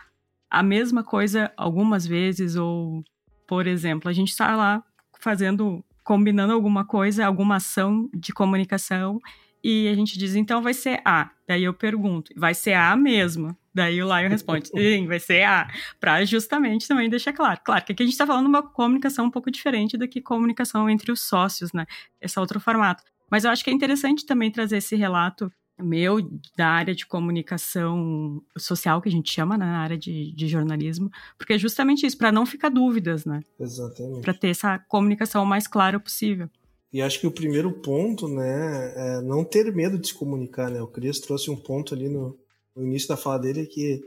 a 0.50 0.62
mesma 0.62 1.06
coisa 1.06 1.54
algumas 1.56 2.06
vezes, 2.06 2.58
ou, 2.58 3.02
por 3.48 3.66
exemplo, 3.66 4.10
a 4.10 4.14
gente 4.14 4.32
está 4.32 4.54
lá 4.54 4.84
fazendo, 5.22 5.86
combinando 6.04 6.52
alguma 6.52 6.84
coisa, 6.84 7.26
alguma 7.26 7.56
ação 7.56 8.10
de 8.14 8.34
comunicação, 8.34 9.22
e 9.64 9.88
a 9.88 9.96
gente 9.96 10.20
diz, 10.20 10.36
então 10.36 10.62
vai 10.62 10.74
ser 10.74 11.02
A. 11.06 11.30
Daí 11.48 11.64
eu 11.64 11.74
pergunto, 11.74 12.34
vai 12.36 12.54
ser 12.54 12.74
A 12.74 12.94
mesmo? 12.94 13.56
Daí 13.74 14.02
o 14.04 14.06
Lion 14.06 14.30
responde, 14.30 14.68
sim, 14.68 15.08
vai 15.08 15.20
ser 15.20 15.44
A. 15.44 15.68
Para 16.00 16.24
justamente 16.26 16.88
também 16.88 17.10
deixar 17.10 17.34
claro. 17.34 17.60
Claro 17.64 17.84
que 17.84 17.92
aqui 17.92 18.04
a 18.04 18.06
gente 18.06 18.14
está 18.14 18.28
falando 18.28 18.46
uma 18.46 18.62
comunicação 18.62 19.26
um 19.26 19.32
pouco 19.32 19.50
diferente 19.50 19.98
do 19.98 20.08
que 20.08 20.22
comunicação 20.22 20.90
entre 20.90 21.12
os 21.12 21.22
sócios, 21.22 21.74
né? 21.74 21.86
Esse 22.22 22.38
é 22.38 22.42
outro 22.42 22.60
formato. 22.60 23.04
Mas 23.32 23.46
eu 23.46 23.52
acho 23.52 23.64
que 23.64 23.70
é 23.72 23.74
interessante 23.74 24.26
também 24.26 24.52
trazer 24.52 24.78
esse 24.78 24.96
relato 24.96 25.52
meu 25.82 26.20
da 26.56 26.68
área 26.68 26.94
de 26.94 27.06
comunicação 27.06 28.44
social, 28.56 29.02
que 29.02 29.10
a 29.10 29.12
gente 29.12 29.32
chama, 29.32 29.58
né, 29.58 29.66
na 29.66 29.80
área 29.80 29.98
de, 29.98 30.32
de 30.32 30.48
jornalismo, 30.48 31.10
porque 31.38 31.54
é 31.54 31.58
justamente 31.58 32.06
isso, 32.06 32.18
para 32.18 32.32
não 32.32 32.46
ficar 32.46 32.70
dúvidas, 32.70 33.26
né? 33.26 33.42
Exatamente. 33.60 34.22
Para 34.22 34.36
ter 34.36 34.50
essa 34.50 34.78
comunicação 34.78 35.44
mais 35.46 35.68
clara 35.68 36.00
possível. 36.00 36.48
E 36.92 37.02
acho 37.02 37.20
que 37.20 37.26
o 37.26 37.32
primeiro 37.32 37.72
ponto, 37.72 38.28
né, 38.28 38.94
é 38.96 39.22
não 39.22 39.44
ter 39.44 39.74
medo 39.74 39.98
de 39.98 40.10
se 40.10 40.14
comunicar, 40.14 40.70
né? 40.70 40.80
O 40.80 40.88
Cris 40.88 41.20
trouxe 41.20 41.50
um 41.50 41.56
ponto 41.56 41.96
ali 41.96 42.08
no, 42.08 42.38
no 42.76 42.84
início 42.84 43.10
da 43.10 43.18
fala 43.18 43.40
dele 43.40 43.66
que 43.66 44.04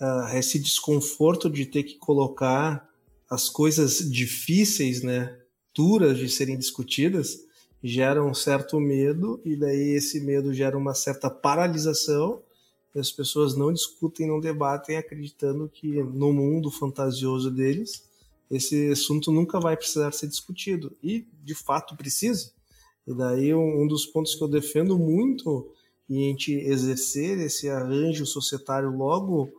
uh, 0.00 0.36
esse 0.36 0.58
desconforto 0.58 1.50
de 1.50 1.66
ter 1.66 1.82
que 1.82 1.96
colocar 1.96 2.88
as 3.28 3.48
coisas 3.48 3.98
difíceis, 4.10 5.02
né, 5.02 5.36
duras 5.74 6.18
de 6.18 6.28
serem 6.28 6.58
discutidas, 6.58 7.44
gera 7.82 8.24
um 8.24 8.32
certo 8.32 8.80
medo 8.80 9.40
e 9.44 9.56
daí 9.56 9.90
esse 9.90 10.20
medo 10.20 10.54
gera 10.54 10.76
uma 10.76 10.94
certa 10.94 11.28
paralisação 11.28 12.42
e 12.94 12.98
as 12.98 13.10
pessoas 13.10 13.56
não 13.56 13.72
discutem, 13.72 14.26
não 14.26 14.40
debatem, 14.40 14.96
acreditando 14.96 15.68
que 15.68 16.02
no 16.02 16.32
mundo 16.32 16.70
fantasioso 16.70 17.50
deles 17.50 18.04
esse 18.50 18.90
assunto 18.90 19.32
nunca 19.32 19.58
vai 19.58 19.76
precisar 19.76 20.12
ser 20.12 20.28
discutido. 20.28 20.96
E, 21.02 21.26
de 21.42 21.54
fato, 21.54 21.96
precisa. 21.96 22.52
E 23.06 23.12
daí, 23.12 23.54
um, 23.54 23.86
dos 23.86 24.06
pontos 24.06 24.34
que 24.34 24.42
eu 24.42 24.48
defendo 24.48 24.98
muito 24.98 25.72
em 26.08 26.26
a 26.26 26.28
gente 26.28 26.52
exercer 26.52 27.38
esse 27.38 27.68
arranjo 27.68 28.26
societário 28.26 28.90
logo 28.90 29.50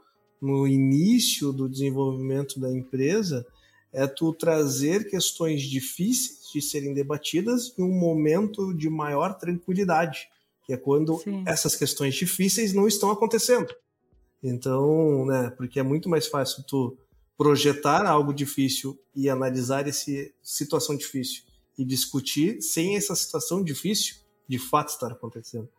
no 0.42 0.68
início 0.68 1.52
do 1.52 1.68
desenvolvimento 1.68 2.60
da 2.60 2.72
empresa 2.72 3.46
é 3.92 4.06
tu 4.06 4.34
trazer 4.34 5.10
questões 5.10 5.62
difíceis 5.64 6.52
de 6.52 6.62
serem 6.62 6.94
debatidas 6.94 7.74
em 7.78 7.84
um 7.84 7.98
momento 7.98 8.74
de 8.74 8.90
maior 8.90 9.34
tranquilidade, 9.38 10.28
que 10.66 10.74
é 10.74 10.78
quando 10.78 11.18
Sim. 11.20 11.44
essas 11.46 11.76
questões 11.76 12.14
difíceis 12.16 12.74
não 12.74 12.88
estão 12.88 13.10
acontecendo. 13.10 13.74
Então, 14.44 15.26
né, 15.26 15.50
porque 15.58 15.80
é 15.80 15.84
muito 15.84 16.10
mais 16.10 16.28
fácil 16.28 16.64
tu 16.68 16.98
projetar 17.38 18.06
algo 18.06 18.34
difícil 18.34 19.00
e 19.16 19.30
analisar 19.30 19.88
essa 19.88 20.12
situação 20.42 20.96
difícil 20.96 21.44
e 21.78 21.84
discutir 21.84 22.62
sem 22.62 22.96
essa 22.96 23.16
situação 23.16 23.64
difícil 23.64 24.18
de 24.48 24.60
fato 24.60 24.90
estar 24.90 25.12
acontecendo. 25.12 25.70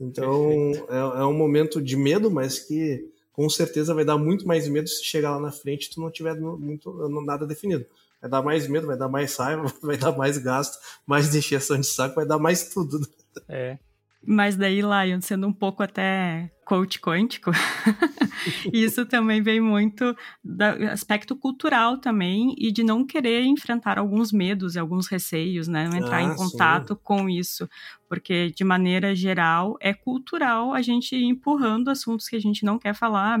Então 0.00 0.50
é, 0.88 1.20
é, 1.20 1.24
um 1.24 1.36
momento 1.36 1.80
de 1.80 1.96
medo, 1.96 2.30
mas 2.30 2.58
que 2.58 3.08
com 3.32 3.48
certeza 3.48 3.94
vai 3.94 4.04
dar 4.04 4.18
muito 4.18 4.46
mais 4.46 4.68
medo 4.68 4.88
se 4.88 5.04
chegar 5.04 5.32
lá 5.32 5.40
na 5.40 5.50
frente 5.50 5.86
e 5.86 5.90
tu 5.90 6.00
não 6.00 6.10
tiver 6.10 6.34
muito 6.34 6.92
nada 7.24 7.46
definido. 7.46 7.84
Vai 8.20 8.30
dar 8.30 8.42
mais 8.42 8.66
medo, 8.68 8.86
vai 8.86 8.96
dar 8.96 9.08
mais 9.08 9.36
raiva, 9.36 9.72
vai 9.82 9.96
dar 9.96 10.16
mais 10.16 10.38
gasto, 10.38 10.78
mais 11.06 11.34
encheção 11.34 11.78
de 11.78 11.86
saco, 11.86 12.14
vai 12.14 12.26
dar 12.26 12.38
mais 12.38 12.72
tudo. 12.72 13.06
É. 13.48 13.78
Mas 14.26 14.56
daí, 14.56 14.80
Lion, 14.80 15.20
sendo 15.20 15.46
um 15.46 15.52
pouco 15.52 15.82
até 15.82 16.50
coach 16.64 17.00
quântico, 17.00 17.50
isso 18.72 19.04
também 19.06 19.42
vem 19.42 19.60
muito 19.60 20.16
do 20.42 20.64
aspecto 20.90 21.36
cultural 21.36 21.98
também 21.98 22.54
e 22.58 22.72
de 22.72 22.82
não 22.82 23.06
querer 23.06 23.42
enfrentar 23.44 23.98
alguns 23.98 24.32
medos 24.32 24.74
e 24.74 24.78
alguns 24.78 25.06
receios, 25.06 25.68
né? 25.68 25.88
Não 25.88 25.98
entrar 25.98 26.18
ah, 26.18 26.22
em 26.22 26.34
contato 26.34 26.94
sim. 26.94 27.00
com 27.02 27.28
isso, 27.28 27.68
porque 28.08 28.50
de 28.50 28.64
maneira 28.64 29.14
geral 29.14 29.76
é 29.80 29.92
cultural 29.92 30.72
a 30.72 30.82
gente 30.82 31.14
ir 31.14 31.24
empurrando 31.24 31.88
assuntos 31.88 32.28
que 32.28 32.36
a 32.36 32.40
gente 32.40 32.64
não 32.64 32.78
quer 32.78 32.94
falar, 32.94 33.38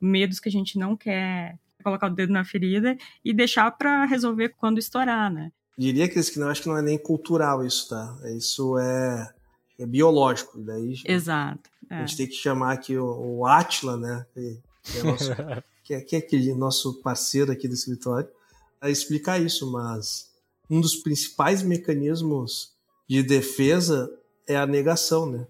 medos 0.00 0.40
que 0.40 0.48
a 0.48 0.52
gente 0.52 0.78
não 0.78 0.96
quer 0.96 1.58
colocar 1.82 2.06
o 2.06 2.14
dedo 2.14 2.32
na 2.32 2.44
ferida 2.44 2.96
e 3.24 3.32
deixar 3.32 3.70
para 3.70 4.04
resolver 4.06 4.50
quando 4.50 4.78
estourar, 4.78 5.30
né? 5.30 5.52
Diria 5.76 6.08
que 6.08 6.38
não 6.38 6.48
acho 6.48 6.62
que 6.62 6.68
não 6.68 6.78
é 6.78 6.82
nem 6.82 6.96
cultural 6.96 7.64
isso, 7.64 7.88
tá? 7.88 8.16
Isso 8.36 8.78
é 8.78 9.34
é 9.78 9.86
biológico. 9.86 10.58
Daí 10.60 10.94
Exato. 11.04 11.70
É. 11.94 11.98
A 11.98 12.06
gente 12.06 12.16
tem 12.16 12.26
que 12.26 12.34
chamar 12.34 12.72
aqui 12.72 12.96
o, 12.96 13.38
o 13.38 13.46
Atila, 13.46 13.96
né? 13.96 14.26
Que, 14.34 14.60
que, 14.82 14.98
é 14.98 15.02
nosso, 15.02 15.30
que, 15.84 15.94
é, 15.94 16.00
que 16.00 16.16
é 16.16 16.18
aquele 16.18 16.54
nosso 16.54 17.00
parceiro 17.02 17.52
aqui 17.52 17.68
do 17.68 17.74
escritório, 17.74 18.28
a 18.80 18.90
explicar 18.90 19.40
isso, 19.40 19.70
mas 19.70 20.30
um 20.68 20.80
dos 20.80 20.96
principais 20.96 21.62
mecanismos 21.62 22.72
de 23.08 23.22
defesa 23.22 24.10
é 24.46 24.56
a 24.56 24.66
negação, 24.66 25.30
né? 25.30 25.46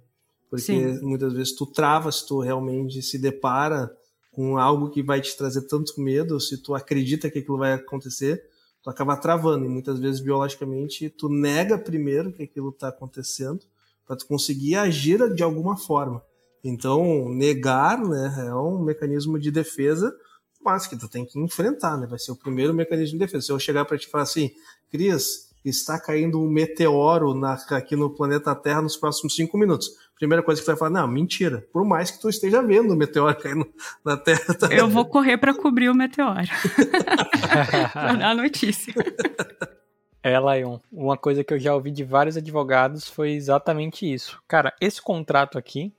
Porque 0.50 0.64
Sim. 0.64 1.00
muitas 1.00 1.32
vezes 1.32 1.54
tu 1.54 1.66
trava 1.66 2.12
se 2.12 2.26
tu 2.26 2.40
realmente 2.40 3.02
se 3.02 3.18
depara 3.18 3.90
com 4.30 4.58
algo 4.58 4.90
que 4.90 5.02
vai 5.02 5.20
te 5.20 5.36
trazer 5.36 5.62
tanto 5.62 6.00
medo, 6.00 6.40
se 6.40 6.58
tu 6.58 6.74
acredita 6.74 7.30
que 7.30 7.38
aquilo 7.38 7.58
vai 7.58 7.72
acontecer, 7.72 8.44
tu 8.82 8.90
acaba 8.90 9.16
travando. 9.16 9.64
E 9.64 9.68
muitas 9.68 9.98
vezes, 9.98 10.20
biologicamente, 10.20 11.08
tu 11.08 11.28
nega 11.28 11.78
primeiro 11.78 12.32
que 12.32 12.42
aquilo 12.42 12.70
está 12.70 12.88
acontecendo 12.88 13.60
para 14.06 14.16
tu 14.16 14.26
conseguir 14.26 14.76
agir 14.76 15.34
de 15.34 15.42
alguma 15.42 15.76
forma. 15.76 16.22
Então, 16.64 17.28
negar 17.28 17.98
né, 17.98 18.46
é 18.48 18.54
um 18.54 18.82
mecanismo 18.82 19.38
de 19.38 19.50
defesa, 19.50 20.10
mas 20.64 20.86
que 20.86 20.96
tu 20.96 21.06
tem 21.08 21.26
que 21.26 21.38
enfrentar, 21.38 21.98
né? 21.98 22.06
Vai 22.06 22.18
ser 22.18 22.32
o 22.32 22.36
primeiro 22.36 22.72
mecanismo 22.72 23.18
de 23.18 23.24
defesa. 23.26 23.44
Se 23.44 23.52
eu 23.52 23.58
chegar 23.58 23.84
para 23.84 23.98
te 23.98 24.08
falar 24.08 24.24
assim, 24.24 24.50
Cris, 24.90 25.52
está 25.62 26.00
caindo 26.00 26.40
um 26.40 26.48
meteoro 26.48 27.34
na, 27.34 27.52
aqui 27.70 27.94
no 27.94 28.08
planeta 28.08 28.54
Terra 28.54 28.80
nos 28.80 28.96
próximos 28.96 29.34
cinco 29.34 29.58
minutos. 29.58 29.90
Primeira 30.16 30.42
coisa 30.42 30.60
que 30.60 30.64
tu 30.64 30.68
vai 30.68 30.76
falar, 30.76 30.90
não, 30.90 31.06
mentira. 31.06 31.66
Por 31.70 31.84
mais 31.84 32.10
que 32.10 32.18
tu 32.18 32.30
esteja 32.30 32.62
vendo 32.62 32.94
o 32.94 32.96
meteoro 32.96 33.36
caindo 33.36 33.66
na 34.02 34.16
Terra. 34.16 34.54
Tá 34.54 34.68
eu 34.72 34.88
vou 34.88 35.04
correr 35.04 35.36
para 35.36 35.52
cobrir 35.52 35.90
o 35.90 35.94
meteoro. 35.94 36.48
dar 37.94 38.30
a 38.30 38.34
notícia. 38.34 38.94
É, 40.22 40.38
Lion, 40.38 40.78
uma 40.90 41.18
coisa 41.18 41.44
que 41.44 41.52
eu 41.52 41.58
já 41.58 41.74
ouvi 41.74 41.90
de 41.90 42.04
vários 42.04 42.38
advogados 42.38 43.06
foi 43.06 43.32
exatamente 43.32 44.10
isso. 44.10 44.40
Cara, 44.48 44.72
esse 44.80 45.02
contrato 45.02 45.58
aqui 45.58 45.92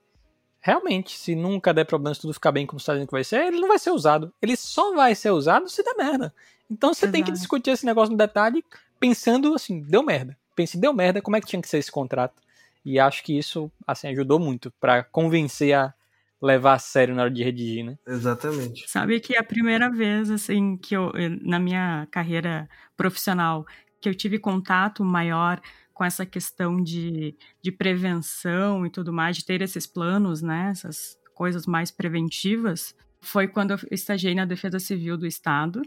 realmente, 0.66 1.16
se 1.16 1.36
nunca 1.36 1.72
der 1.72 1.84
problema, 1.84 2.12
se 2.12 2.20
tudo 2.20 2.34
ficar 2.34 2.50
bem 2.50 2.66
como 2.66 2.80
está 2.80 2.92
dizendo 2.92 3.06
que 3.06 3.12
vai 3.12 3.22
ser, 3.22 3.46
ele 3.46 3.60
não 3.60 3.68
vai 3.68 3.78
ser 3.78 3.90
usado. 3.92 4.34
Ele 4.42 4.56
só 4.56 4.92
vai 4.96 5.14
ser 5.14 5.30
usado 5.30 5.68
se 5.68 5.80
der 5.80 5.94
merda. 5.94 6.34
Então 6.68 6.92
você 6.92 7.04
Exato. 7.04 7.12
tem 7.12 7.22
que 7.22 7.30
discutir 7.30 7.70
esse 7.70 7.86
negócio 7.86 8.10
no 8.10 8.18
detalhe, 8.18 8.64
pensando 8.98 9.54
assim, 9.54 9.80
deu 9.80 10.02
merda. 10.02 10.36
Pense, 10.56 10.76
deu 10.76 10.92
merda, 10.92 11.22
como 11.22 11.36
é 11.36 11.40
que 11.40 11.46
tinha 11.46 11.62
que 11.62 11.68
ser 11.68 11.78
esse 11.78 11.92
contrato? 11.92 12.42
E 12.84 12.98
acho 12.98 13.22
que 13.22 13.38
isso, 13.38 13.70
assim, 13.86 14.08
ajudou 14.08 14.40
muito 14.40 14.72
para 14.80 15.04
convencer 15.04 15.72
a 15.72 15.94
levar 16.42 16.74
a 16.74 16.78
sério 16.80 17.14
na 17.14 17.22
hora 17.22 17.30
de 17.30 17.44
redigir, 17.44 17.84
né? 17.84 17.96
Exatamente. 18.04 18.90
Sabe 18.90 19.20
que 19.20 19.36
é 19.36 19.38
a 19.38 19.44
primeira 19.44 19.88
vez, 19.88 20.32
assim, 20.32 20.76
que 20.76 20.96
eu, 20.96 21.12
na 21.42 21.60
minha 21.60 22.08
carreira 22.10 22.68
profissional, 22.96 23.64
que 24.00 24.08
eu 24.08 24.14
tive 24.16 24.40
contato 24.40 25.04
maior 25.04 25.60
com 25.96 26.04
essa 26.04 26.26
questão 26.26 26.76
de, 26.82 27.34
de 27.62 27.72
prevenção 27.72 28.84
e 28.84 28.90
tudo 28.90 29.14
mais, 29.14 29.38
de 29.38 29.46
ter 29.46 29.62
esses 29.62 29.86
planos, 29.86 30.42
né, 30.42 30.68
essas 30.70 31.18
coisas 31.34 31.66
mais 31.66 31.90
preventivas, 31.90 32.94
foi 33.18 33.48
quando 33.48 33.70
eu 33.70 33.78
estagiei 33.90 34.34
na 34.34 34.44
Defesa 34.44 34.78
Civil 34.78 35.16
do 35.16 35.26
Estado, 35.26 35.80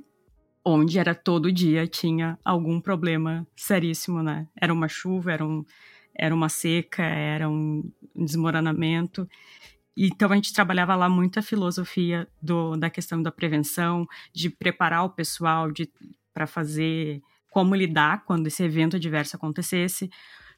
onde 0.66 0.98
era 0.98 1.14
todo 1.14 1.52
dia 1.52 1.86
tinha 1.86 2.40
algum 2.44 2.82
problema 2.82 3.48
seríssimo, 3.56 4.24
né? 4.24 4.48
Era 4.60 4.74
uma 4.74 4.88
chuva, 4.88 5.32
era, 5.32 5.46
um, 5.46 5.64
era 6.16 6.34
uma 6.34 6.50
seca, 6.50 7.04
era 7.04 7.48
um 7.48 7.84
desmoronamento. 8.16 9.30
Então 9.96 10.32
a 10.32 10.36
gente 10.36 10.52
trabalhava 10.52 10.96
lá 10.96 11.08
muito 11.08 11.38
a 11.38 11.44
filosofia 11.44 12.28
do, 12.42 12.76
da 12.76 12.90
questão 12.90 13.22
da 13.22 13.32
prevenção, 13.32 14.08
de 14.34 14.50
preparar 14.50 15.06
o 15.06 15.12
pessoal 15.12 15.68
para 16.34 16.48
fazer 16.48 17.22
como 17.50 17.76
lidar 17.76 18.24
quando 18.26 18.48
esse 18.48 18.64
evento 18.64 18.96
adverso 18.96 19.36
acontecesse, 19.36 20.10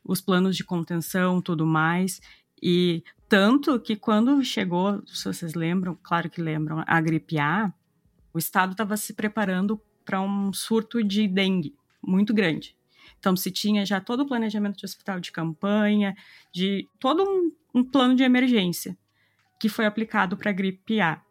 os 0.04 0.22
planos 0.22 0.56
de 0.56 0.64
contenção, 0.64 1.42
tudo 1.42 1.66
mais. 1.66 2.20
E 2.62 3.04
tanto 3.28 3.80
que 3.80 3.96
quando 3.96 4.44
chegou, 4.44 5.02
se 5.08 5.26
vocês 5.26 5.54
lembram, 5.54 5.98
claro 6.02 6.30
que 6.30 6.42
lembram, 6.42 6.84
a 6.86 7.02
gripe 7.02 7.40
A, 7.40 7.74
o 8.34 8.38
estado 8.38 8.74
estava 8.74 8.98
se 8.98 9.14
preparando 9.14 9.82
para 10.06 10.22
um 10.22 10.52
surto 10.52 11.04
de 11.04 11.28
dengue 11.28 11.76
muito 12.02 12.34
grande. 12.34 12.76
Então 13.20 13.36
se 13.36 13.52
tinha 13.52 13.86
já 13.86 14.02
todo 14.02 14.22
o 14.22 14.28
planejamento 14.28 14.78
de 14.78 14.86
hospital 14.86 15.20
de 15.20 15.32
campanha, 15.32 16.16
de 16.52 16.88
todo 17.00 17.24
um, 17.24 17.52
um 17.74 17.84
plano 17.84 18.16
de 18.16 18.24
emergência 18.24 18.98
que 19.60 19.70
foi 19.70 19.86
aplicado 19.86 20.36
para 20.36 20.50
a 20.50 20.54
gripe 20.54 21.00
A. 21.00 21.22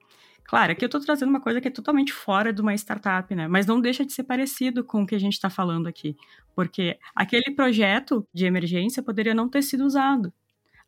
Claro, 0.51 0.73
aqui 0.73 0.85
eu 0.85 0.89
estou 0.89 1.01
trazendo 1.01 1.29
uma 1.29 1.41
coisa 1.41 1.61
que 1.61 1.69
é 1.69 1.71
totalmente 1.71 2.13
fora 2.13 2.53
de 2.53 2.61
uma 2.61 2.75
startup, 2.75 3.33
né? 3.37 3.47
Mas 3.47 3.67
não 3.67 3.81
deixa 3.81 4.05
de 4.05 4.13
ser 4.13 4.25
parecido 4.25 4.83
com 4.83 5.05
o 5.05 5.07
que 5.07 5.15
a 5.15 5.19
gente 5.19 5.35
está 5.35 5.49
falando 5.49 5.87
aqui. 5.87 6.17
Porque 6.57 6.99
aquele 7.15 7.55
projeto 7.55 8.27
de 8.35 8.47
emergência 8.47 9.01
poderia 9.01 9.33
não 9.33 9.49
ter 9.49 9.63
sido 9.63 9.85
usado. 9.85 10.33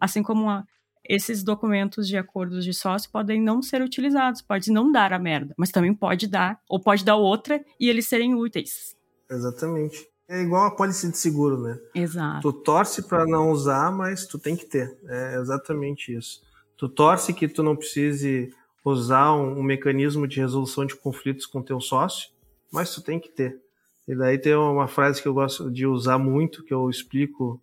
Assim 0.01 0.21
como 0.21 0.51
a, 0.51 0.65
esses 1.09 1.45
documentos 1.45 2.09
de 2.09 2.17
acordos 2.17 2.65
de 2.65 2.75
sócio 2.75 3.09
podem 3.13 3.41
não 3.41 3.63
ser 3.63 3.81
utilizados, 3.83 4.43
pode 4.43 4.73
não 4.73 4.91
dar 4.91 5.13
a 5.13 5.19
merda, 5.21 5.55
mas 5.57 5.71
também 5.71 5.95
pode 5.95 6.27
dar, 6.27 6.61
ou 6.69 6.81
pode 6.81 7.05
dar 7.05 7.15
outra 7.15 7.65
e 7.79 7.89
eles 7.89 8.09
serem 8.09 8.35
úteis. 8.35 8.97
Exatamente. 9.31 10.09
É 10.29 10.43
igual 10.43 10.65
a 10.65 10.73
pólice 10.73 11.09
de 11.09 11.17
seguro, 11.17 11.57
né? 11.57 11.79
Exato. 11.95 12.41
Tu 12.41 12.53
torce 12.65 13.07
para 13.07 13.25
não 13.25 13.53
usar, 13.53 13.93
mas 13.93 14.27
tu 14.27 14.41
tem 14.41 14.57
que 14.57 14.67
ter. 14.67 14.99
É 15.07 15.37
exatamente 15.37 16.13
isso. 16.13 16.43
Tu 16.77 16.89
torce 16.89 17.33
que 17.33 17.47
tu 17.47 17.63
não 17.63 17.77
precise 17.77 18.53
usar 18.85 19.35
um, 19.35 19.59
um, 19.59 19.63
mecanismo 19.63 20.27
de 20.27 20.41
resolução 20.41 20.85
de 20.85 20.97
conflitos 20.97 21.47
com 21.47 21.63
teu 21.63 21.81
sócio, 21.81 22.31
mas 22.71 22.95
tu 22.95 23.03
tem 23.03 23.21
que 23.21 23.29
ter. 23.29 23.61
E 24.09 24.15
daí 24.15 24.39
tem 24.39 24.55
uma 24.55 24.89
frase 24.89 25.23
que 25.23 25.29
eu 25.29 25.35
gosto 25.35 25.71
de 25.71 25.87
usar 25.87 26.19
muito, 26.19 26.65
que 26.65 26.75
eu 26.75 26.91
explico 26.91 27.61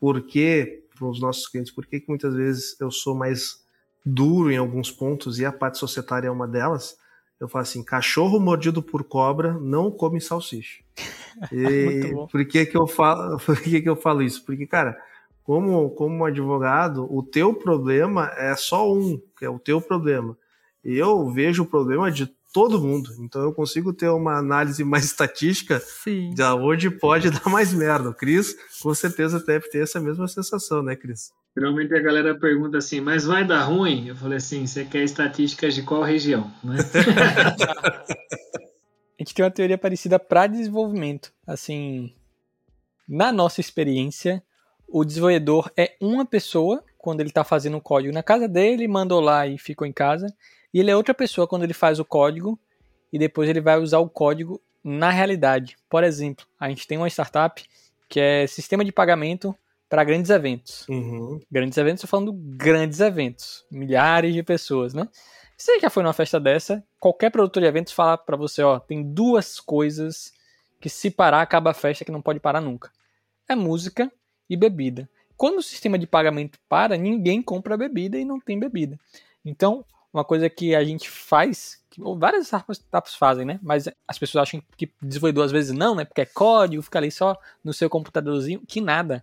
por 0.00 0.22
que 0.22 0.82
para 0.96 1.06
os 1.06 1.20
nossos 1.20 1.46
clientes, 1.46 1.72
por 1.72 1.86
que 1.86 2.02
muitas 2.08 2.34
vezes 2.34 2.80
eu 2.80 2.90
sou 2.90 3.14
mais 3.14 3.62
duro 4.04 4.50
em 4.50 4.56
alguns 4.56 4.90
pontos 4.90 5.38
e 5.38 5.44
a 5.44 5.52
parte 5.52 5.78
societária 5.78 6.28
é 6.28 6.30
uma 6.30 6.48
delas. 6.48 6.96
Eu 7.38 7.48
falo 7.48 7.62
assim, 7.62 7.84
cachorro 7.84 8.40
mordido 8.40 8.82
por 8.82 9.04
cobra 9.04 9.52
não 9.54 9.90
come 9.90 10.20
salsicha. 10.20 10.82
E 11.52 12.14
por 12.32 12.46
que 12.46 12.64
que 12.64 12.78
eu 12.78 12.86
falo, 12.86 13.36
por 13.44 13.60
que 13.60 13.82
que 13.82 13.88
eu 13.90 13.94
falo 13.94 14.22
isso? 14.22 14.42
Porque, 14.42 14.66
cara, 14.66 14.98
como, 15.44 15.90
como 15.90 16.24
advogado, 16.24 17.06
o 17.14 17.22
teu 17.22 17.52
problema 17.52 18.32
é 18.38 18.56
só 18.56 18.90
um, 18.90 19.20
que 19.38 19.44
é 19.44 19.50
o 19.50 19.58
teu 19.58 19.78
problema. 19.78 20.34
Eu 20.88 21.28
vejo 21.32 21.64
o 21.64 21.66
problema 21.66 22.12
de 22.12 22.26
todo 22.52 22.80
mundo. 22.80 23.10
Então 23.18 23.42
eu 23.42 23.52
consigo 23.52 23.92
ter 23.92 24.08
uma 24.08 24.38
análise 24.38 24.84
mais 24.86 25.04
estatística 25.04 25.80
Sim. 25.80 26.30
de 26.30 26.42
onde 26.44 26.88
pode 26.88 27.28
dar 27.28 27.50
mais 27.50 27.72
merda. 27.74 28.10
O 28.10 28.14
Cris, 28.14 28.56
com 28.80 28.94
certeza, 28.94 29.44
deve 29.44 29.68
ter 29.68 29.82
essa 29.82 29.98
mesma 29.98 30.28
sensação, 30.28 30.84
né, 30.84 30.94
Cris? 30.94 31.32
Geralmente 31.58 31.92
a 31.92 32.00
galera 32.00 32.38
pergunta 32.38 32.78
assim, 32.78 33.00
mas 33.00 33.24
vai 33.24 33.44
dar 33.44 33.64
ruim? 33.64 34.08
Eu 34.08 34.14
falei 34.14 34.36
assim, 34.36 34.64
você 34.64 34.84
quer 34.84 35.02
estatísticas 35.02 35.74
de 35.74 35.82
qual 35.82 36.02
região? 36.02 36.52
Né? 36.62 36.76
a 39.18 39.18
gente 39.18 39.34
tem 39.34 39.44
uma 39.44 39.50
teoria 39.50 39.78
parecida 39.78 40.18
para 40.18 40.46
desenvolvimento. 40.46 41.32
Assim, 41.46 42.14
na 43.08 43.32
nossa 43.32 43.60
experiência, 43.60 44.42
o 44.86 45.04
desenvolvedor 45.04 45.70
é 45.76 45.96
uma 46.00 46.24
pessoa 46.24 46.84
quando 47.06 47.20
ele 47.20 47.28
está 47.28 47.44
fazendo 47.44 47.76
o 47.76 47.80
código 47.80 48.12
na 48.12 48.20
casa 48.20 48.48
dele, 48.48 48.88
mandou 48.88 49.20
lá 49.20 49.46
e 49.46 49.56
ficou 49.56 49.86
em 49.86 49.92
casa. 49.92 50.26
E 50.74 50.80
ele 50.80 50.90
é 50.90 50.96
outra 50.96 51.14
pessoa 51.14 51.46
quando 51.46 51.62
ele 51.62 51.72
faz 51.72 52.00
o 52.00 52.04
código 52.04 52.58
e 53.12 53.16
depois 53.16 53.48
ele 53.48 53.60
vai 53.60 53.78
usar 53.78 54.00
o 54.00 54.08
código 54.08 54.60
na 54.82 55.08
realidade. 55.08 55.76
Por 55.88 56.02
exemplo, 56.02 56.44
a 56.58 56.68
gente 56.68 56.84
tem 56.84 56.98
uma 56.98 57.06
startup 57.06 57.64
que 58.08 58.18
é 58.18 58.44
sistema 58.48 58.84
de 58.84 58.90
pagamento 58.90 59.54
para 59.88 60.02
grandes 60.02 60.32
eventos. 60.32 60.84
Uhum. 60.88 61.38
Grandes 61.48 61.78
eventos, 61.78 62.02
estou 62.02 62.10
falando 62.10 62.32
grandes 62.32 62.98
eventos, 62.98 63.64
milhares 63.70 64.34
de 64.34 64.42
pessoas, 64.42 64.92
né? 64.92 65.08
Você 65.56 65.78
já 65.78 65.88
foi 65.88 66.02
numa 66.02 66.12
festa 66.12 66.40
dessa, 66.40 66.82
qualquer 66.98 67.30
produtor 67.30 67.62
de 67.62 67.68
eventos 67.68 67.92
fala 67.92 68.18
para 68.18 68.36
você, 68.36 68.64
ó, 68.64 68.80
tem 68.80 69.00
duas 69.00 69.60
coisas 69.60 70.32
que 70.80 70.88
se 70.88 71.08
parar 71.08 71.40
acaba 71.40 71.70
a 71.70 71.74
festa 71.74 72.04
que 72.04 72.10
não 72.10 72.20
pode 72.20 72.40
parar 72.40 72.60
nunca. 72.60 72.90
É 73.48 73.54
música 73.54 74.10
e 74.50 74.56
bebida. 74.56 75.08
Quando 75.36 75.58
o 75.58 75.62
sistema 75.62 75.98
de 75.98 76.06
pagamento 76.06 76.58
para, 76.68 76.96
ninguém 76.96 77.42
compra 77.42 77.76
bebida 77.76 78.18
e 78.18 78.24
não 78.24 78.40
tem 78.40 78.58
bebida. 78.58 78.98
Então, 79.44 79.84
uma 80.12 80.24
coisa 80.24 80.48
que 80.48 80.74
a 80.74 80.82
gente 80.82 81.10
faz, 81.10 81.82
que 81.90 82.00
várias 82.16 82.46
startups 82.46 83.14
fazem, 83.14 83.44
né? 83.44 83.60
Mas 83.62 83.86
as 84.08 84.18
pessoas 84.18 84.42
acham 84.42 84.62
que 84.76 84.90
desenvolvedor 85.02 85.44
às 85.44 85.52
vezes 85.52 85.72
não, 85.72 85.94
né? 85.94 86.04
Porque 86.04 86.22
é 86.22 86.26
código, 86.26 86.82
fica 86.82 86.98
ali 86.98 87.10
só 87.10 87.36
no 87.62 87.72
seu 87.72 87.90
computadorzinho, 87.90 88.62
que 88.66 88.80
nada. 88.80 89.22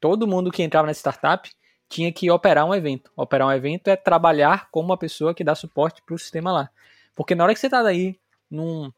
Todo 0.00 0.26
mundo 0.26 0.50
que 0.50 0.62
entrava 0.62 0.86
nessa 0.86 1.00
startup 1.00 1.50
tinha 1.88 2.10
que 2.10 2.30
operar 2.30 2.64
um 2.64 2.74
evento. 2.74 3.10
Operar 3.14 3.48
um 3.48 3.52
evento 3.52 3.88
é 3.88 3.96
trabalhar 3.96 4.70
como 4.70 4.88
uma 4.88 4.96
pessoa 4.96 5.34
que 5.34 5.44
dá 5.44 5.54
suporte 5.54 6.00
para 6.02 6.14
o 6.14 6.18
sistema 6.18 6.50
lá. 6.50 6.70
Porque 7.14 7.34
na 7.34 7.44
hora 7.44 7.52
que 7.52 7.60
você 7.60 7.68
tá 7.68 7.82
daí 7.82 8.18
num 8.50 8.90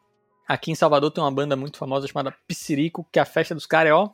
Aqui 0.47 0.71
em 0.71 0.75
Salvador 0.75 1.11
tem 1.11 1.25
uma 1.25 1.31
banda 1.31 1.57
muito 1.57 1.79
famosa 1.79 2.07
chamada 2.07 2.35
Pissirico, 2.47 3.07
que 3.11 3.19
a 3.19 3.25
festa 3.25 3.55
dos 3.55 3.65
caras 3.67 3.91
é, 3.91 3.95
ó, 3.95 4.11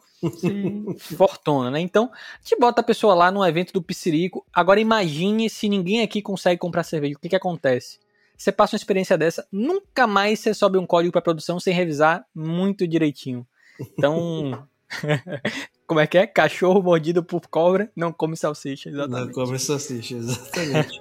fortuna, 0.98 1.70
né? 1.70 1.80
Então, 1.80 2.10
gente 2.42 2.58
bota 2.58 2.80
a 2.80 2.84
pessoa 2.84 3.14
lá 3.14 3.30
no 3.30 3.44
evento 3.44 3.72
do 3.72 3.82
Pissirico. 3.82 4.46
Agora 4.52 4.80
imagine 4.80 5.50
se 5.50 5.68
ninguém 5.68 6.02
aqui 6.02 6.22
consegue 6.22 6.58
comprar 6.58 6.84
cerveja. 6.84 7.16
O 7.16 7.18
que 7.18 7.28
que 7.28 7.36
acontece? 7.36 7.98
Você 8.36 8.52
passa 8.52 8.74
uma 8.74 8.78
experiência 8.78 9.18
dessa, 9.18 9.46
nunca 9.52 10.06
mais 10.06 10.40
você 10.40 10.54
sobe 10.54 10.78
um 10.78 10.86
código 10.86 11.12
para 11.12 11.20
produção 11.20 11.60
sem 11.60 11.74
revisar 11.74 12.24
muito 12.34 12.86
direitinho. 12.86 13.46
Então, 13.80 14.66
como 15.86 16.00
é 16.00 16.06
que 16.06 16.16
é? 16.16 16.26
Cachorro 16.26 16.82
mordido 16.82 17.22
por 17.22 17.42
cobra 17.48 17.90
não 17.94 18.12
come 18.12 18.36
salsicha, 18.36 18.88
exatamente. 18.88 19.26
Não 19.26 19.32
come 19.32 19.58
salsicha, 19.58 20.14
exatamente. 20.14 21.00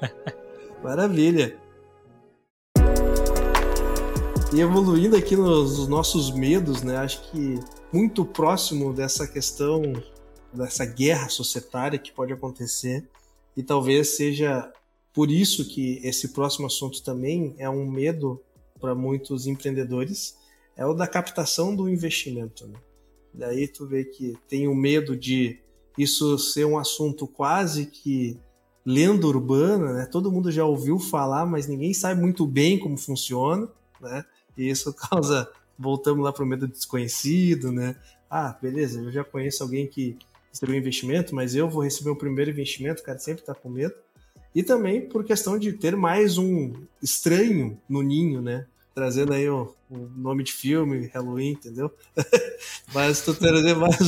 Maravilha. 0.83 1.68
E 4.51 4.61
evoluindo 4.61 5.15
aqui 5.15 5.35
nos 5.35 5.87
nossos 5.87 6.31
medos, 6.31 6.81
né? 6.81 6.97
Acho 6.97 7.21
que 7.29 7.59
muito 7.93 8.25
próximo 8.25 8.91
dessa 8.91 9.27
questão, 9.27 9.83
dessa 10.51 10.83
guerra 10.85 11.29
societária 11.29 11.99
que 11.99 12.11
pode 12.11 12.33
acontecer, 12.33 13.07
e 13.55 13.61
talvez 13.61 14.17
seja 14.17 14.73
por 15.13 15.29
isso 15.29 15.67
que 15.69 15.99
esse 16.03 16.29
próximo 16.29 16.65
assunto 16.65 17.03
também 17.03 17.53
é 17.59 17.69
um 17.69 17.85
medo 17.85 18.41
para 18.81 18.95
muitos 18.95 19.45
empreendedores, 19.45 20.35
é 20.75 20.83
o 20.83 20.95
da 20.95 21.05
captação 21.05 21.75
do 21.75 21.87
investimento. 21.87 22.67
Né? 22.67 22.79
Daí 23.31 23.67
tu 23.67 23.85
vê 23.85 24.03
que 24.03 24.35
tem 24.47 24.67
o 24.67 24.73
medo 24.73 25.15
de 25.15 25.59
isso 25.95 26.39
ser 26.39 26.65
um 26.65 26.79
assunto 26.79 27.27
quase 27.27 27.85
que 27.85 28.39
lenda 28.83 29.27
urbana, 29.27 29.93
né? 29.93 30.05
Todo 30.07 30.31
mundo 30.31 30.51
já 30.51 30.65
ouviu 30.65 30.97
falar, 30.97 31.45
mas 31.45 31.67
ninguém 31.67 31.93
sabe 31.93 32.19
muito 32.19 32.47
bem 32.47 32.79
como 32.79 32.97
funciona, 32.97 33.69
né? 34.01 34.25
E 34.59 34.69
isso 34.69 34.93
causa, 34.93 35.49
voltamos 35.77 36.23
lá 36.23 36.31
para 36.31 36.43
o 36.43 36.47
medo 36.47 36.67
desconhecido, 36.67 37.71
né? 37.71 37.95
Ah, 38.29 38.55
beleza, 38.61 39.01
eu 39.01 39.11
já 39.11 39.23
conheço 39.23 39.63
alguém 39.63 39.87
que 39.87 40.17
recebeu 40.51 40.75
um 40.75 40.77
investimento, 40.77 41.33
mas 41.33 41.55
eu 41.55 41.69
vou 41.69 41.83
receber 41.83 42.09
o 42.09 42.15
primeiro 42.15 42.51
investimento, 42.51 43.01
o 43.01 43.05
cara 43.05 43.19
sempre 43.19 43.41
está 43.41 43.55
com 43.55 43.69
medo. 43.69 43.93
E 44.53 44.63
também 44.63 45.07
por 45.07 45.23
questão 45.23 45.57
de 45.57 45.73
ter 45.73 45.95
mais 45.95 46.37
um 46.37 46.73
estranho 47.01 47.79
no 47.87 48.01
ninho, 48.01 48.41
né? 48.41 48.65
Trazendo 48.93 49.33
aí 49.33 49.47
o, 49.47 49.73
o 49.89 49.97
nome 49.97 50.43
de 50.43 50.51
filme, 50.51 51.07
Halloween, 51.13 51.51
entendeu? 51.51 51.91
mas 52.93 53.21
tu 53.21 53.33
trazer 53.33 53.75
mais 53.75 53.99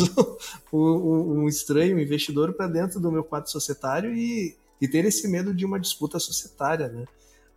um, 0.74 0.78
um, 0.78 1.42
um 1.42 1.48
estranho, 1.48 1.96
um 1.96 2.00
investidor 2.00 2.54
para 2.54 2.68
dentro 2.68 3.00
do 3.00 3.12
meu 3.12 3.24
quadro 3.24 3.50
societário 3.50 4.14
e 4.14 4.56
e 4.82 4.88
ter 4.88 5.06
esse 5.06 5.28
medo 5.28 5.54
de 5.54 5.64
uma 5.64 5.80
disputa 5.80 6.18
societária, 6.18 6.90
né? 6.90 7.06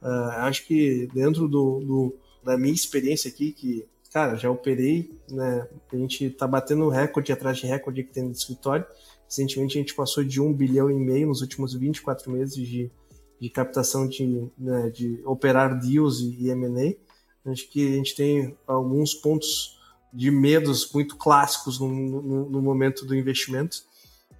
Uh, 0.02 0.30
acho 0.42 0.66
que 0.66 1.08
dentro 1.14 1.48
do, 1.48 1.80
do, 1.80 2.16
da 2.44 2.56
minha 2.58 2.74
experiência 2.74 3.28
aqui, 3.28 3.52
que, 3.52 3.86
cara, 4.12 4.36
já 4.36 4.50
operei, 4.50 5.18
né? 5.28 5.66
A 5.92 5.96
gente 5.96 6.30
tá 6.30 6.46
batendo 6.46 6.88
recorde 6.88 7.32
atrás 7.32 7.58
de 7.58 7.66
recorde 7.66 8.02
aqui 8.02 8.12
dentro 8.12 8.30
do 8.30 8.36
escritório. 8.36 8.86
Recentemente 9.26 9.78
a 9.78 9.80
gente 9.80 9.94
passou 9.94 10.22
de 10.22 10.40
um 10.40 10.52
bilhão 10.52 10.90
e 10.90 10.94
meio 10.94 11.28
nos 11.28 11.40
últimos 11.40 11.74
24 11.74 12.30
meses 12.30 12.54
de, 12.54 12.90
de 13.40 13.50
captação 13.50 14.06
de, 14.06 14.48
né, 14.58 14.90
de 14.90 15.20
operar 15.24 15.78
deals 15.78 16.20
e, 16.20 16.36
e 16.40 16.50
M&A. 16.50 17.50
Acho 17.50 17.68
que 17.68 17.86
a 17.86 17.96
gente 17.96 18.14
tem 18.14 18.56
alguns 18.66 19.14
pontos 19.14 19.78
de 20.12 20.30
medos 20.30 20.90
muito 20.92 21.16
clássicos 21.16 21.80
no, 21.80 21.88
no, 21.88 22.50
no 22.50 22.62
momento 22.62 23.04
do 23.04 23.14
investimento 23.14 23.82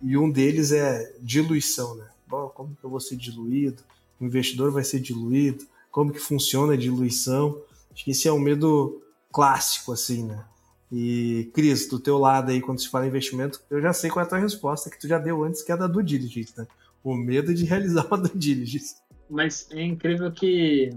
e 0.01 0.17
um 0.17 0.31
deles 0.31 0.71
é 0.71 1.15
diluição, 1.21 1.95
né? 1.97 2.07
Bom, 2.27 2.49
como 2.49 2.77
que 2.77 2.85
eu 2.85 2.91
vou 2.91 3.01
ser 3.01 3.17
diluído? 3.17 3.83
O 4.21 4.25
investidor 4.25 4.71
vai 4.71 4.85
ser 4.85 5.01
diluído? 5.01 5.67
Como 5.91 6.13
que 6.13 6.19
funciona 6.19 6.75
a 6.75 6.77
diluição? 6.77 7.59
Acho 7.95 8.05
que 8.05 8.11
esse 8.11 8.29
é 8.29 8.33
um 8.33 8.41
medo 8.41 9.01
clássico, 9.33 9.93
assim, 9.93 10.27
né? 10.27 10.45
E, 10.93 11.51
Cris, 11.55 11.89
do 11.89 11.99
teu 11.99 12.19
lado 12.19 12.51
aí, 12.51 12.61
quando 12.61 12.81
se 12.81 12.89
fala 12.89 13.07
em 13.07 13.09
investimento, 13.09 13.61
eu 13.71 13.81
já 13.81 13.93
sei 13.93 14.11
qual 14.11 14.23
é 14.23 14.27
a 14.27 14.29
tua 14.29 14.39
resposta, 14.39 14.91
que 14.91 14.99
tu 14.99 15.09
já 15.09 15.19
deu 15.19 15.43
antes, 15.43 15.63
que 15.63 15.73
é 15.73 15.77
da 15.77 15.87
due 15.87 16.05
diligence, 16.05 16.55
né? 16.57 16.67
O 17.03 17.15
medo 17.15 17.55
de 17.55 17.65
realizar 17.65 18.07
uma 18.07 18.19
due 18.19 18.37
diligence. 18.37 18.97
Mas 19.29 19.67
é 19.71 19.83
incrível 19.83 20.31
que 20.31 20.91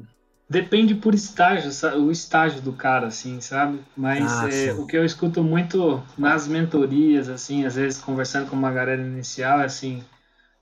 depende 0.50 0.96
por 0.96 1.14
estágio, 1.14 1.72
o 2.00 2.12
estágio 2.12 2.62
do 2.62 2.74
cara, 2.74 3.08
assim, 3.08 3.42
sabe? 3.42 3.80
Mas 3.96 4.32
ah, 4.32 4.50
é, 4.50 4.74
o 4.74 4.86
que 4.86 4.98
eu 4.98 5.04
escuto 5.04 5.44
muito 5.44 6.04
nas 6.18 6.48
mentorias, 6.48 7.30
assim, 7.30 7.66
às 7.66 7.76
vezes 7.76 8.00
conversando 8.00 8.50
com 8.50 8.56
uma 8.56 8.72
galera 8.72 9.02
inicial, 9.02 9.62
é 9.62 9.66
assim, 9.66 10.04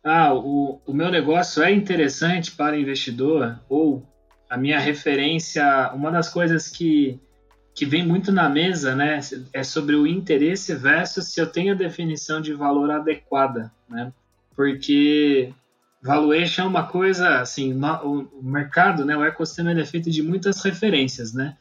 ah, 0.03 0.33
o, 0.33 0.79
o 0.85 0.93
meu 0.93 1.11
negócio 1.11 1.61
é 1.61 1.71
interessante 1.71 2.51
para 2.51 2.79
investidor, 2.79 3.59
ou 3.67 4.07
a 4.49 4.57
minha 4.57 4.79
referência, 4.79 5.91
uma 5.93 6.11
das 6.11 6.29
coisas 6.29 6.67
que, 6.67 7.19
que 7.73 7.85
vem 7.85 8.05
muito 8.05 8.31
na 8.31 8.49
mesa, 8.49 8.95
né, 8.95 9.19
é 9.51 9.63
sobre 9.63 9.95
o 9.95 10.05
interesse 10.05 10.75
versus 10.75 11.33
se 11.33 11.41
eu 11.41 11.47
tenho 11.47 11.73
a 11.73 11.77
definição 11.77 12.41
de 12.41 12.53
valor 12.53 12.91
adequada, 12.91 13.71
né? 13.89 14.13
Porque 14.55 15.53
Valuation 16.05 16.61
é 16.61 16.67
uma 16.67 16.83
coisa, 16.83 17.39
assim, 17.39 17.73
o 18.03 18.43
mercado, 18.43 19.03
né, 19.03 19.17
o 19.17 19.25
ecossistema 19.25 19.71
é 19.71 19.85
feito 19.85 20.11
de 20.11 20.21
muitas 20.21 20.63
referências, 20.63 21.33
né? 21.33 21.57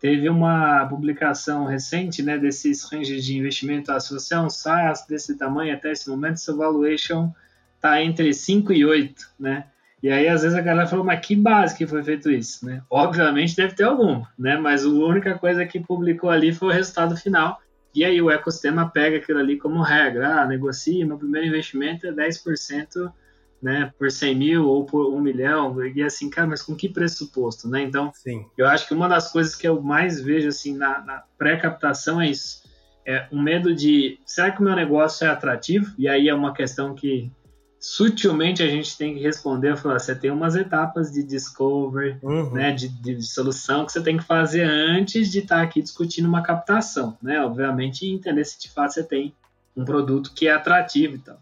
Teve 0.00 0.28
uma 0.28 0.86
publicação 0.86 1.64
recente, 1.64 2.22
né, 2.22 2.38
desses 2.38 2.84
ranges 2.84 3.24
de 3.24 3.36
investimento, 3.36 3.90
ah, 3.90 3.98
se 3.98 4.14
você 4.14 4.34
é 4.34 4.40
um 4.40 4.48
SaaS 4.48 5.04
desse 5.08 5.36
tamanho 5.36 5.74
até 5.74 5.90
esse 5.90 6.08
momento, 6.08 6.36
seu 6.36 6.56
valuation 6.56 7.32
tá 7.80 8.00
entre 8.00 8.32
5 8.32 8.72
e 8.72 8.84
8, 8.84 9.30
né? 9.36 9.66
E 10.02 10.10
aí, 10.10 10.28
às 10.28 10.42
vezes, 10.42 10.56
a 10.56 10.60
galera 10.60 10.88
falou, 10.88 11.04
mas 11.04 11.24
que 11.24 11.34
base 11.34 11.76
que 11.76 11.86
foi 11.86 12.02
feito 12.02 12.30
isso, 12.30 12.64
né? 12.64 12.82
Obviamente 12.88 13.56
deve 13.56 13.74
ter 13.74 13.84
algum, 13.84 14.22
né? 14.38 14.56
Mas 14.56 14.84
a 14.84 14.88
única 14.88 15.36
coisa 15.36 15.66
que 15.66 15.80
publicou 15.80 16.30
ali 16.30 16.52
foi 16.52 16.68
o 16.68 16.72
resultado 16.72 17.16
final. 17.16 17.60
E 17.94 18.04
aí 18.04 18.20
o 18.22 18.30
ecossistema 18.30 18.88
pega 18.88 19.16
aquilo 19.16 19.40
ali 19.40 19.56
como 19.56 19.82
regra. 19.82 20.42
Ah, 20.42 20.46
negocie, 20.46 21.04
meu 21.04 21.18
primeiro 21.18 21.48
investimento 21.48 22.06
é 22.06 22.12
10% 22.12 23.12
né, 23.60 23.92
por 23.98 24.10
100 24.10 24.34
mil 24.34 24.68
ou 24.68 24.84
por 24.84 25.12
1 25.12 25.20
milhão, 25.20 25.84
e 25.84 26.02
assim, 26.02 26.30
cara, 26.30 26.46
mas 26.46 26.62
com 26.62 26.76
que 26.76 26.88
pressuposto, 26.88 27.68
né? 27.68 27.82
Então, 27.82 28.12
Sim. 28.14 28.46
eu 28.56 28.66
acho 28.66 28.86
que 28.86 28.94
uma 28.94 29.08
das 29.08 29.30
coisas 29.32 29.54
que 29.54 29.66
eu 29.66 29.82
mais 29.82 30.20
vejo, 30.20 30.48
assim, 30.48 30.76
na, 30.76 31.00
na 31.00 31.24
pré-captação 31.36 32.20
é 32.20 32.30
isso, 32.30 32.62
é 33.04 33.26
um 33.32 33.40
medo 33.40 33.74
de, 33.74 34.18
será 34.24 34.50
que 34.50 34.60
o 34.60 34.64
meu 34.64 34.76
negócio 34.76 35.26
é 35.26 35.30
atrativo? 35.30 35.92
E 35.98 36.06
aí 36.06 36.28
é 36.28 36.34
uma 36.34 36.52
questão 36.52 36.94
que 36.94 37.32
sutilmente 37.80 38.62
a 38.62 38.68
gente 38.68 38.96
tem 38.96 39.14
que 39.14 39.20
responder, 39.20 39.76
falar, 39.76 39.98
você 39.98 40.14
tem 40.14 40.30
umas 40.30 40.56
etapas 40.56 41.12
de 41.12 41.22
discovery, 41.22 42.18
uhum. 42.22 42.50
né, 42.50 42.72
de, 42.72 42.88
de, 42.88 43.22
solução 43.22 43.86
que 43.86 43.92
você 43.92 44.02
tem 44.02 44.16
que 44.16 44.24
fazer 44.24 44.62
antes 44.62 45.30
de 45.30 45.40
estar 45.40 45.56
tá 45.56 45.62
aqui 45.62 45.80
discutindo 45.80 46.26
uma 46.26 46.42
captação, 46.42 47.16
né? 47.22 47.40
Obviamente, 47.40 48.06
entender 48.06 48.44
se 48.44 48.60
de 48.60 48.70
fato 48.70 48.94
você 48.94 49.04
tem 49.04 49.32
um 49.76 49.84
produto 49.84 50.32
que 50.34 50.48
é 50.48 50.52
atrativo 50.52 51.14
e 51.14 51.18
tal. 51.18 51.40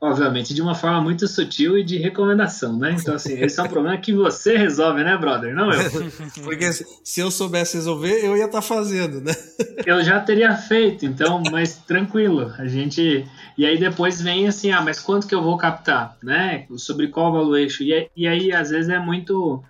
Obviamente, 0.00 0.54
de 0.54 0.62
uma 0.62 0.76
forma 0.76 1.00
muito 1.00 1.26
sutil 1.26 1.76
e 1.76 1.82
de 1.82 1.98
recomendação, 1.98 2.78
né? 2.78 2.94
Então, 2.96 3.16
assim, 3.16 3.36
esse 3.42 3.58
é 3.58 3.62
um 3.64 3.68
problema 3.68 3.98
que 3.98 4.14
você 4.14 4.56
resolve, 4.56 5.02
né, 5.02 5.16
brother? 5.16 5.52
Não 5.52 5.72
eu. 5.72 5.90
Porque 6.44 6.70
se 6.72 7.18
eu 7.20 7.32
soubesse 7.32 7.76
resolver, 7.76 8.24
eu 8.24 8.36
ia 8.36 8.44
estar 8.44 8.58
tá 8.58 8.62
fazendo, 8.62 9.20
né? 9.20 9.34
Eu 9.84 10.00
já 10.04 10.20
teria 10.20 10.56
feito, 10.56 11.04
então, 11.04 11.42
mas 11.50 11.78
tranquilo. 11.78 12.54
A 12.58 12.66
gente. 12.68 13.26
E 13.56 13.66
aí 13.66 13.76
depois 13.76 14.22
vem 14.22 14.46
assim, 14.46 14.70
ah, 14.70 14.80
mas 14.80 15.00
quanto 15.00 15.26
que 15.26 15.34
eu 15.34 15.42
vou 15.42 15.56
captar, 15.56 16.16
né? 16.22 16.64
Sobre 16.76 17.08
qual 17.08 17.32
valuation? 17.32 17.82
E, 17.82 18.08
e 18.16 18.28
aí, 18.28 18.52
às 18.52 18.70
vezes, 18.70 18.88
é 18.88 19.00
muito. 19.00 19.64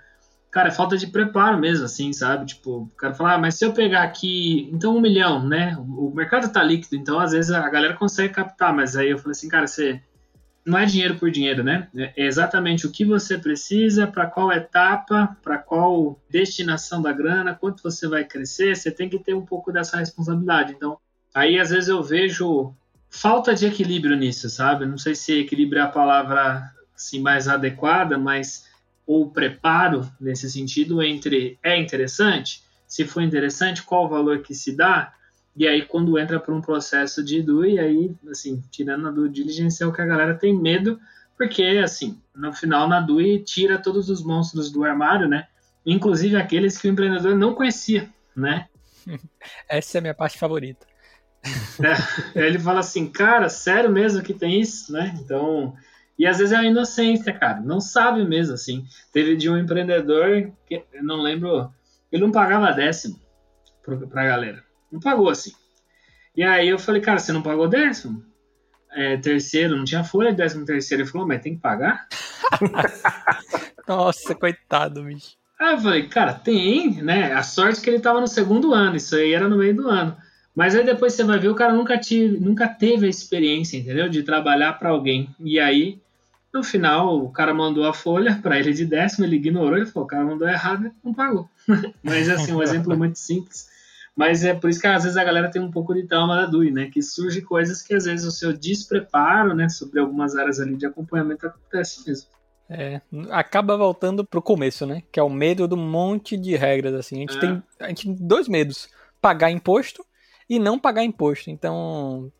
Cara, 0.51 0.68
é 0.68 0.72
falta 0.72 0.99
de 0.99 1.07
preparo 1.07 1.59
mesmo, 1.59 1.87
assim, 1.87 2.12
sabe? 2.12 2.45
Tipo, 2.45 2.83
o 2.83 2.91
cara 2.99 3.14
fala, 3.14 3.35
ah, 3.35 3.39
mas 3.39 3.55
se 3.55 3.64
eu 3.64 3.72
pegar 3.72 4.03
aqui, 4.03 4.68
então 4.74 4.95
um 4.95 5.01
milhão, 5.01 5.43
né? 5.43 5.74
O 5.79 6.12
mercado 6.14 6.53
tá 6.53 6.62
líquido, 6.62 6.97
então 6.97 7.18
às 7.18 7.33
vezes 7.33 7.51
a 7.51 7.66
galera 7.70 7.97
consegue 7.97 8.35
captar, 8.35 8.74
mas 8.74 8.95
aí 8.95 9.11
eu 9.11 9.18
falei 9.18 9.33
assim, 9.33 9.49
cara, 9.49 9.66
você 9.66 10.03
não 10.69 10.79
é 10.79 10.85
dinheiro 10.85 11.16
por 11.16 11.31
dinheiro, 11.31 11.64
né? 11.64 11.89
É 11.95 12.27
exatamente 12.27 12.87
o 12.87 12.93
que 12.93 13.05
você 13.05 13.39
precisa, 13.39 14.07
para 14.07 14.27
qual 14.27 14.53
etapa, 14.53 15.35
para 15.43 15.57
qual 15.57 16.21
destinação 16.29 17.01
da 17.01 17.11
grana, 17.11 17.55
quanto 17.55 17.83
você 17.83 18.07
vai 18.07 18.23
crescer, 18.23 18.77
você 18.77 18.91
tem 18.91 19.09
que 19.09 19.19
ter 19.19 19.35
um 19.35 19.47
pouco 19.47 19.73
dessa 19.73 19.97
responsabilidade. 19.97 20.75
Então, 20.75 20.99
aí 21.35 21.59
às 21.59 21.71
vezes 21.71 21.89
eu 21.89 22.03
vejo 22.03 22.75
falta 23.09 23.55
de 23.55 23.64
equilíbrio 23.64 24.14
nisso, 24.14 24.51
sabe? 24.51 24.85
Não 24.85 24.99
sei 24.99 25.14
se 25.14 25.41
equilíbrio 25.41 25.81
é 25.81 25.85
a 25.85 25.89
palavra 25.89 26.71
assim 26.95 27.19
mais 27.21 27.49
adequada, 27.49 28.19
mas 28.19 28.66
ou 29.07 29.31
preparo 29.31 30.07
nesse 30.21 30.51
sentido 30.51 31.03
entre 31.03 31.59
é 31.62 31.79
interessante, 31.79 32.62
se 32.87 33.07
for 33.07 33.23
interessante, 33.23 33.83
qual 33.83 34.05
o 34.05 34.09
valor 34.09 34.41
que 34.41 34.55
se 34.55 34.77
dá, 34.77 35.14
e 35.59 35.67
aí, 35.67 35.85
quando 35.85 36.17
entra 36.17 36.39
para 36.39 36.55
um 36.55 36.61
processo 36.61 37.21
de 37.25 37.43
DUI, 37.43 37.81
aí, 37.81 38.15
assim, 38.31 38.63
tirando 38.71 39.09
a 39.09 39.11
due 39.11 39.29
diligence, 39.29 39.83
é 39.83 39.87
o 39.87 39.93
que 39.93 40.01
a 40.01 40.07
galera 40.07 40.37
tem 40.37 40.57
medo, 40.57 41.01
porque, 41.37 41.65
assim, 41.83 42.23
no 42.33 42.53
final, 42.53 42.89
na 42.89 43.01
DUI, 43.01 43.43
tira 43.43 43.77
todos 43.77 44.09
os 44.09 44.23
monstros 44.23 44.71
do 44.71 44.85
armário, 44.85 45.27
né? 45.27 45.49
Inclusive 45.85 46.37
aqueles 46.37 46.79
que 46.79 46.87
o 46.87 46.91
empreendedor 46.93 47.35
não 47.35 47.55
conhecia, 47.55 48.09
né? 48.37 48.69
Essa 49.69 49.99
é 49.99 49.99
a 49.99 50.03
minha 50.03 50.15
parte 50.15 50.39
favorita. 50.39 50.87
É, 52.35 52.47
ele 52.47 52.61
fala 52.61 52.79
assim, 52.79 53.11
cara, 53.11 53.49
sério 53.49 53.91
mesmo 53.91 54.23
que 54.23 54.35
tem 54.35 54.61
isso, 54.61 54.93
né? 54.93 55.13
Então, 55.21 55.75
e 56.17 56.25
às 56.25 56.39
vezes 56.39 56.53
é 56.53 56.57
a 56.57 56.65
inocência, 56.65 57.33
cara, 57.33 57.61
não 57.61 57.81
sabe 57.81 58.25
mesmo, 58.25 58.55
assim. 58.55 58.87
Teve 59.13 59.35
de 59.35 59.51
um 59.51 59.59
empreendedor, 59.59 60.53
que 60.69 60.85
eu 60.93 61.03
não 61.03 61.21
lembro, 61.21 61.73
ele 62.13 62.23
não 62.23 62.31
pagava 62.31 62.71
décimo 62.71 63.21
para 63.83 64.23
a 64.23 64.27
galera. 64.27 64.68
Não 64.91 65.01
pagou 65.01 65.28
assim. 65.28 65.53
E 66.36 66.43
aí 66.43 66.68
eu 66.68 66.78
falei, 66.78 67.01
cara, 67.01 67.18
você 67.18 67.32
não 67.32 67.43
pagou 67.43 67.68
décimo? 67.68 68.24
É, 68.93 69.16
terceiro, 69.16 69.76
não 69.76 69.84
tinha 69.84 70.05
folha 70.05 70.30
de 70.30 70.36
décimo 70.36 70.64
terceiro. 70.64 71.03
Ele 71.03 71.11
falou, 71.11 71.26
mas 71.26 71.43
tem 71.43 71.55
que 71.55 71.61
pagar? 71.61 72.07
Nossa, 73.86 74.34
coitado, 74.34 75.03
bicho. 75.05 75.36
Aí 75.61 75.74
eu 75.74 75.80
falei, 75.80 76.09
cara, 76.09 76.32
tem, 76.32 77.03
né? 77.03 77.32
A 77.32 77.43
sorte 77.43 77.80
que 77.80 77.91
ele 77.91 78.01
tava 78.01 78.20
no 78.20 78.28
segundo 78.28 78.72
ano, 78.72 78.97
isso 78.97 79.16
aí 79.16 79.32
era 79.32 79.49
no 79.49 79.59
meio 79.59 79.74
do 79.74 79.89
ano. 79.89 80.16
Mas 80.55 80.74
aí 80.74 80.84
depois 80.84 81.12
você 81.12 81.24
vai 81.24 81.39
ver, 81.39 81.49
o 81.49 81.55
cara 81.55 81.72
nunca, 81.72 81.99
tive, 81.99 82.39
nunca 82.39 82.68
teve 82.68 83.07
a 83.07 83.11
experiência, 83.11 83.76
entendeu? 83.76 84.09
De 84.09 84.22
trabalhar 84.22 84.72
para 84.74 84.91
alguém. 84.91 85.28
E 85.41 85.59
aí, 85.59 86.01
no 86.53 86.62
final, 86.62 87.18
o 87.24 87.30
cara 87.30 87.53
mandou 87.53 87.84
a 87.84 87.93
folha 87.93 88.39
para 88.43 88.59
ele 88.59 88.72
de 88.72 88.84
décimo, 88.84 89.24
ele 89.24 89.36
ignorou, 89.36 89.76
ele 89.76 89.86
falou, 89.86 90.05
o 90.05 90.09
cara 90.09 90.24
mandou 90.24 90.49
errado 90.49 90.86
e 90.86 90.93
não 91.05 91.12
pagou. 91.12 91.49
Mas 92.03 92.28
assim, 92.28 92.53
um 92.53 92.62
exemplo 92.62 92.97
muito 92.97 93.18
simples. 93.18 93.68
Mas 94.19 94.43
é 94.45 94.53
por 94.53 94.69
isso 94.69 94.81
que 94.81 94.87
às 94.89 95.05
vezes 95.05 95.16
a 95.16 95.23
galera 95.23 95.49
tem 95.49 95.62
um 95.62 95.71
pouco 95.71 95.95
de 95.95 96.03
trauma 96.03 96.35
da 96.35 96.45
DUI, 96.45 96.73
né? 96.73 96.91
Que 96.93 97.01
surge 97.01 97.41
coisas 97.41 97.81
que 97.81 97.95
às 97.95 98.05
vezes 98.05 98.27
o 98.27 98.33
seu 98.33 98.53
despreparo, 98.53 99.55
né, 99.55 99.69
sobre 99.69 100.01
algumas 100.01 100.35
áreas 100.35 100.59
ali 100.59 100.77
de 100.77 100.87
acompanhamento 100.87 101.47
acontece 101.47 102.05
mesmo. 102.05 102.29
É, 102.69 103.01
acaba 103.31 103.77
voltando 103.77 104.25
pro 104.25 104.43
começo, 104.43 104.85
né? 104.85 105.05
Que 105.12 105.21
é 105.21 105.23
o 105.23 105.31
medo 105.31 105.69
do 105.69 105.77
monte 105.77 106.37
de 106.37 106.57
regras, 106.57 106.95
assim. 106.95 107.19
A 107.19 107.21
gente, 107.21 107.37
é. 107.37 107.41
tem, 107.41 107.62
a 107.79 107.89
gente 107.91 108.07
tem 108.07 108.27
dois 108.27 108.49
medos: 108.49 108.89
pagar 109.21 109.53
imposto 109.53 110.05
e 110.51 110.59
não 110.59 110.81
pagar 110.81 111.05
imposto. 111.05 111.49
Então, 111.49 112.33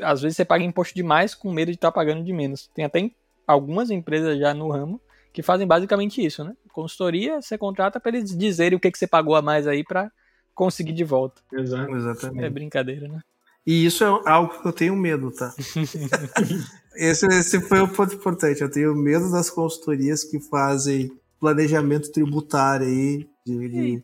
às 0.00 0.22
vezes 0.22 0.36
você 0.36 0.44
paga 0.44 0.62
imposto 0.62 0.94
demais 0.94 1.34
com 1.34 1.50
medo 1.50 1.72
de 1.72 1.76
estar 1.76 1.88
tá 1.88 1.92
pagando 1.92 2.22
de 2.22 2.32
menos. 2.32 2.70
Tem 2.72 2.84
até 2.84 3.10
algumas 3.48 3.90
empresas 3.90 4.38
já 4.38 4.54
no 4.54 4.70
ramo 4.70 5.00
que 5.32 5.42
fazem 5.42 5.66
basicamente 5.66 6.24
isso, 6.24 6.44
né? 6.44 6.54
Consultoria, 6.72 7.42
você 7.42 7.58
contrata 7.58 7.98
para 7.98 8.16
eles 8.16 8.30
dizerem 8.38 8.76
o 8.76 8.80
que, 8.80 8.92
que 8.92 8.98
você 8.98 9.08
pagou 9.08 9.34
a 9.34 9.42
mais 9.42 9.66
aí 9.66 9.82
para 9.82 10.08
conseguir 10.54 10.92
de 10.92 11.04
volta. 11.04 11.40
Exato. 11.52 11.94
Exatamente. 11.94 12.44
É 12.44 12.50
brincadeira, 12.50 13.08
né? 13.08 13.20
E 13.66 13.86
isso 13.86 14.04
é 14.04 14.20
algo 14.26 14.60
que 14.60 14.68
eu 14.68 14.72
tenho 14.72 14.94
medo, 14.94 15.30
tá? 15.30 15.54
esse, 16.94 17.26
esse 17.26 17.60
foi 17.60 17.80
o 17.80 17.88
ponto 17.88 18.14
importante. 18.14 18.60
Eu 18.60 18.70
tenho 18.70 18.94
medo 18.94 19.30
das 19.30 19.48
consultorias 19.48 20.22
que 20.22 20.38
fazem 20.38 21.10
planejamento 21.40 22.12
tributário 22.12 22.86
aí. 22.86 23.26
De, 23.46 23.68
de, 23.68 24.02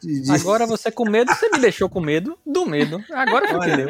de, 0.00 0.22
de... 0.22 0.32
Agora 0.32 0.66
você 0.66 0.90
com 0.90 1.08
medo, 1.08 1.32
você 1.32 1.48
me 1.48 1.58
deixou 1.58 1.88
com 1.88 2.00
medo 2.00 2.38
do 2.44 2.66
medo. 2.66 3.02
Agora 3.12 3.46
que 3.46 3.54
entendeu. 3.54 3.88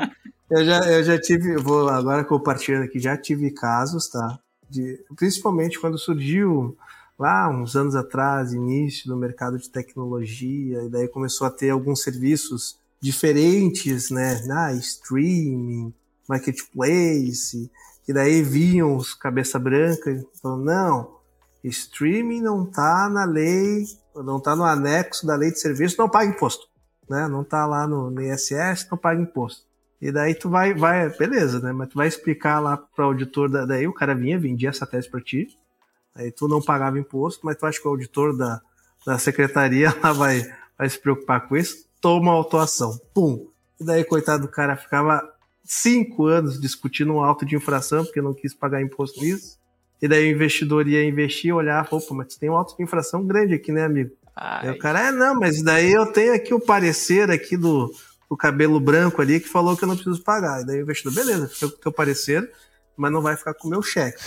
Eu 0.51 0.65
já, 0.65 0.79
eu 0.91 1.03
já 1.03 1.21
tive, 1.21 1.57
vou 1.57 1.89
agora 1.89 2.25
compartilhando 2.25 2.85
aqui, 2.85 2.99
já 2.99 3.17
tive 3.17 3.51
casos, 3.51 4.09
tá? 4.09 4.39
de, 4.69 4.99
principalmente 5.17 5.79
quando 5.79 5.99
surgiu 5.99 6.77
lá 7.19 7.49
uns 7.49 7.75
anos 7.75 7.95
atrás, 7.95 8.53
início 8.53 9.09
do 9.09 9.17
mercado 9.17 9.59
de 9.59 9.71
tecnologia, 9.71 10.83
e 10.83 10.89
daí 10.89 11.09
começou 11.09 11.47
a 11.47 11.51
ter 11.51 11.71
alguns 11.71 12.03
serviços 12.03 12.79
diferentes, 13.01 14.11
né? 14.11 14.41
Ah, 14.51 14.73
streaming, 14.75 15.93
marketplace, 16.29 17.71
e 18.07 18.13
daí 18.13 18.43
vinham 18.43 18.97
os 18.97 19.15
cabeça 19.15 19.59
branca 19.59 20.25
falando, 20.41 20.65
não, 20.65 21.17
streaming 21.65 22.41
não 22.41 22.65
tá 22.65 23.09
na 23.09 23.25
lei, 23.25 23.85
não 24.15 24.41
tá 24.41 24.55
no 24.55 24.65
anexo 24.65 25.27
da 25.27 25.37
lei 25.37 25.51
de 25.51 25.61
serviço, 25.61 25.97
não 25.99 26.09
paga 26.09 26.31
imposto, 26.31 26.67
né? 27.09 27.27
Não 27.29 27.43
tá 27.43 27.67
lá 27.67 27.87
no, 27.87 28.11
no 28.11 28.23
ISS, 28.23 28.89
não 28.91 28.99
paga 28.99 29.21
imposto. 29.21 29.65
E 30.01 30.13
daí 30.13 30.35
tu 30.35 30.51
vai, 30.51 30.75
vai, 30.75 31.09
beleza, 31.09 31.59
né? 31.61 31.73
Mas 31.73 31.89
tu 31.89 31.97
vai 31.97 32.07
explicar 32.07 32.61
lá 32.61 32.77
para 32.77 33.05
o 33.05 33.09
auditor, 33.09 33.51
da, 33.51 33.65
daí 33.65 33.87
o 33.87 33.95
cara 33.95 34.15
vinha, 34.15 34.39
vendia 34.39 34.69
essa 34.69 34.87
tese 34.87 35.11
para 35.11 35.21
ti, 35.21 35.49
aí 36.17 36.33
tu 36.33 36.49
não 36.49 36.61
pagava 36.61 36.99
imposto, 36.99 37.45
mas 37.45 37.57
tu 37.57 37.67
acha 37.67 37.81
que 37.81 37.87
o 37.87 37.91
auditor 37.91 38.37
da, 38.37 38.61
da 39.07 39.19
secretaria 39.19 39.95
lá 40.03 40.13
vai, 40.13 40.43
vai 40.77 40.89
se 40.89 40.99
preocupar 40.99 41.47
com 41.47 41.57
isso? 41.57 41.87
Toma 42.01 42.33
autuação, 42.33 42.99
pum. 43.15 43.49
E 43.81 43.85
daí, 43.85 44.05
coitado 44.05 44.47
do 44.47 44.49
cara, 44.49 44.77
ficava 44.77 45.23
cinco 45.63 46.27
anos 46.27 46.61
discutindo 46.61 47.13
um 47.13 47.23
auto 47.23 47.45
de 47.45 47.57
infração 47.57 48.05
porque 48.05 48.23
não 48.23 48.33
quis 48.33 48.55
pagar 48.55 48.81
imposto 48.81 49.21
nisso. 49.21 49.59
E 50.01 50.07
daí 50.07 50.31
o 50.31 50.35
investidor 50.35 50.87
ia 50.87 51.07
investir, 51.07 51.55
olhar, 51.55 51.87
opa, 51.91 52.15
mas 52.15 52.37
tem 52.37 52.51
um 52.51 52.57
auto 52.57 52.77
de 52.77 52.83
infração 52.83 53.27
grande 53.27 53.55
aqui, 53.55 53.73
né, 53.73 53.85
amigo? 53.85 54.11
Ai. 54.35 54.69
Aí 54.69 54.75
o 54.75 54.79
cara, 54.79 55.09
é, 55.09 55.13
não, 55.13 55.35
mas 55.35 55.63
daí 55.63 55.93
eu 55.93 56.07
tenho 56.07 56.35
aqui 56.35 56.53
o 56.53 56.61
parecer 56.61 57.31
aqui 57.31 57.57
do, 57.57 57.91
do 58.29 58.37
cabelo 58.37 58.79
branco 58.79 59.23
ali 59.23 59.41
que 59.41 59.49
falou 59.49 59.77
que 59.77 59.85
eu 59.85 59.89
não 59.89 59.95
preciso 59.95 60.23
pagar. 60.23 60.61
E 60.61 60.67
daí 60.67 60.79
o 60.79 60.83
investidor, 60.83 61.15
beleza, 61.15 61.49
fica 61.49 61.69
com 61.69 61.77
o 61.77 61.81
teu 61.81 61.93
parecer, 61.93 62.51
mas 62.97 63.11
não 63.11 63.23
vai 63.23 63.37
ficar 63.37 63.55
com 63.55 63.67
o 63.67 63.71
meu 63.71 63.83
cheque. 63.83 64.23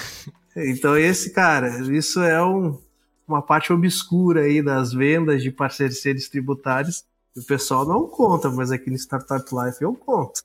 Então 0.55 0.97
esse, 0.97 1.31
cara, 1.31 1.79
isso 1.91 2.21
é 2.21 2.43
um, 2.43 2.79
uma 3.27 3.41
parte 3.41 3.71
obscura 3.71 4.41
aí 4.41 4.61
das 4.61 4.91
vendas 4.91 5.41
de 5.41 5.51
parceiros 5.51 6.01
tributários. 6.29 7.03
O 7.37 7.45
pessoal 7.45 7.87
não 7.87 8.07
conta, 8.07 8.49
mas 8.49 8.71
aqui 8.71 8.89
no 8.89 8.97
Startup 8.97 9.45
Life 9.51 9.81
eu 9.81 9.93
conto. 9.93 10.41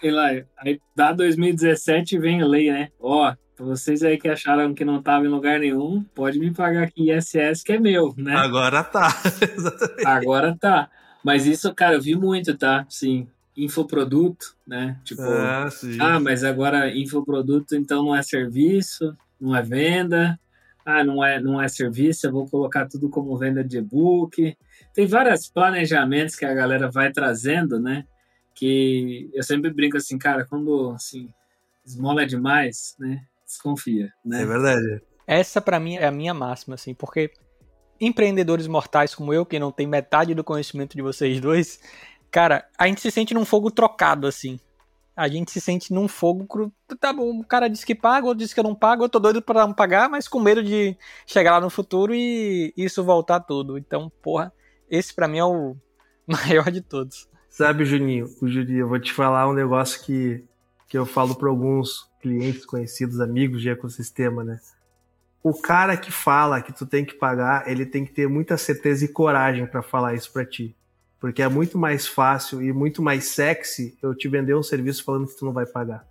sei 0.00 0.10
lá, 0.10 0.28
aí 0.58 0.80
dá 0.94 1.12
2017 1.12 2.14
e 2.14 2.18
vem 2.18 2.42
a 2.42 2.46
lei, 2.46 2.70
né? 2.70 2.90
Ó, 3.00 3.34
vocês 3.58 4.02
aí 4.02 4.18
que 4.18 4.28
acharam 4.28 4.74
que 4.74 4.84
não 4.84 5.02
tava 5.02 5.24
em 5.24 5.28
lugar 5.28 5.60
nenhum, 5.60 6.04
pode 6.14 6.38
me 6.38 6.52
pagar 6.52 6.84
aqui 6.84 7.10
ISS 7.10 7.62
que 7.62 7.72
é 7.72 7.78
meu, 7.78 8.14
né? 8.16 8.34
Agora 8.36 8.82
tá. 8.82 9.08
Agora 10.04 10.56
tá. 10.58 10.90
Mas 11.24 11.46
isso, 11.46 11.74
cara, 11.74 11.94
eu 11.94 12.02
vi 12.02 12.14
muito, 12.14 12.56
tá? 12.56 12.84
Sim. 12.88 13.26
Infoproduto, 13.56 14.56
né? 14.66 14.98
Tipo, 15.04 15.22
ah, 15.22 15.68
ah, 16.00 16.20
mas 16.20 16.42
agora 16.42 16.90
infoproduto 16.94 17.76
então 17.76 18.04
não 18.04 18.16
é 18.16 18.22
serviço, 18.22 19.16
não 19.40 19.54
é 19.54 19.62
venda. 19.62 20.38
Ah, 20.84 21.02
não 21.02 21.24
é, 21.24 21.40
não 21.40 21.62
é 21.62 21.66
serviço, 21.66 22.26
eu 22.26 22.32
vou 22.32 22.46
colocar 22.46 22.86
tudo 22.86 23.08
como 23.08 23.36
venda 23.38 23.64
de 23.64 23.78
e-book. 23.78 24.54
Tem 24.92 25.06
vários 25.06 25.48
planejamentos 25.48 26.36
que 26.36 26.44
a 26.44 26.52
galera 26.52 26.90
vai 26.90 27.10
trazendo, 27.10 27.80
né? 27.80 28.04
que 28.54 29.28
eu 29.34 29.42
sempre 29.42 29.70
brinco 29.72 29.96
assim, 29.96 30.16
cara, 30.16 30.46
quando 30.46 30.92
assim, 30.92 31.28
esmola 31.84 32.22
é 32.22 32.26
demais, 32.26 32.94
né? 32.98 33.24
Desconfia, 33.44 34.12
né? 34.24 34.42
É 34.42 34.46
verdade. 34.46 35.02
Essa 35.26 35.60
para 35.60 35.80
mim 35.80 35.96
é 35.96 36.06
a 36.06 36.12
minha 36.12 36.32
máxima, 36.32 36.76
assim, 36.76 36.94
porque 36.94 37.32
empreendedores 38.00 38.66
mortais 38.66 39.14
como 39.14 39.34
eu, 39.34 39.44
que 39.44 39.58
não 39.58 39.72
tem 39.72 39.86
metade 39.86 40.34
do 40.34 40.44
conhecimento 40.44 40.96
de 40.96 41.02
vocês 41.02 41.40
dois, 41.40 41.80
cara, 42.34 42.66
a 42.76 42.88
gente 42.88 43.00
se 43.00 43.12
sente 43.12 43.32
num 43.32 43.44
fogo 43.44 43.70
trocado, 43.70 44.26
assim. 44.26 44.58
A 45.16 45.28
gente 45.28 45.52
se 45.52 45.60
sente 45.60 45.94
num 45.94 46.08
fogo 46.08 46.44
cru. 46.44 46.72
Tá 46.98 47.12
bom, 47.12 47.38
o 47.38 47.44
cara 47.44 47.70
disse 47.70 47.86
que 47.86 47.94
paga, 47.94 48.26
outro 48.26 48.40
disse 48.40 48.52
que 48.52 48.58
eu 48.58 48.64
não 48.64 48.74
pago, 48.74 49.04
eu 49.04 49.08
tô 49.08 49.20
doido 49.20 49.40
pra 49.40 49.64
não 49.64 49.72
pagar, 49.72 50.08
mas 50.08 50.26
com 50.26 50.40
medo 50.40 50.60
de 50.60 50.96
chegar 51.24 51.52
lá 51.52 51.60
no 51.60 51.70
futuro 51.70 52.12
e 52.12 52.74
isso 52.76 53.04
voltar 53.04 53.38
tudo. 53.38 53.78
Então, 53.78 54.10
porra, 54.20 54.52
esse 54.90 55.14
para 55.14 55.28
mim 55.28 55.38
é 55.38 55.44
o 55.44 55.76
maior 56.26 56.72
de 56.72 56.80
todos. 56.80 57.28
Sabe, 57.48 57.84
Juninho, 57.84 58.28
o 58.42 58.48
Juninho, 58.48 58.80
eu 58.80 58.88
vou 58.88 58.98
te 58.98 59.12
falar 59.12 59.48
um 59.48 59.52
negócio 59.52 60.02
que, 60.04 60.44
que 60.88 60.98
eu 60.98 61.06
falo 61.06 61.36
para 61.36 61.48
alguns 61.48 62.10
clientes 62.20 62.66
conhecidos, 62.66 63.20
amigos 63.20 63.62
de 63.62 63.70
ecossistema, 63.70 64.42
né? 64.42 64.58
O 65.40 65.54
cara 65.54 65.96
que 65.96 66.10
fala 66.10 66.60
que 66.60 66.72
tu 66.72 66.84
tem 66.84 67.04
que 67.04 67.14
pagar, 67.14 67.70
ele 67.70 67.86
tem 67.86 68.04
que 68.04 68.12
ter 68.12 68.28
muita 68.28 68.56
certeza 68.56 69.04
e 69.04 69.08
coragem 69.08 69.68
para 69.68 69.82
falar 69.82 70.14
isso 70.14 70.32
para 70.32 70.44
ti. 70.44 70.74
Porque 71.24 71.40
é 71.40 71.48
muito 71.48 71.78
mais 71.78 72.06
fácil 72.06 72.60
e 72.60 72.70
muito 72.70 73.00
mais 73.00 73.24
sexy 73.24 73.96
eu 74.02 74.14
te 74.14 74.28
vender 74.28 74.54
um 74.54 74.62
serviço 74.62 75.02
falando 75.02 75.26
que 75.26 75.34
tu 75.34 75.46
não 75.46 75.54
vai 75.54 75.64
pagar. 75.64 76.06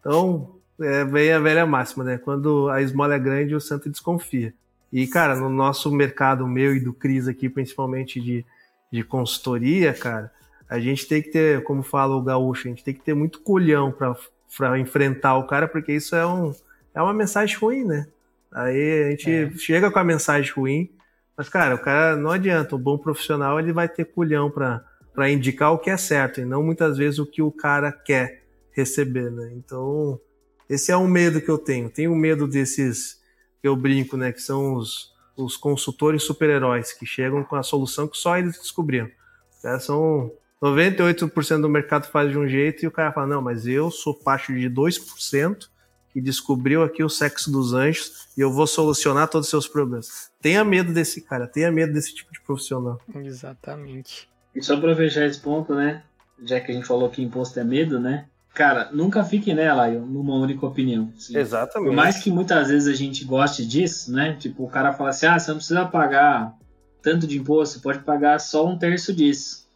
Então, 0.00 0.56
é 0.80 1.04
bem 1.04 1.30
a 1.34 1.38
velha 1.38 1.66
máxima, 1.66 2.02
né? 2.02 2.16
Quando 2.16 2.70
a 2.70 2.80
esmola 2.80 3.14
é 3.14 3.18
grande, 3.18 3.54
o 3.54 3.60
santo 3.60 3.90
desconfia. 3.90 4.54
E, 4.90 5.06
cara, 5.06 5.36
no 5.36 5.50
nosso 5.50 5.92
mercado, 5.92 6.48
meu 6.48 6.74
e 6.74 6.80
do 6.80 6.94
Cris 6.94 7.28
aqui, 7.28 7.46
principalmente 7.46 8.18
de, 8.18 8.42
de 8.90 9.04
consultoria, 9.04 9.92
cara, 9.92 10.32
a 10.66 10.80
gente 10.80 11.06
tem 11.06 11.20
que 11.20 11.28
ter, 11.28 11.62
como 11.64 11.82
fala 11.82 12.16
o 12.16 12.22
gaúcho, 12.22 12.66
a 12.66 12.70
gente 12.70 12.82
tem 12.82 12.94
que 12.94 13.02
ter 13.02 13.12
muito 13.12 13.42
colhão 13.42 13.92
para 13.92 14.78
enfrentar 14.78 15.36
o 15.36 15.46
cara, 15.46 15.68
porque 15.68 15.92
isso 15.92 16.16
é, 16.16 16.26
um, 16.26 16.54
é 16.94 17.02
uma 17.02 17.12
mensagem 17.12 17.54
ruim, 17.58 17.84
né? 17.84 18.06
Aí 18.50 19.08
a 19.08 19.10
gente 19.10 19.30
é. 19.30 19.50
chega 19.58 19.90
com 19.90 19.98
a 19.98 20.04
mensagem 20.04 20.50
ruim, 20.52 20.88
mas, 21.36 21.48
cara, 21.48 21.74
o 21.74 21.78
cara 21.78 22.16
não 22.16 22.30
adianta, 22.30 22.76
um 22.76 22.78
bom 22.78 22.96
profissional 22.96 23.58
ele 23.58 23.72
vai 23.72 23.88
ter 23.88 24.04
colhão 24.04 24.50
para 24.50 25.30
indicar 25.30 25.72
o 25.72 25.78
que 25.78 25.90
é 25.90 25.96
certo, 25.96 26.40
e 26.40 26.44
não 26.44 26.62
muitas 26.62 26.96
vezes 26.96 27.18
o 27.18 27.26
que 27.26 27.42
o 27.42 27.50
cara 27.50 27.90
quer 27.90 28.44
receber, 28.70 29.30
né? 29.30 29.52
Então, 29.54 30.20
esse 30.68 30.90
é 30.90 30.96
um 30.96 31.06
medo 31.06 31.40
que 31.40 31.50
eu 31.50 31.58
tenho. 31.58 31.90
Tenho 31.90 32.14
medo 32.14 32.46
desses 32.46 33.20
que 33.60 33.68
eu 33.68 33.76
brinco, 33.76 34.16
né? 34.16 34.32
Que 34.32 34.40
são 34.40 34.74
os, 34.74 35.12
os 35.36 35.56
consultores 35.56 36.22
super-heróis 36.22 36.92
que 36.92 37.06
chegam 37.06 37.44
com 37.44 37.56
a 37.56 37.62
solução 37.62 38.08
que 38.08 38.16
só 38.16 38.36
eles 38.36 38.58
descobriram. 38.58 39.10
Os 39.56 39.62
caras 39.62 39.84
são 39.84 40.32
98% 40.62 41.60
do 41.60 41.68
mercado 41.68 42.10
faz 42.10 42.30
de 42.30 42.38
um 42.38 42.48
jeito 42.48 42.84
e 42.84 42.88
o 42.88 42.90
cara 42.90 43.12
fala: 43.12 43.26
não, 43.26 43.42
mas 43.42 43.66
eu 43.66 43.90
sou 43.90 44.14
parte 44.14 44.52
de 44.52 44.68
2% 44.70 45.68
que 46.14 46.20
descobriu 46.20 46.84
aqui 46.84 47.02
o 47.02 47.08
sexo 47.08 47.50
dos 47.50 47.74
anjos 47.74 48.28
e 48.38 48.40
eu 48.40 48.52
vou 48.52 48.68
solucionar 48.68 49.26
todos 49.26 49.48
os 49.48 49.50
seus 49.50 49.66
problemas. 49.66 50.30
Tenha 50.40 50.64
medo 50.64 50.92
desse 50.92 51.20
cara, 51.20 51.48
tenha 51.48 51.72
medo 51.72 51.92
desse 51.92 52.14
tipo 52.14 52.32
de 52.32 52.40
profissional. 52.40 53.00
Exatamente. 53.16 54.28
E 54.54 54.62
só 54.62 54.80
pra 54.80 54.94
fechar 54.94 55.26
esse 55.26 55.40
ponto, 55.40 55.74
né? 55.74 56.04
Já 56.44 56.60
que 56.60 56.70
a 56.70 56.74
gente 56.74 56.86
falou 56.86 57.10
que 57.10 57.20
imposto 57.20 57.58
é 57.58 57.64
medo, 57.64 57.98
né? 57.98 58.26
Cara, 58.54 58.90
nunca 58.92 59.24
fique 59.24 59.52
nela, 59.52 59.88
numa 59.88 60.36
única 60.36 60.64
opinião. 60.64 61.12
Assim. 61.16 61.36
Exatamente. 61.36 61.88
Por 61.88 61.96
mais 61.96 62.22
que 62.22 62.30
muitas 62.30 62.68
vezes 62.68 62.86
a 62.86 62.96
gente 62.96 63.24
goste 63.24 63.66
disso, 63.66 64.12
né? 64.12 64.36
Tipo, 64.38 64.62
o 64.62 64.70
cara 64.70 64.92
fala 64.92 65.10
assim: 65.10 65.26
ah, 65.26 65.36
você 65.36 65.50
não 65.50 65.56
precisa 65.56 65.84
pagar 65.84 66.56
tanto 67.02 67.26
de 67.26 67.38
imposto, 67.38 67.74
você 67.74 67.80
pode 67.82 67.98
pagar 68.04 68.38
só 68.38 68.64
um 68.64 68.78
terço 68.78 69.12
disso. 69.12 69.66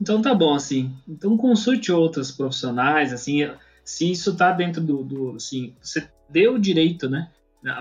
Então 0.00 0.22
tá 0.22 0.32
bom, 0.32 0.54
assim. 0.54 0.94
Então 1.08 1.36
consulte 1.36 1.90
outros 1.90 2.30
profissionais, 2.30 3.12
assim, 3.12 3.50
se 3.84 4.10
isso 4.10 4.36
tá 4.36 4.52
dentro 4.52 4.80
do, 4.80 5.02
do 5.02 5.36
assim, 5.36 5.74
você 5.80 6.08
deu 6.28 6.54
o 6.54 6.58
direito, 6.58 7.08
né? 7.08 7.30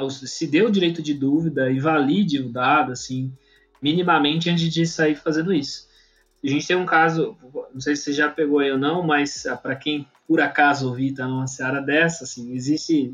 Se 0.10 0.47
deu 0.47 0.68
o 0.68 0.72
direito 0.72 1.02
de 1.02 1.14
dúvida 1.14 1.72
e 1.72 1.80
valide 1.80 2.39
o 2.39 2.50
dado, 2.50 2.91
assim, 2.91 3.32
minimamente 3.82 4.50
antes 4.50 4.74
de 4.74 4.86
sair 4.86 5.16
fazendo 5.16 5.54
isso. 5.54 5.88
A 6.43 6.47
gente 6.47 6.68
tem 6.68 6.76
um 6.76 6.86
caso, 6.86 7.38
não 7.74 7.82
sei 7.82 7.95
se 7.95 8.04
você 8.04 8.14
já 8.14 8.30
pegou 8.30 8.60
aí 8.60 8.72
ou 8.72 8.78
não, 8.78 9.04
mas 9.04 9.45
ah, 9.45 9.58
para 9.58 9.76
quem 9.76 10.08
por 10.28 10.39
acaso 10.39 10.88
ouvir 10.88 11.14
tá 11.14 11.28
numa 11.28 11.47
seara 11.47 11.82
dessa, 11.82 12.24
assim, 12.24 12.54
existe 12.54 13.14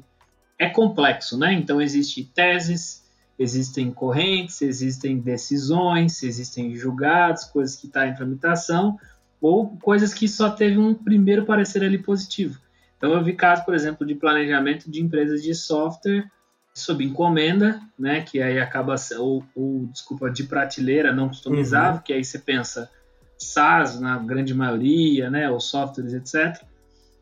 é 0.57 0.69
complexo, 0.69 1.37
né? 1.37 1.53
Então 1.53 1.81
existe 1.81 2.23
teses, 2.23 3.03
existem 3.37 3.91
correntes, 3.91 4.61
existem 4.61 5.19
decisões, 5.19 6.23
existem 6.23 6.75
julgados, 6.75 7.43
coisas 7.45 7.75
que 7.75 7.87
estão 7.87 8.03
tá 8.03 8.07
em 8.07 8.15
tramitação, 8.15 8.97
ou 9.41 9.75
coisas 9.77 10.13
que 10.13 10.27
só 10.27 10.49
teve 10.49 10.77
um 10.77 10.93
primeiro 10.93 11.45
parecer 11.45 11.83
ali 11.83 11.97
positivo. 11.97 12.59
Então 13.05 13.15
eu 13.15 13.23
vi 13.23 13.33
casos, 13.33 13.63
por 13.63 13.75
exemplo, 13.75 14.03
de 14.03 14.15
planejamento 14.15 14.89
de 14.89 14.99
empresas 14.99 15.43
de 15.43 15.53
software 15.53 16.25
sob 16.73 17.05
encomenda, 17.05 17.79
né, 17.97 18.21
que 18.21 18.41
aí 18.41 18.59
acaba 18.59 18.95
ou, 19.19 19.45
ou 19.55 19.85
desculpa, 19.85 20.27
de 20.29 20.43
prateleira 20.45 21.13
não 21.13 21.27
customizável, 21.27 21.97
uhum. 21.97 22.01
que 22.03 22.11
aí 22.11 22.25
você 22.25 22.39
pensa 22.39 22.89
SaaS 23.37 23.99
na 23.99 24.17
grande 24.17 24.55
maioria, 24.55 25.29
né, 25.29 25.47
ou 25.51 25.59
softwares, 25.59 26.13
etc 26.13 26.65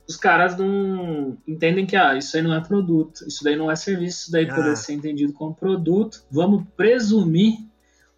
os 0.07 0.17
caras 0.17 0.57
não 0.57 1.37
entendem 1.47 1.85
que 1.85 1.95
ah, 1.95 2.15
isso 2.15 2.35
aí 2.35 2.43
não 2.43 2.53
é 2.53 2.59
produto, 2.59 3.25
isso 3.25 3.43
daí 3.43 3.55
não 3.55 3.71
é 3.71 3.75
serviço, 3.75 4.23
isso 4.23 4.31
daí 4.31 4.45
ah. 4.49 4.53
poderia 4.53 4.75
ser 4.75 4.93
entendido 4.93 5.31
como 5.31 5.55
produto. 5.55 6.23
Vamos 6.29 6.65
presumir 6.75 7.57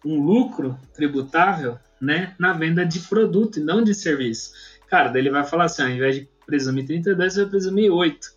um 0.04 0.20
lucro 0.20 0.76
tributável 0.94 1.78
né, 2.00 2.34
na 2.40 2.52
venda 2.52 2.84
de 2.84 2.98
produto 3.00 3.60
e 3.60 3.62
não 3.62 3.84
de 3.84 3.94
serviço. 3.94 4.52
Cara, 4.88 5.10
daí 5.10 5.22
ele 5.22 5.30
vai 5.30 5.44
falar 5.44 5.66
assim: 5.66 5.82
ao 5.82 5.88
invés 5.88 6.16
de 6.16 6.28
presumir 6.46 6.86
32, 6.86 7.32
você 7.32 7.40
vai 7.42 7.50
presumir 7.50 7.90
8. 7.92 8.36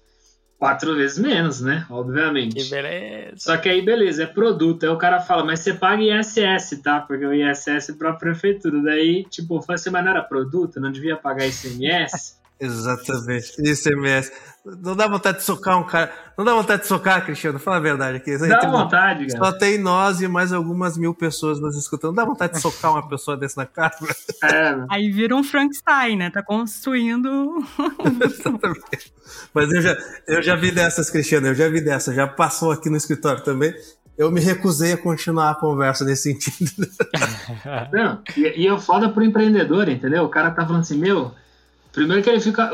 Quatro 0.57 0.93
vezes 0.93 1.17
menos, 1.17 1.61
né? 1.61 1.85
Obviamente. 1.89 2.55
Que 2.55 2.69
beleza. 2.69 3.37
Só 3.37 3.55
que 3.55 3.69
aí, 3.69 3.81
beleza, 3.81 4.23
é 4.23 4.25
produto. 4.25 4.83
Aí 4.83 4.89
o 4.89 4.97
cara 4.97 5.21
fala, 5.21 5.45
mas 5.45 5.61
você 5.61 5.73
paga 5.73 6.01
ISS, 6.03 6.81
tá? 6.83 6.99
Porque 6.99 7.25
o 7.25 7.33
ISS 7.33 7.89
é 7.89 7.93
pra 7.93 8.11
prefeitura. 8.11 8.81
Daí, 8.81 9.23
tipo, 9.29 9.61
falei 9.61 9.75
assim, 9.75 9.89
mas 9.89 10.03
não 10.03 10.11
era 10.11 10.21
produto? 10.21 10.81
Não 10.81 10.91
devia 10.91 11.15
pagar 11.15 11.47
ICMS? 11.47 12.38
Exatamente. 12.59 13.53
ICMS. 13.61 14.31
Não 14.65 14.95
dá 14.95 15.07
vontade 15.07 15.37
de 15.37 15.43
socar 15.43 15.79
um 15.79 15.83
cara. 15.83 16.11
Não 16.37 16.43
dá 16.43 16.53
vontade 16.53 16.81
de 16.81 16.87
socar, 16.87 17.25
Cristiano? 17.25 17.57
Fala 17.57 17.77
a 17.77 17.79
verdade 17.79 18.17
aqui. 18.17 18.37
Dá 18.37 18.69
vontade, 18.69 19.27
cara. 19.27 19.45
Só 19.45 19.51
tem 19.57 19.77
nós 19.77 20.21
e 20.21 20.27
mais 20.27 20.51
algumas 20.51 20.97
mil 20.97 21.13
pessoas 21.13 21.59
nos 21.59 21.77
escutando. 21.77 22.09
Não 22.09 22.15
dá 22.15 22.25
vontade 22.25 22.53
de 22.53 22.59
socar 22.59 22.91
uma 22.91 23.07
pessoa 23.07 23.37
desse 23.37 23.55
na 23.55 23.65
cara? 23.65 23.95
É. 24.43 24.75
Aí 24.89 25.09
vira 25.09 25.35
um 25.35 25.43
Frankenstein, 25.43 26.17
né? 26.17 26.29
Tá 26.29 26.43
construindo. 26.43 27.65
Exatamente. 28.23 29.13
Mas 29.53 29.71
eu 29.71 29.81
já, 29.81 29.97
eu 30.27 30.43
já 30.43 30.55
vi 30.55 30.71
dessas, 30.71 31.09
Cristiano. 31.09 31.47
Eu 31.47 31.55
já 31.55 31.69
vi 31.69 31.81
dessas. 31.81 32.13
Já 32.13 32.27
passou 32.27 32.71
aqui 32.71 32.89
no 32.89 32.97
escritório 32.97 33.41
também 33.43 33.73
eu 34.19 34.29
me 34.29 34.41
recusei 34.41 34.91
a 34.91 34.97
continuar 34.97 35.51
a 35.51 35.55
conversa 35.55 36.03
nesse 36.03 36.23
sentido. 36.23 36.85
Não, 37.93 38.21
e, 38.35 38.63
e 38.63 38.65
eu 38.65 38.77
foda 38.77 39.07
pro 39.07 39.23
empreendedor, 39.23 39.87
entendeu? 39.87 40.25
O 40.25 40.29
cara 40.29 40.51
tá 40.51 40.65
falando 40.65 40.81
assim, 40.81 40.97
meu, 40.97 41.31
primeiro 41.91 42.21
que 42.23 42.29
ele 42.29 42.39
fica, 42.39 42.71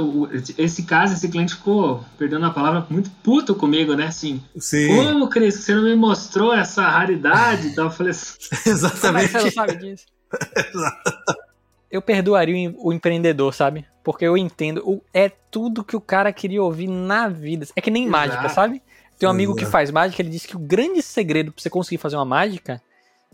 esse 0.58 0.84
caso, 0.84 1.14
esse 1.14 1.30
cliente 1.30 1.56
ficou, 1.56 2.04
perdendo 2.18 2.46
a 2.46 2.52
palavra, 2.52 2.86
muito 2.90 3.10
puto 3.24 3.56
comigo, 3.56 3.96
né? 3.96 4.08
Assim, 4.08 4.42
Sim. 4.58 4.88
como, 4.88 5.28
Cris, 5.30 5.56
você 5.56 5.74
não 5.74 5.84
me 5.84 5.96
mostrou 5.96 6.54
essa 6.54 6.88
raridade? 6.88 7.68
Então 7.68 7.86
eu 7.86 7.92
falei 7.92 8.12
assim, 8.12 8.38
Exatamente. 8.66 9.26
É 9.26 9.28
que 9.28 9.34
você 9.34 9.44
não 9.46 9.52
sabe 9.52 9.76
disso? 9.78 10.06
eu 11.90 12.02
perdoaria 12.02 12.74
o 12.78 12.92
empreendedor, 12.92 13.54
sabe? 13.54 13.86
Porque 14.04 14.26
eu 14.26 14.38
entendo, 14.38 15.02
é 15.14 15.30
tudo 15.30 15.84
que 15.84 15.96
o 15.96 16.02
cara 16.02 16.32
queria 16.34 16.62
ouvir 16.62 16.88
na 16.88 17.28
vida. 17.28 17.66
É 17.76 17.82
que 17.82 17.90
nem 17.90 18.04
Exato. 18.04 18.12
mágica, 18.12 18.50
sabe? 18.50 18.82
Tem 19.18 19.28
um 19.28 19.32
amigo 19.32 19.56
que 19.56 19.62
Exato. 19.62 19.72
faz 19.72 19.92
mágica, 19.92 20.22
ele 20.22 20.30
disse 20.30 20.48
que 20.48 20.58
o 20.58 20.60
grande 20.60 21.02
segredo 21.02 21.52
pra 21.52 21.62
você 21.62 21.70
conseguir 21.70 21.98
fazer 21.98 22.18
uma 22.18 22.26
mágica, 22.26 22.82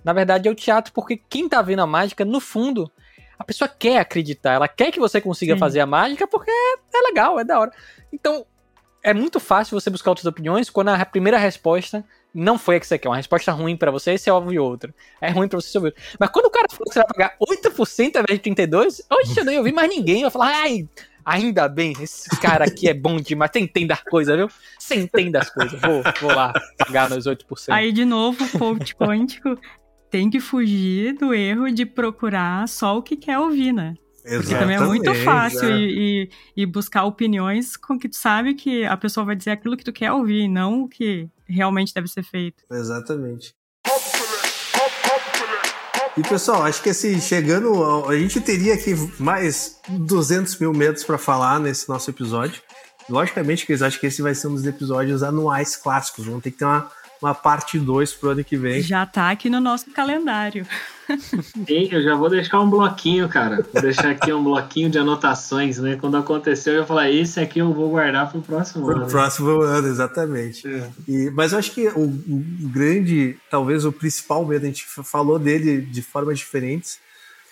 na 0.03 0.13
verdade, 0.13 0.47
é 0.47 0.51
o 0.51 0.55
teatro, 0.55 0.93
porque 0.93 1.17
quem 1.17 1.49
tá 1.49 1.61
vendo 1.61 1.81
a 1.81 1.87
mágica, 1.87 2.23
no 2.23 2.39
fundo, 2.39 2.91
a 3.41 3.43
pessoa 3.43 3.67
quer 3.67 3.99
acreditar, 3.99 4.53
ela 4.53 4.67
quer 4.67 4.91
que 4.91 4.99
você 4.99 5.19
consiga 5.19 5.53
Sim. 5.53 5.59
fazer 5.59 5.79
a 5.79 5.85
mágica 5.85 6.27
porque 6.27 6.51
é 6.51 7.01
legal, 7.01 7.39
é 7.39 7.43
da 7.43 7.59
hora. 7.59 7.71
Então, 8.13 8.45
é 9.03 9.13
muito 9.13 9.39
fácil 9.39 9.79
você 9.79 9.89
buscar 9.89 10.11
outras 10.11 10.25
opiniões 10.25 10.69
quando 10.69 10.89
a 10.89 11.05
primeira 11.05 11.37
resposta 11.37 12.05
não 12.33 12.57
foi 12.57 12.77
a 12.77 12.79
que 12.79 12.87
você 12.87 12.97
quer, 12.97 13.09
uma 13.09 13.17
resposta 13.17 13.51
ruim 13.51 13.75
pra 13.75 13.91
você, 13.91 14.17
você 14.17 14.31
ouve 14.31 14.57
outra. 14.57 14.93
É 15.19 15.29
ruim 15.31 15.47
pra 15.47 15.59
você, 15.59 15.69
você 15.69 15.77
ouve 15.77 15.87
outra. 15.89 16.03
Mas 16.19 16.29
quando 16.29 16.45
o 16.45 16.49
cara 16.49 16.67
falou 16.69 16.85
que 16.85 16.93
você 16.93 16.99
vai 16.99 17.07
pagar 17.07 17.35
8% 17.41 18.15
ao 18.15 18.23
invés 18.23 18.39
de 18.39 18.51
32%, 18.51 19.05
oxe, 19.09 19.39
eu 19.39 19.45
nem 19.45 19.57
ouvi 19.57 19.71
mais 19.71 19.89
ninguém. 19.89 20.21
Vai 20.21 20.31
falar, 20.31 20.61
ai, 20.61 20.87
ainda 21.25 21.67
bem, 21.67 21.93
esse 21.99 22.29
cara 22.39 22.65
aqui 22.65 22.87
é 22.87 22.93
bom 22.93 23.17
demais. 23.17 23.51
Você 23.51 23.59
entende 23.59 23.91
as 23.91 24.03
coisas, 24.03 24.37
viu? 24.37 24.47
Você 24.79 24.95
entende 24.95 25.37
as 25.37 25.49
coisas. 25.49 25.79
Vou, 25.81 26.03
vou 26.21 26.33
lá 26.33 26.53
pagar 26.77 27.09
meus 27.09 27.25
8%. 27.25 27.43
Aí, 27.69 27.91
de 27.91 28.05
novo, 28.05 28.43
o 28.45 28.59
coach 28.59 28.95
quântico 28.95 29.57
tem 30.11 30.29
que 30.29 30.39
fugir 30.39 31.13
do 31.13 31.33
erro 31.33 31.71
de 31.71 31.85
procurar 31.85 32.67
só 32.67 32.97
o 32.97 33.01
que 33.01 33.15
quer 33.15 33.39
ouvir, 33.39 33.71
né? 33.71 33.95
Porque 34.23 34.53
também 34.53 34.75
é 34.75 34.79
muito 34.79 35.09
Exatamente, 35.09 35.25
fácil 35.25 35.67
é. 35.73 36.27
e, 36.55 36.65
buscar 36.67 37.05
opiniões 37.05 37.75
com 37.75 37.97
que 37.97 38.07
tu 38.07 38.15
sabe 38.15 38.53
que 38.53 38.85
a 38.85 38.95
pessoa 38.95 39.25
vai 39.25 39.35
dizer 39.35 39.49
aquilo 39.49 39.75
que 39.75 39.83
tu 39.83 39.91
quer 39.91 40.11
ouvir, 40.11 40.47
não 40.47 40.83
o 40.83 40.87
que 40.87 41.27
realmente 41.47 41.91
deve 41.91 42.07
ser 42.07 42.21
feito. 42.21 42.63
Exatamente. 42.71 43.55
E 46.17 46.21
pessoal, 46.21 46.63
acho 46.63 46.83
que 46.83 46.89
assim, 46.89 47.19
chegando. 47.19 47.69
ao- 47.69 48.09
A 48.09 48.17
gente 48.17 48.39
teria 48.41 48.73
aqui 48.73 48.93
mais 49.17 49.79
200 49.89 50.57
mil 50.59 50.73
metros 50.73 51.03
para 51.05 51.17
falar 51.17 51.59
nesse 51.59 51.87
nosso 51.89 52.09
episódio. 52.09 52.61
Logicamente, 53.09 53.65
que 53.65 53.73
acho 53.73 53.99
que 53.99 54.05
esse 54.07 54.21
vai 54.21 54.35
ser 54.35 54.47
um 54.47 54.53
dos 54.53 54.65
episódios 54.65 55.23
anuais 55.23 55.75
clássicos. 55.75 56.25
Vamos 56.25 56.43
ter 56.43 56.51
que 56.51 56.57
ter 56.57 56.65
uma, 56.65 56.91
uma 57.21 57.35
parte 57.35 57.77
2 57.77 58.13
pro 58.13 58.29
ano 58.31 58.43
que 58.43 58.57
vem. 58.57 58.81
Já 58.81 59.05
tá 59.05 59.29
aqui 59.29 59.49
no 59.49 59.59
nosso 59.59 59.91
calendário. 59.91 60.65
Sim, 61.67 61.89
eu 61.91 62.01
já 62.01 62.15
vou 62.15 62.29
deixar 62.29 62.59
um 62.61 62.69
bloquinho, 62.69 63.27
cara. 63.29 63.65
Vou 63.73 63.81
deixar 63.81 64.11
aqui 64.11 64.31
um 64.31 64.43
bloquinho 64.43 64.89
de 64.89 64.97
anotações, 64.97 65.77
né? 65.77 65.97
Quando 65.99 66.17
acontecer, 66.17 66.71
eu 66.71 66.77
vou 66.77 66.85
falar, 66.87 67.09
esse 67.11 67.39
aqui 67.39 67.59
eu 67.59 67.73
vou 67.73 67.89
guardar 67.89 68.31
pro 68.31 68.41
próximo 68.41 68.85
Pro 68.85 68.95
ano. 68.97 69.07
próximo 69.07 69.61
ano, 69.61 69.87
exatamente. 69.87 70.67
É. 70.67 70.89
E- 71.07 71.29
mas 71.35 71.51
eu 71.51 71.59
acho 71.59 71.71
que 71.71 71.87
o, 71.89 72.03
o 72.05 72.43
grande, 72.71 73.37
talvez 73.49 73.85
o 73.85 73.91
principal 73.91 74.45
medo, 74.45 74.63
a 74.63 74.67
gente 74.67 74.85
falou 75.03 75.37
dele 75.37 75.81
de 75.81 76.01
formas 76.01 76.39
diferentes, 76.39 76.99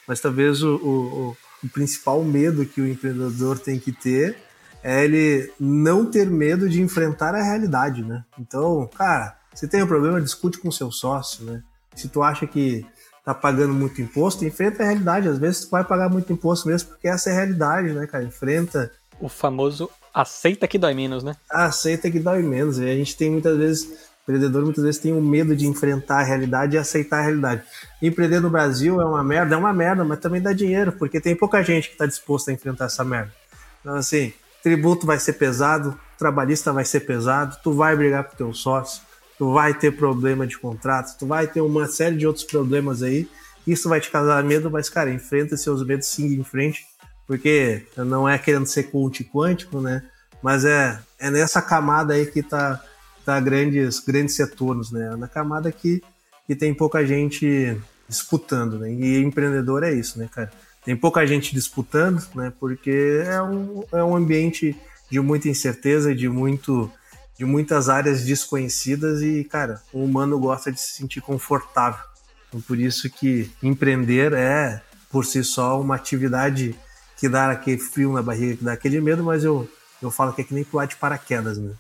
mas 0.07 0.19
talvez 0.19 0.63
o, 0.63 0.75
o, 0.77 0.89
o- 1.29 1.37
o 1.65 1.69
principal 1.69 2.23
medo 2.23 2.65
que 2.65 2.79
o 2.79 2.87
empreendedor 2.87 3.59
tem 3.59 3.77
que 3.77 3.91
ter 3.91 4.37
é 4.81 5.03
ele 5.03 5.51
não 5.59 6.05
ter 6.05 6.29
medo 6.29 6.69
de 6.69 6.81
enfrentar 6.81 7.35
a 7.35 7.43
realidade, 7.43 8.01
né? 8.01 8.23
Então, 8.39 8.89
cara, 8.95 9.35
se 9.59 9.67
tem 9.67 9.83
um 9.83 9.87
problema, 9.87 10.21
discute 10.21 10.57
com 10.57 10.69
o 10.69 10.71
seu 10.71 10.89
sócio, 10.89 11.43
né? 11.43 11.61
Se 11.93 12.07
tu 12.07 12.23
acha 12.23 12.47
que 12.47 12.85
tá 13.25 13.33
pagando 13.33 13.73
muito 13.73 14.01
imposto, 14.01 14.45
enfrenta 14.45 14.81
a 14.81 14.85
realidade. 14.85 15.27
Às 15.27 15.37
vezes 15.37 15.65
tu 15.65 15.71
vai 15.71 15.83
pagar 15.83 16.09
muito 16.09 16.31
imposto 16.31 16.65
mesmo, 16.69 16.87
porque 16.87 17.09
essa 17.09 17.29
é 17.29 17.33
a 17.33 17.35
realidade, 17.35 17.91
né, 17.91 18.07
cara? 18.07 18.23
Enfrenta 18.23 18.89
O 19.19 19.27
famoso 19.27 19.89
aceita 20.13 20.65
que 20.65 20.77
dói 20.77 20.93
menos, 20.93 21.25
né? 21.25 21.35
aceita 21.51 22.09
que 22.09 22.21
dói 22.21 22.41
menos. 22.41 22.79
E 22.79 22.89
a 22.89 22.95
gente 22.95 23.17
tem 23.17 23.29
muitas 23.29 23.57
vezes, 23.57 23.83
o 23.83 23.91
empreendedor 24.23 24.63
muitas 24.63 24.81
vezes 24.81 25.01
tem 25.01 25.11
o 25.11 25.21
medo 25.21 25.53
de 25.53 25.67
enfrentar 25.67 26.21
a 26.21 26.23
realidade 26.23 26.77
e 26.77 26.79
aceitar 26.79 27.19
a 27.19 27.23
realidade. 27.23 27.61
Empreender 28.01 28.39
no 28.39 28.49
Brasil 28.49 29.01
é 29.01 29.05
uma 29.05 29.25
merda, 29.25 29.55
é 29.55 29.57
uma 29.57 29.73
merda, 29.73 30.05
mas 30.05 30.19
também 30.19 30.41
dá 30.41 30.53
dinheiro, 30.53 30.93
porque 30.93 31.19
tem 31.19 31.35
pouca 31.35 31.61
gente 31.61 31.89
que 31.89 31.95
está 31.95 32.05
disposta 32.05 32.49
a 32.49 32.53
enfrentar 32.53 32.85
essa 32.85 33.03
merda. 33.03 33.33
Então, 33.81 33.95
assim, 33.95 34.31
tributo 34.63 35.05
vai 35.05 35.19
ser 35.19 35.33
pesado, 35.33 35.99
trabalhista 36.17 36.71
vai 36.71 36.85
ser 36.85 37.01
pesado, 37.01 37.57
tu 37.61 37.73
vai 37.73 37.93
brigar 37.93 38.23
com 38.23 38.37
teu 38.37 38.53
sócio, 38.53 39.08
tu 39.39 39.53
vai 39.53 39.73
ter 39.73 39.95
problema 39.95 40.45
de 40.45 40.59
contrato, 40.59 41.17
tu 41.17 41.25
vai 41.25 41.47
ter 41.47 41.61
uma 41.61 41.87
série 41.87 42.17
de 42.17 42.27
outros 42.27 42.43
problemas 42.43 43.01
aí. 43.01 43.25
Isso 43.65 43.87
vai 43.87 44.01
te 44.01 44.11
causar 44.11 44.43
medo, 44.43 44.69
mas, 44.69 44.89
cara, 44.89 45.09
enfrenta 45.09 45.55
seus 45.55 45.81
medos, 45.85 46.07
siga 46.07 46.35
em 46.35 46.43
frente, 46.43 46.85
porque 47.25 47.85
não 47.95 48.27
é 48.27 48.37
querendo 48.37 48.65
ser 48.65 48.83
coach 48.91 49.23
quântico, 49.23 49.79
né? 49.79 50.03
Mas 50.43 50.65
é, 50.65 50.99
é 51.17 51.31
nessa 51.31 51.61
camada 51.61 52.13
aí 52.15 52.25
que 52.25 52.43
tá, 52.43 52.83
tá 53.23 53.39
grandes, 53.39 53.99
grandes 53.99 54.37
retornos, 54.37 54.91
né? 54.91 55.15
Na 55.15 55.27
camada 55.27 55.71
que, 55.71 56.03
que 56.45 56.53
tem 56.53 56.73
pouca 56.73 57.05
gente 57.05 57.79
disputando, 58.09 58.77
né? 58.77 58.91
E 58.91 59.23
empreendedor 59.23 59.83
é 59.83 59.93
isso, 59.93 60.19
né, 60.19 60.27
cara? 60.29 60.51
Tem 60.83 60.97
pouca 60.97 61.25
gente 61.25 61.53
disputando, 61.53 62.21
né? 62.35 62.51
Porque 62.59 63.23
é 63.25 63.41
um, 63.41 63.83
é 63.93 64.03
um 64.03 64.17
ambiente 64.17 64.75
de 65.09 65.19
muita 65.21 65.47
incerteza, 65.47 66.13
de 66.13 66.27
muito 66.27 66.91
de 67.39 67.45
muitas 67.45 67.87
áreas 67.87 68.25
desconhecidas 68.25 69.21
e, 69.21 69.45
cara, 69.45 69.81
o 69.93 70.03
humano 70.03 70.37
gosta 70.37 70.69
de 70.69 70.81
se 70.81 70.91
sentir 70.91 71.21
confortável. 71.21 72.03
Então, 72.49 72.59
por 72.59 72.77
isso 72.77 73.09
que 73.09 73.49
empreender 73.63 74.33
é, 74.33 74.81
por 75.09 75.25
si 75.25 75.41
só, 75.41 75.79
uma 75.79 75.95
atividade 75.95 76.75
que 77.15 77.29
dá 77.29 77.49
aquele 77.49 77.77
frio 77.77 78.11
na 78.11 78.21
barriga, 78.21 78.57
que 78.57 78.63
dá 78.65 78.73
aquele 78.73 78.99
medo, 78.99 79.23
mas 79.23 79.45
eu, 79.45 79.69
eu 80.01 80.11
falo 80.11 80.33
que 80.33 80.41
é 80.41 80.43
que 80.43 80.53
nem 80.53 80.65
pular 80.65 80.85
de 80.85 80.97
paraquedas, 80.97 81.57
né? 81.57 81.71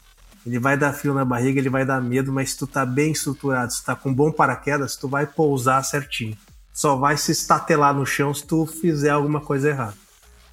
Ele 0.45 0.59
vai 0.59 0.77
dar 0.77 0.93
frio 0.93 1.13
na 1.13 1.25
barriga, 1.25 1.59
ele 1.59 1.69
vai 1.69 1.85
dar 1.85 2.01
medo, 2.01 2.31
mas 2.31 2.51
se 2.51 2.57
tu 2.57 2.65
tá 2.65 2.85
bem 2.85 3.11
estruturado, 3.11 3.73
se 3.73 3.81
tu 3.81 3.85
tá 3.87 3.97
com 3.97 4.13
bom 4.13 4.31
paraquedas, 4.31 4.95
tu 4.95 5.09
vai 5.09 5.27
pousar 5.27 5.83
certinho. 5.83 6.37
Só 6.73 6.95
vai 6.95 7.17
se 7.17 7.33
estatelar 7.33 7.93
no 7.93 8.05
chão 8.05 8.33
se 8.33 8.45
tu 8.45 8.65
fizer 8.65 9.09
alguma 9.09 9.41
coisa 9.41 9.67
errada. 9.67 9.97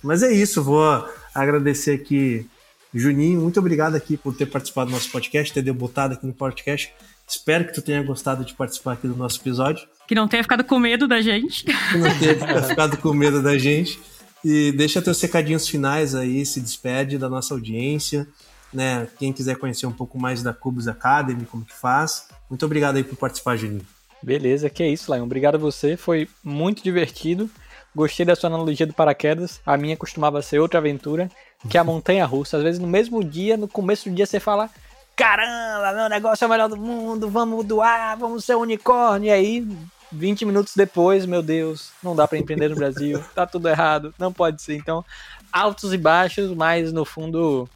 Mas 0.02 0.24
é 0.24 0.32
isso, 0.32 0.64
vou 0.64 1.08
agradecer 1.32 1.92
aqui, 1.92 2.50
Juninho, 2.98 3.40
muito 3.42 3.60
obrigado 3.60 3.94
aqui 3.94 4.16
por 4.16 4.34
ter 4.34 4.46
participado 4.46 4.90
do 4.90 4.94
nosso 4.94 5.10
podcast, 5.10 5.52
ter 5.52 5.62
debutado 5.62 6.14
aqui 6.14 6.26
no 6.26 6.32
podcast. 6.32 6.92
Espero 7.28 7.66
que 7.66 7.74
tu 7.74 7.82
tenha 7.82 8.02
gostado 8.02 8.44
de 8.44 8.54
participar 8.54 8.92
aqui 8.92 9.06
do 9.06 9.16
nosso 9.16 9.40
episódio. 9.40 9.86
Que 10.06 10.14
não 10.14 10.26
tenha 10.26 10.42
ficado 10.42 10.64
com 10.64 10.78
medo 10.78 11.06
da 11.06 11.20
gente. 11.20 11.64
Que 11.64 11.98
não 11.98 12.18
tenha 12.18 12.62
ficado 12.62 12.96
com 12.96 13.12
medo 13.12 13.42
da 13.42 13.58
gente. 13.58 14.00
E 14.44 14.72
deixa 14.72 15.02
teus 15.02 15.20
recadinhos 15.20 15.68
finais 15.68 16.14
aí, 16.14 16.46
se 16.46 16.60
despede 16.60 17.18
da 17.18 17.28
nossa 17.28 17.52
audiência. 17.52 18.26
Né? 18.72 19.08
Quem 19.18 19.32
quiser 19.32 19.56
conhecer 19.56 19.86
um 19.86 19.92
pouco 19.92 20.18
mais 20.18 20.42
da 20.42 20.52
Cubus 20.52 20.86
Academy, 20.86 21.44
como 21.44 21.64
que 21.64 21.74
faz. 21.74 22.28
Muito 22.48 22.64
obrigado 22.64 22.96
aí 22.96 23.04
por 23.04 23.16
participar, 23.16 23.56
Juninho. 23.56 23.86
Beleza, 24.22 24.70
que 24.70 24.82
é 24.82 24.88
isso, 24.88 25.12
Lion. 25.12 25.24
Obrigado 25.24 25.56
a 25.56 25.58
você, 25.58 25.96
foi 25.96 26.28
muito 26.42 26.82
divertido. 26.82 27.50
Gostei 27.96 28.26
da 28.26 28.36
sua 28.36 28.48
analogia 28.48 28.86
do 28.86 28.92
paraquedas. 28.92 29.58
A 29.64 29.74
minha 29.74 29.96
costumava 29.96 30.42
ser 30.42 30.58
outra 30.58 30.78
aventura, 30.78 31.30
que 31.66 31.78
é 31.78 31.80
a 31.80 31.84
montanha 31.84 32.26
russa. 32.26 32.58
Às 32.58 32.62
vezes 32.62 32.78
no 32.78 32.86
mesmo 32.86 33.24
dia, 33.24 33.56
no 33.56 33.66
começo 33.66 34.10
do 34.10 34.14
dia, 34.14 34.26
você 34.26 34.38
fala: 34.38 34.68
Caramba, 35.16 35.94
meu 35.94 36.06
negócio 36.06 36.44
é 36.44 36.46
o 36.46 36.50
melhor 36.50 36.68
do 36.68 36.76
mundo, 36.76 37.30
vamos 37.30 37.64
doar, 37.64 38.18
vamos 38.18 38.44
ser 38.44 38.54
unicórnio. 38.54 39.28
E 39.28 39.30
aí, 39.30 39.66
20 40.12 40.44
minutos 40.44 40.74
depois, 40.76 41.24
meu 41.24 41.42
Deus, 41.42 41.90
não 42.02 42.14
dá 42.14 42.28
pra 42.28 42.36
empreender 42.36 42.68
no 42.68 42.76
Brasil, 42.76 43.24
tá 43.34 43.46
tudo 43.46 43.66
errado, 43.66 44.14
não 44.18 44.30
pode 44.30 44.60
ser. 44.60 44.76
Então, 44.76 45.02
altos 45.50 45.94
e 45.94 45.96
baixos, 45.96 46.54
mas 46.54 46.92
no 46.92 47.06
fundo, 47.06 47.66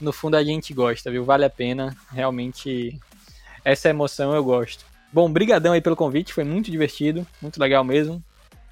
no 0.00 0.14
fundo 0.14 0.38
a 0.38 0.42
gente 0.42 0.72
gosta, 0.72 1.10
viu? 1.10 1.26
Vale 1.26 1.44
a 1.44 1.50
pena, 1.50 1.94
realmente. 2.10 2.98
Essa 3.62 3.90
emoção 3.90 4.34
eu 4.34 4.42
gosto. 4.42 4.86
Bom, 5.12 5.30
brigadão 5.30 5.74
aí 5.74 5.80
pelo 5.82 5.94
convite, 5.94 6.32
foi 6.32 6.44
muito 6.44 6.70
divertido, 6.70 7.26
muito 7.42 7.60
legal 7.60 7.84
mesmo. 7.84 8.24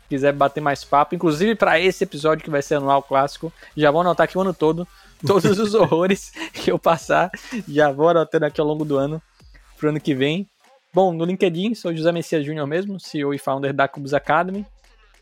Se 0.07 0.11
quiser 0.11 0.33
bater 0.33 0.61
mais 0.61 0.85
papo, 0.85 1.17
inclusive 1.17 1.57
para 1.57 1.81
esse 1.81 2.05
episódio 2.05 2.45
que 2.45 2.51
vai 2.51 2.63
ser 2.63 2.77
anual 2.77 3.03
clássico, 3.03 3.53
já 3.77 3.91
vou 3.91 4.03
anotar 4.03 4.25
aqui 4.25 4.39
o 4.39 4.41
ano 4.41 4.55
todo, 4.55 4.87
todos 5.27 5.59
os 5.59 5.75
horrores 5.75 6.31
que 6.55 6.71
eu 6.71 6.79
passar, 6.79 7.29
já 7.69 7.91
vou 7.91 8.09
anotando 8.09 8.47
aqui 8.47 8.61
ao 8.61 8.67
longo 8.67 8.85
do 8.85 8.97
ano, 8.97 9.21
pro 9.77 9.89
ano 9.89 10.01
que 10.01 10.15
vem. 10.15 10.49
Bom, 10.95 11.13
no 11.13 11.25
LinkedIn, 11.25 11.75
sou 11.75 11.95
José 11.95 12.13
Messias 12.13 12.47
Júnior 12.47 12.69
mesmo, 12.69 13.01
CEO 13.01 13.35
e 13.35 13.39
founder 13.39 13.75
da 13.75 13.89
Cubus 13.89 14.15
Academy. 14.15 14.65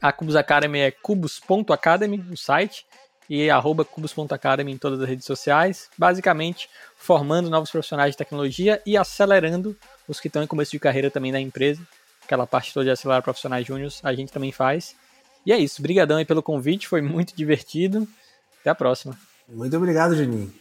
A 0.03 0.13
Cubus 0.13 0.37
Academy 0.37 0.81
é 0.81 0.91
cubus.academy, 0.91 2.23
o 2.31 2.37
site. 2.37 2.85
e 3.29 3.49
arroba 3.49 3.87
cubos.academy 3.87 4.71
em 4.71 4.77
todas 4.77 5.01
as 5.01 5.09
redes 5.09 5.25
sociais, 5.25 5.89
basicamente 5.97 6.69
formando 6.99 7.49
novos 7.49 7.71
profissionais 7.71 8.11
de 8.11 8.19
tecnologia 8.19 8.83
e 8.85 8.99
acelerando 8.99 9.75
os 10.07 10.21
que 10.21 10.29
estão 10.29 10.43
em 10.43 10.47
começo 10.47 10.73
de 10.73 10.79
carreira 10.79 11.11
também 11.11 11.33
na 11.33 11.41
empresa. 11.41 11.81
Aquela 12.25 12.47
parte 12.47 12.73
toda 12.73 12.85
de 12.85 12.91
acelerar 12.91 13.23
profissionais 13.23 13.67
júniores, 13.67 14.01
a 14.03 14.15
gente 14.15 14.33
também 14.33 14.53
faz. 14.53 14.95
E 15.45 15.53
é 15.53 15.59
isso, 15.59 15.83
brigadão 15.83 16.17
aí 16.17 16.25
pelo 16.25 16.43
convite, 16.43 16.89
foi 16.89 17.03
muito 17.03 17.37
divertido. 17.37 18.09
Até 18.61 18.71
a 18.71 18.75
próxima. 18.75 19.17
Muito 19.49 19.77
obrigado, 19.77 20.17
Juninho. 20.17 20.53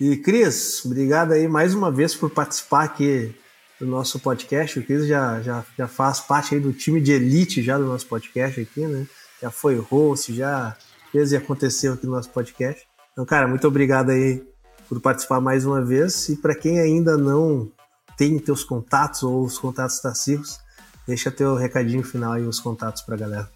E 0.00 0.16
Cris, 0.16 0.84
obrigado 0.84 1.32
aí 1.32 1.48
mais 1.48 1.74
uma 1.74 1.90
vez 1.90 2.14
por 2.14 2.30
participar 2.30 2.84
aqui 2.84 3.34
do 3.78 3.86
nosso 3.86 4.20
podcast. 4.20 4.78
O 4.78 4.84
Cris 4.84 5.06
já, 5.06 5.42
já, 5.42 5.64
já 5.76 5.88
faz 5.88 6.20
parte 6.20 6.54
aí 6.54 6.60
do 6.60 6.72
time 6.72 7.00
de 7.00 7.12
elite 7.12 7.62
já 7.62 7.76
do 7.76 7.84
nosso 7.84 8.06
podcast 8.06 8.60
aqui, 8.60 8.86
né? 8.86 9.06
Já 9.42 9.50
foi 9.50 9.76
host, 9.76 10.34
já 10.34 10.76
fez 11.10 11.32
e 11.32 11.36
aconteceu 11.36 11.94
aqui 11.94 12.06
no 12.06 12.12
nosso 12.12 12.30
podcast. 12.30 12.86
Então, 13.12 13.26
cara, 13.26 13.48
muito 13.48 13.66
obrigado 13.66 14.10
aí 14.10 14.42
por 14.88 15.00
participar 15.00 15.40
mais 15.40 15.66
uma 15.66 15.84
vez. 15.84 16.28
E 16.28 16.36
para 16.36 16.54
quem 16.54 16.78
ainda 16.78 17.16
não 17.16 17.70
tem 18.16 18.38
teus 18.38 18.62
contatos 18.62 19.22
ou 19.22 19.44
os 19.44 19.58
contatos 19.58 20.00
da 20.00 20.14
Cirrus, 20.14 20.58
deixa 21.06 21.30
teu 21.30 21.54
recadinho 21.54 22.02
final 22.02 22.32
aí, 22.32 22.42
os 22.42 22.60
contatos 22.60 23.02
para 23.02 23.14
a 23.14 23.18
galera. 23.18 23.50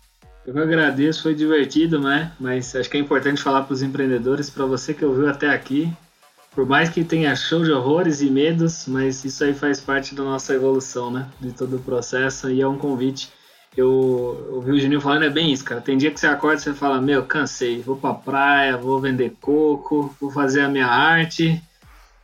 Eu 0.47 0.57
agradeço, 0.63 1.23
foi 1.23 1.35
divertido, 1.35 1.99
né? 1.99 2.33
Mas 2.39 2.75
acho 2.77 2.91
que 2.91 2.97
é 2.97 3.01
importante 3.01 3.43
falar 3.43 3.63
para 3.63 3.73
os 3.73 3.83
empreendedores, 3.83 4.51
para 4.51 4.67
você 4.67 4.93
que 4.93 5.05
ouviu 5.05 5.29
até 5.29 5.49
aqui, 5.49 5.91
por 6.55 6.67
mais 6.67 6.91
que 6.91 7.03
tenha 7.03 7.35
show 7.35 7.65
de 7.65 7.73
horrores 7.73 8.21
e 8.21 8.31
medos, 8.31 8.87
mas 8.87 9.25
isso 9.25 9.43
aí 9.43 9.55
faz 9.55 9.81
parte 9.81 10.15
da 10.15 10.23
nossa 10.23 10.55
evolução, 10.55 11.11
né? 11.11 11.29
De 11.41 11.53
todo 11.53 11.77
o 11.77 11.81
processo 11.81 12.51
e 12.51 12.61
é 12.61 12.69
um 12.69 12.77
convite 12.77 13.33
eu 13.77 14.51
ouvi 14.53 14.73
o 14.73 14.79
Juninho 14.79 15.01
falando, 15.01 15.25
é 15.25 15.31
bem 15.31 15.53
isso, 15.53 15.65
cara. 15.65 15.81
Tem 15.81 15.97
dia 15.97 16.11
que 16.11 16.21
você 16.21 16.27
acorda 16.27 16.61
e 16.61 16.63
você 16.63 16.75
fala, 16.75 17.01
meu, 17.01 17.25
cansei, 17.25 17.83
vou 17.83 17.97
pra 17.97 18.15
praia, 18.15 18.77
vou 18.77 19.01
vender 19.01 19.37
coco, 19.41 20.15
vou 20.21 20.31
fazer 20.31 20.61
a 20.61 20.69
minha 20.69 20.87
arte, 20.87 21.61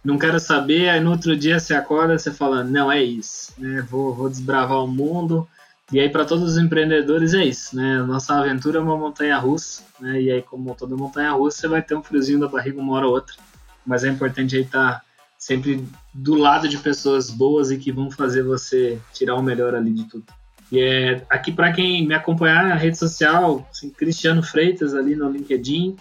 não 0.05 0.19
quero 0.19 0.41
saber. 0.41 0.89
Aí 0.89 1.01
no 1.01 1.11
outro 1.11 1.37
dia 1.37 1.59
você 1.59 1.75
acorda 1.75 2.19
você 2.19 2.33
fala, 2.33 2.65
não, 2.65 2.91
é 2.91 3.03
isso, 3.03 3.53
né? 3.59 3.87
Vou, 3.89 4.15
vou 4.15 4.29
desbravar 4.29 4.83
o 4.83 4.89
mundo. 4.89 5.49
E 5.93 5.99
aí, 5.99 6.09
para 6.09 6.25
todos 6.25 6.53
os 6.53 6.57
empreendedores, 6.57 7.35
é 7.35 7.45
isso, 7.45 7.75
né? 7.75 8.01
Nossa 8.03 8.39
aventura 8.39 8.79
é 8.79 8.83
uma 8.83 8.97
montanha 8.97 9.37
russa, 9.39 9.83
né? 9.99 10.23
E 10.23 10.31
aí, 10.31 10.41
como 10.41 10.75
toda 10.77 10.97
montanha 10.97 11.33
russa, 11.33 11.63
você 11.63 11.69
vai 11.69 11.83
ter 11.83 11.97
um 11.97 12.03
friozinho 12.03 12.39
da 12.39 12.47
barriga 12.47 12.81
uma 12.81 12.95
hora 12.95 13.07
ou 13.07 13.15
outra. 13.15 13.35
Mas 13.85 14.05
é 14.05 14.09
importante 14.09 14.55
aí 14.55 14.63
estar 14.63 15.01
tá 15.01 15.03
sempre 15.37 15.85
do 16.15 16.35
lado 16.35 16.69
de 16.69 16.79
pessoas 16.79 17.29
boas 17.29 17.73
e 17.73 17.79
que 17.79 17.91
vão 17.91 18.09
fazer 18.09 18.45
você 18.45 19.01
tirar 19.13 19.35
o 19.35 19.43
melhor 19.43 19.75
ali 19.75 19.91
de 19.91 20.05
tudo. 20.05 20.27
E 20.71 20.79
é, 20.81 21.23
aqui 21.29 21.51
para 21.51 21.73
quem 21.73 22.07
me 22.07 22.15
acompanhar 22.15 22.69
na 22.69 22.77
rede 22.77 22.97
social, 22.97 23.69
assim, 23.69 23.91
Cristiano 23.91 24.45
Freitas 24.45 24.95
ali 24.95 25.17
no 25.17 25.29
LinkedIn, 25.29 25.97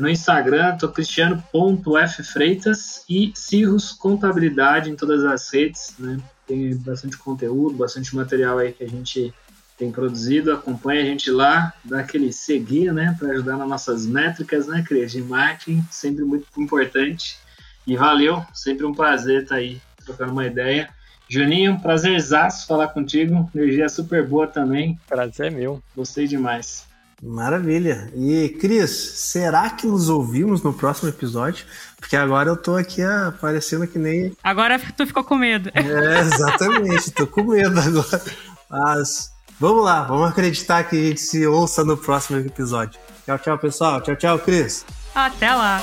no 0.00 0.08
Instagram, 0.08 0.76
tô 0.76 0.88
cristiano.ffreitas 0.88 3.04
e 3.08 3.32
Cirrus 3.34 3.92
Contabilidade 3.92 4.90
em 4.90 4.96
todas 4.96 5.24
as 5.24 5.48
redes, 5.52 5.94
né? 5.98 6.18
Tem 6.46 6.74
bastante 6.76 7.16
conteúdo, 7.16 7.76
bastante 7.76 8.14
material 8.16 8.58
aí 8.58 8.72
que 8.72 8.82
a 8.82 8.88
gente 8.88 9.32
tem 9.78 9.90
produzido, 9.90 10.52
acompanha 10.52 11.02
a 11.02 11.04
gente 11.04 11.30
lá, 11.30 11.72
dá 11.84 12.00
aquele 12.00 12.32
seguir, 12.32 12.92
né, 12.92 13.16
para 13.18 13.30
ajudar 13.30 13.56
nas 13.56 13.68
nossas 13.68 14.04
métricas, 14.04 14.66
né, 14.66 14.84
Cris, 14.86 15.12
de 15.12 15.22
marketing, 15.22 15.82
sempre 15.90 16.22
muito 16.22 16.46
importante. 16.58 17.38
E 17.86 17.96
valeu, 17.96 18.44
sempre 18.52 18.84
um 18.84 18.92
prazer 18.92 19.44
estar 19.44 19.54
tá 19.54 19.60
aí 19.60 19.80
trocando 20.04 20.32
uma 20.32 20.46
ideia. 20.46 20.90
Juninho, 21.28 21.80
prazerzaço 21.80 22.66
falar 22.66 22.88
contigo. 22.88 23.50
Energia 23.54 23.88
super 23.88 24.26
boa 24.26 24.46
também. 24.46 25.00
Prazer 25.08 25.46
é 25.46 25.50
meu. 25.50 25.82
Gostei 25.96 26.26
demais. 26.26 26.89
Maravilha. 27.22 28.10
E 28.14 28.48
Cris, 28.60 28.90
será 28.90 29.68
que 29.70 29.86
nos 29.86 30.08
ouvimos 30.08 30.62
no 30.62 30.72
próximo 30.72 31.10
episódio? 31.10 31.66
Porque 31.98 32.16
agora 32.16 32.48
eu 32.48 32.56
tô 32.56 32.76
aqui 32.76 33.02
aparecendo 33.02 33.86
que 33.86 33.98
nem. 33.98 34.32
Agora 34.42 34.78
tu 34.96 35.06
ficou 35.06 35.22
com 35.22 35.36
medo. 35.36 35.70
É, 35.74 36.20
exatamente, 36.20 37.10
tô 37.10 37.26
com 37.26 37.44
medo 37.44 37.78
agora. 37.78 38.22
Mas 38.70 39.30
vamos 39.58 39.84
lá, 39.84 40.02
vamos 40.04 40.30
acreditar 40.30 40.84
que 40.84 40.96
a 40.96 41.08
gente 41.08 41.20
se 41.20 41.46
ouça 41.46 41.84
no 41.84 41.96
próximo 41.96 42.38
episódio. 42.38 42.98
Tchau, 43.26 43.38
tchau, 43.38 43.58
pessoal. 43.58 44.00
Tchau, 44.00 44.16
tchau, 44.16 44.38
Cris. 44.38 44.86
Até 45.14 45.52
lá. 45.52 45.82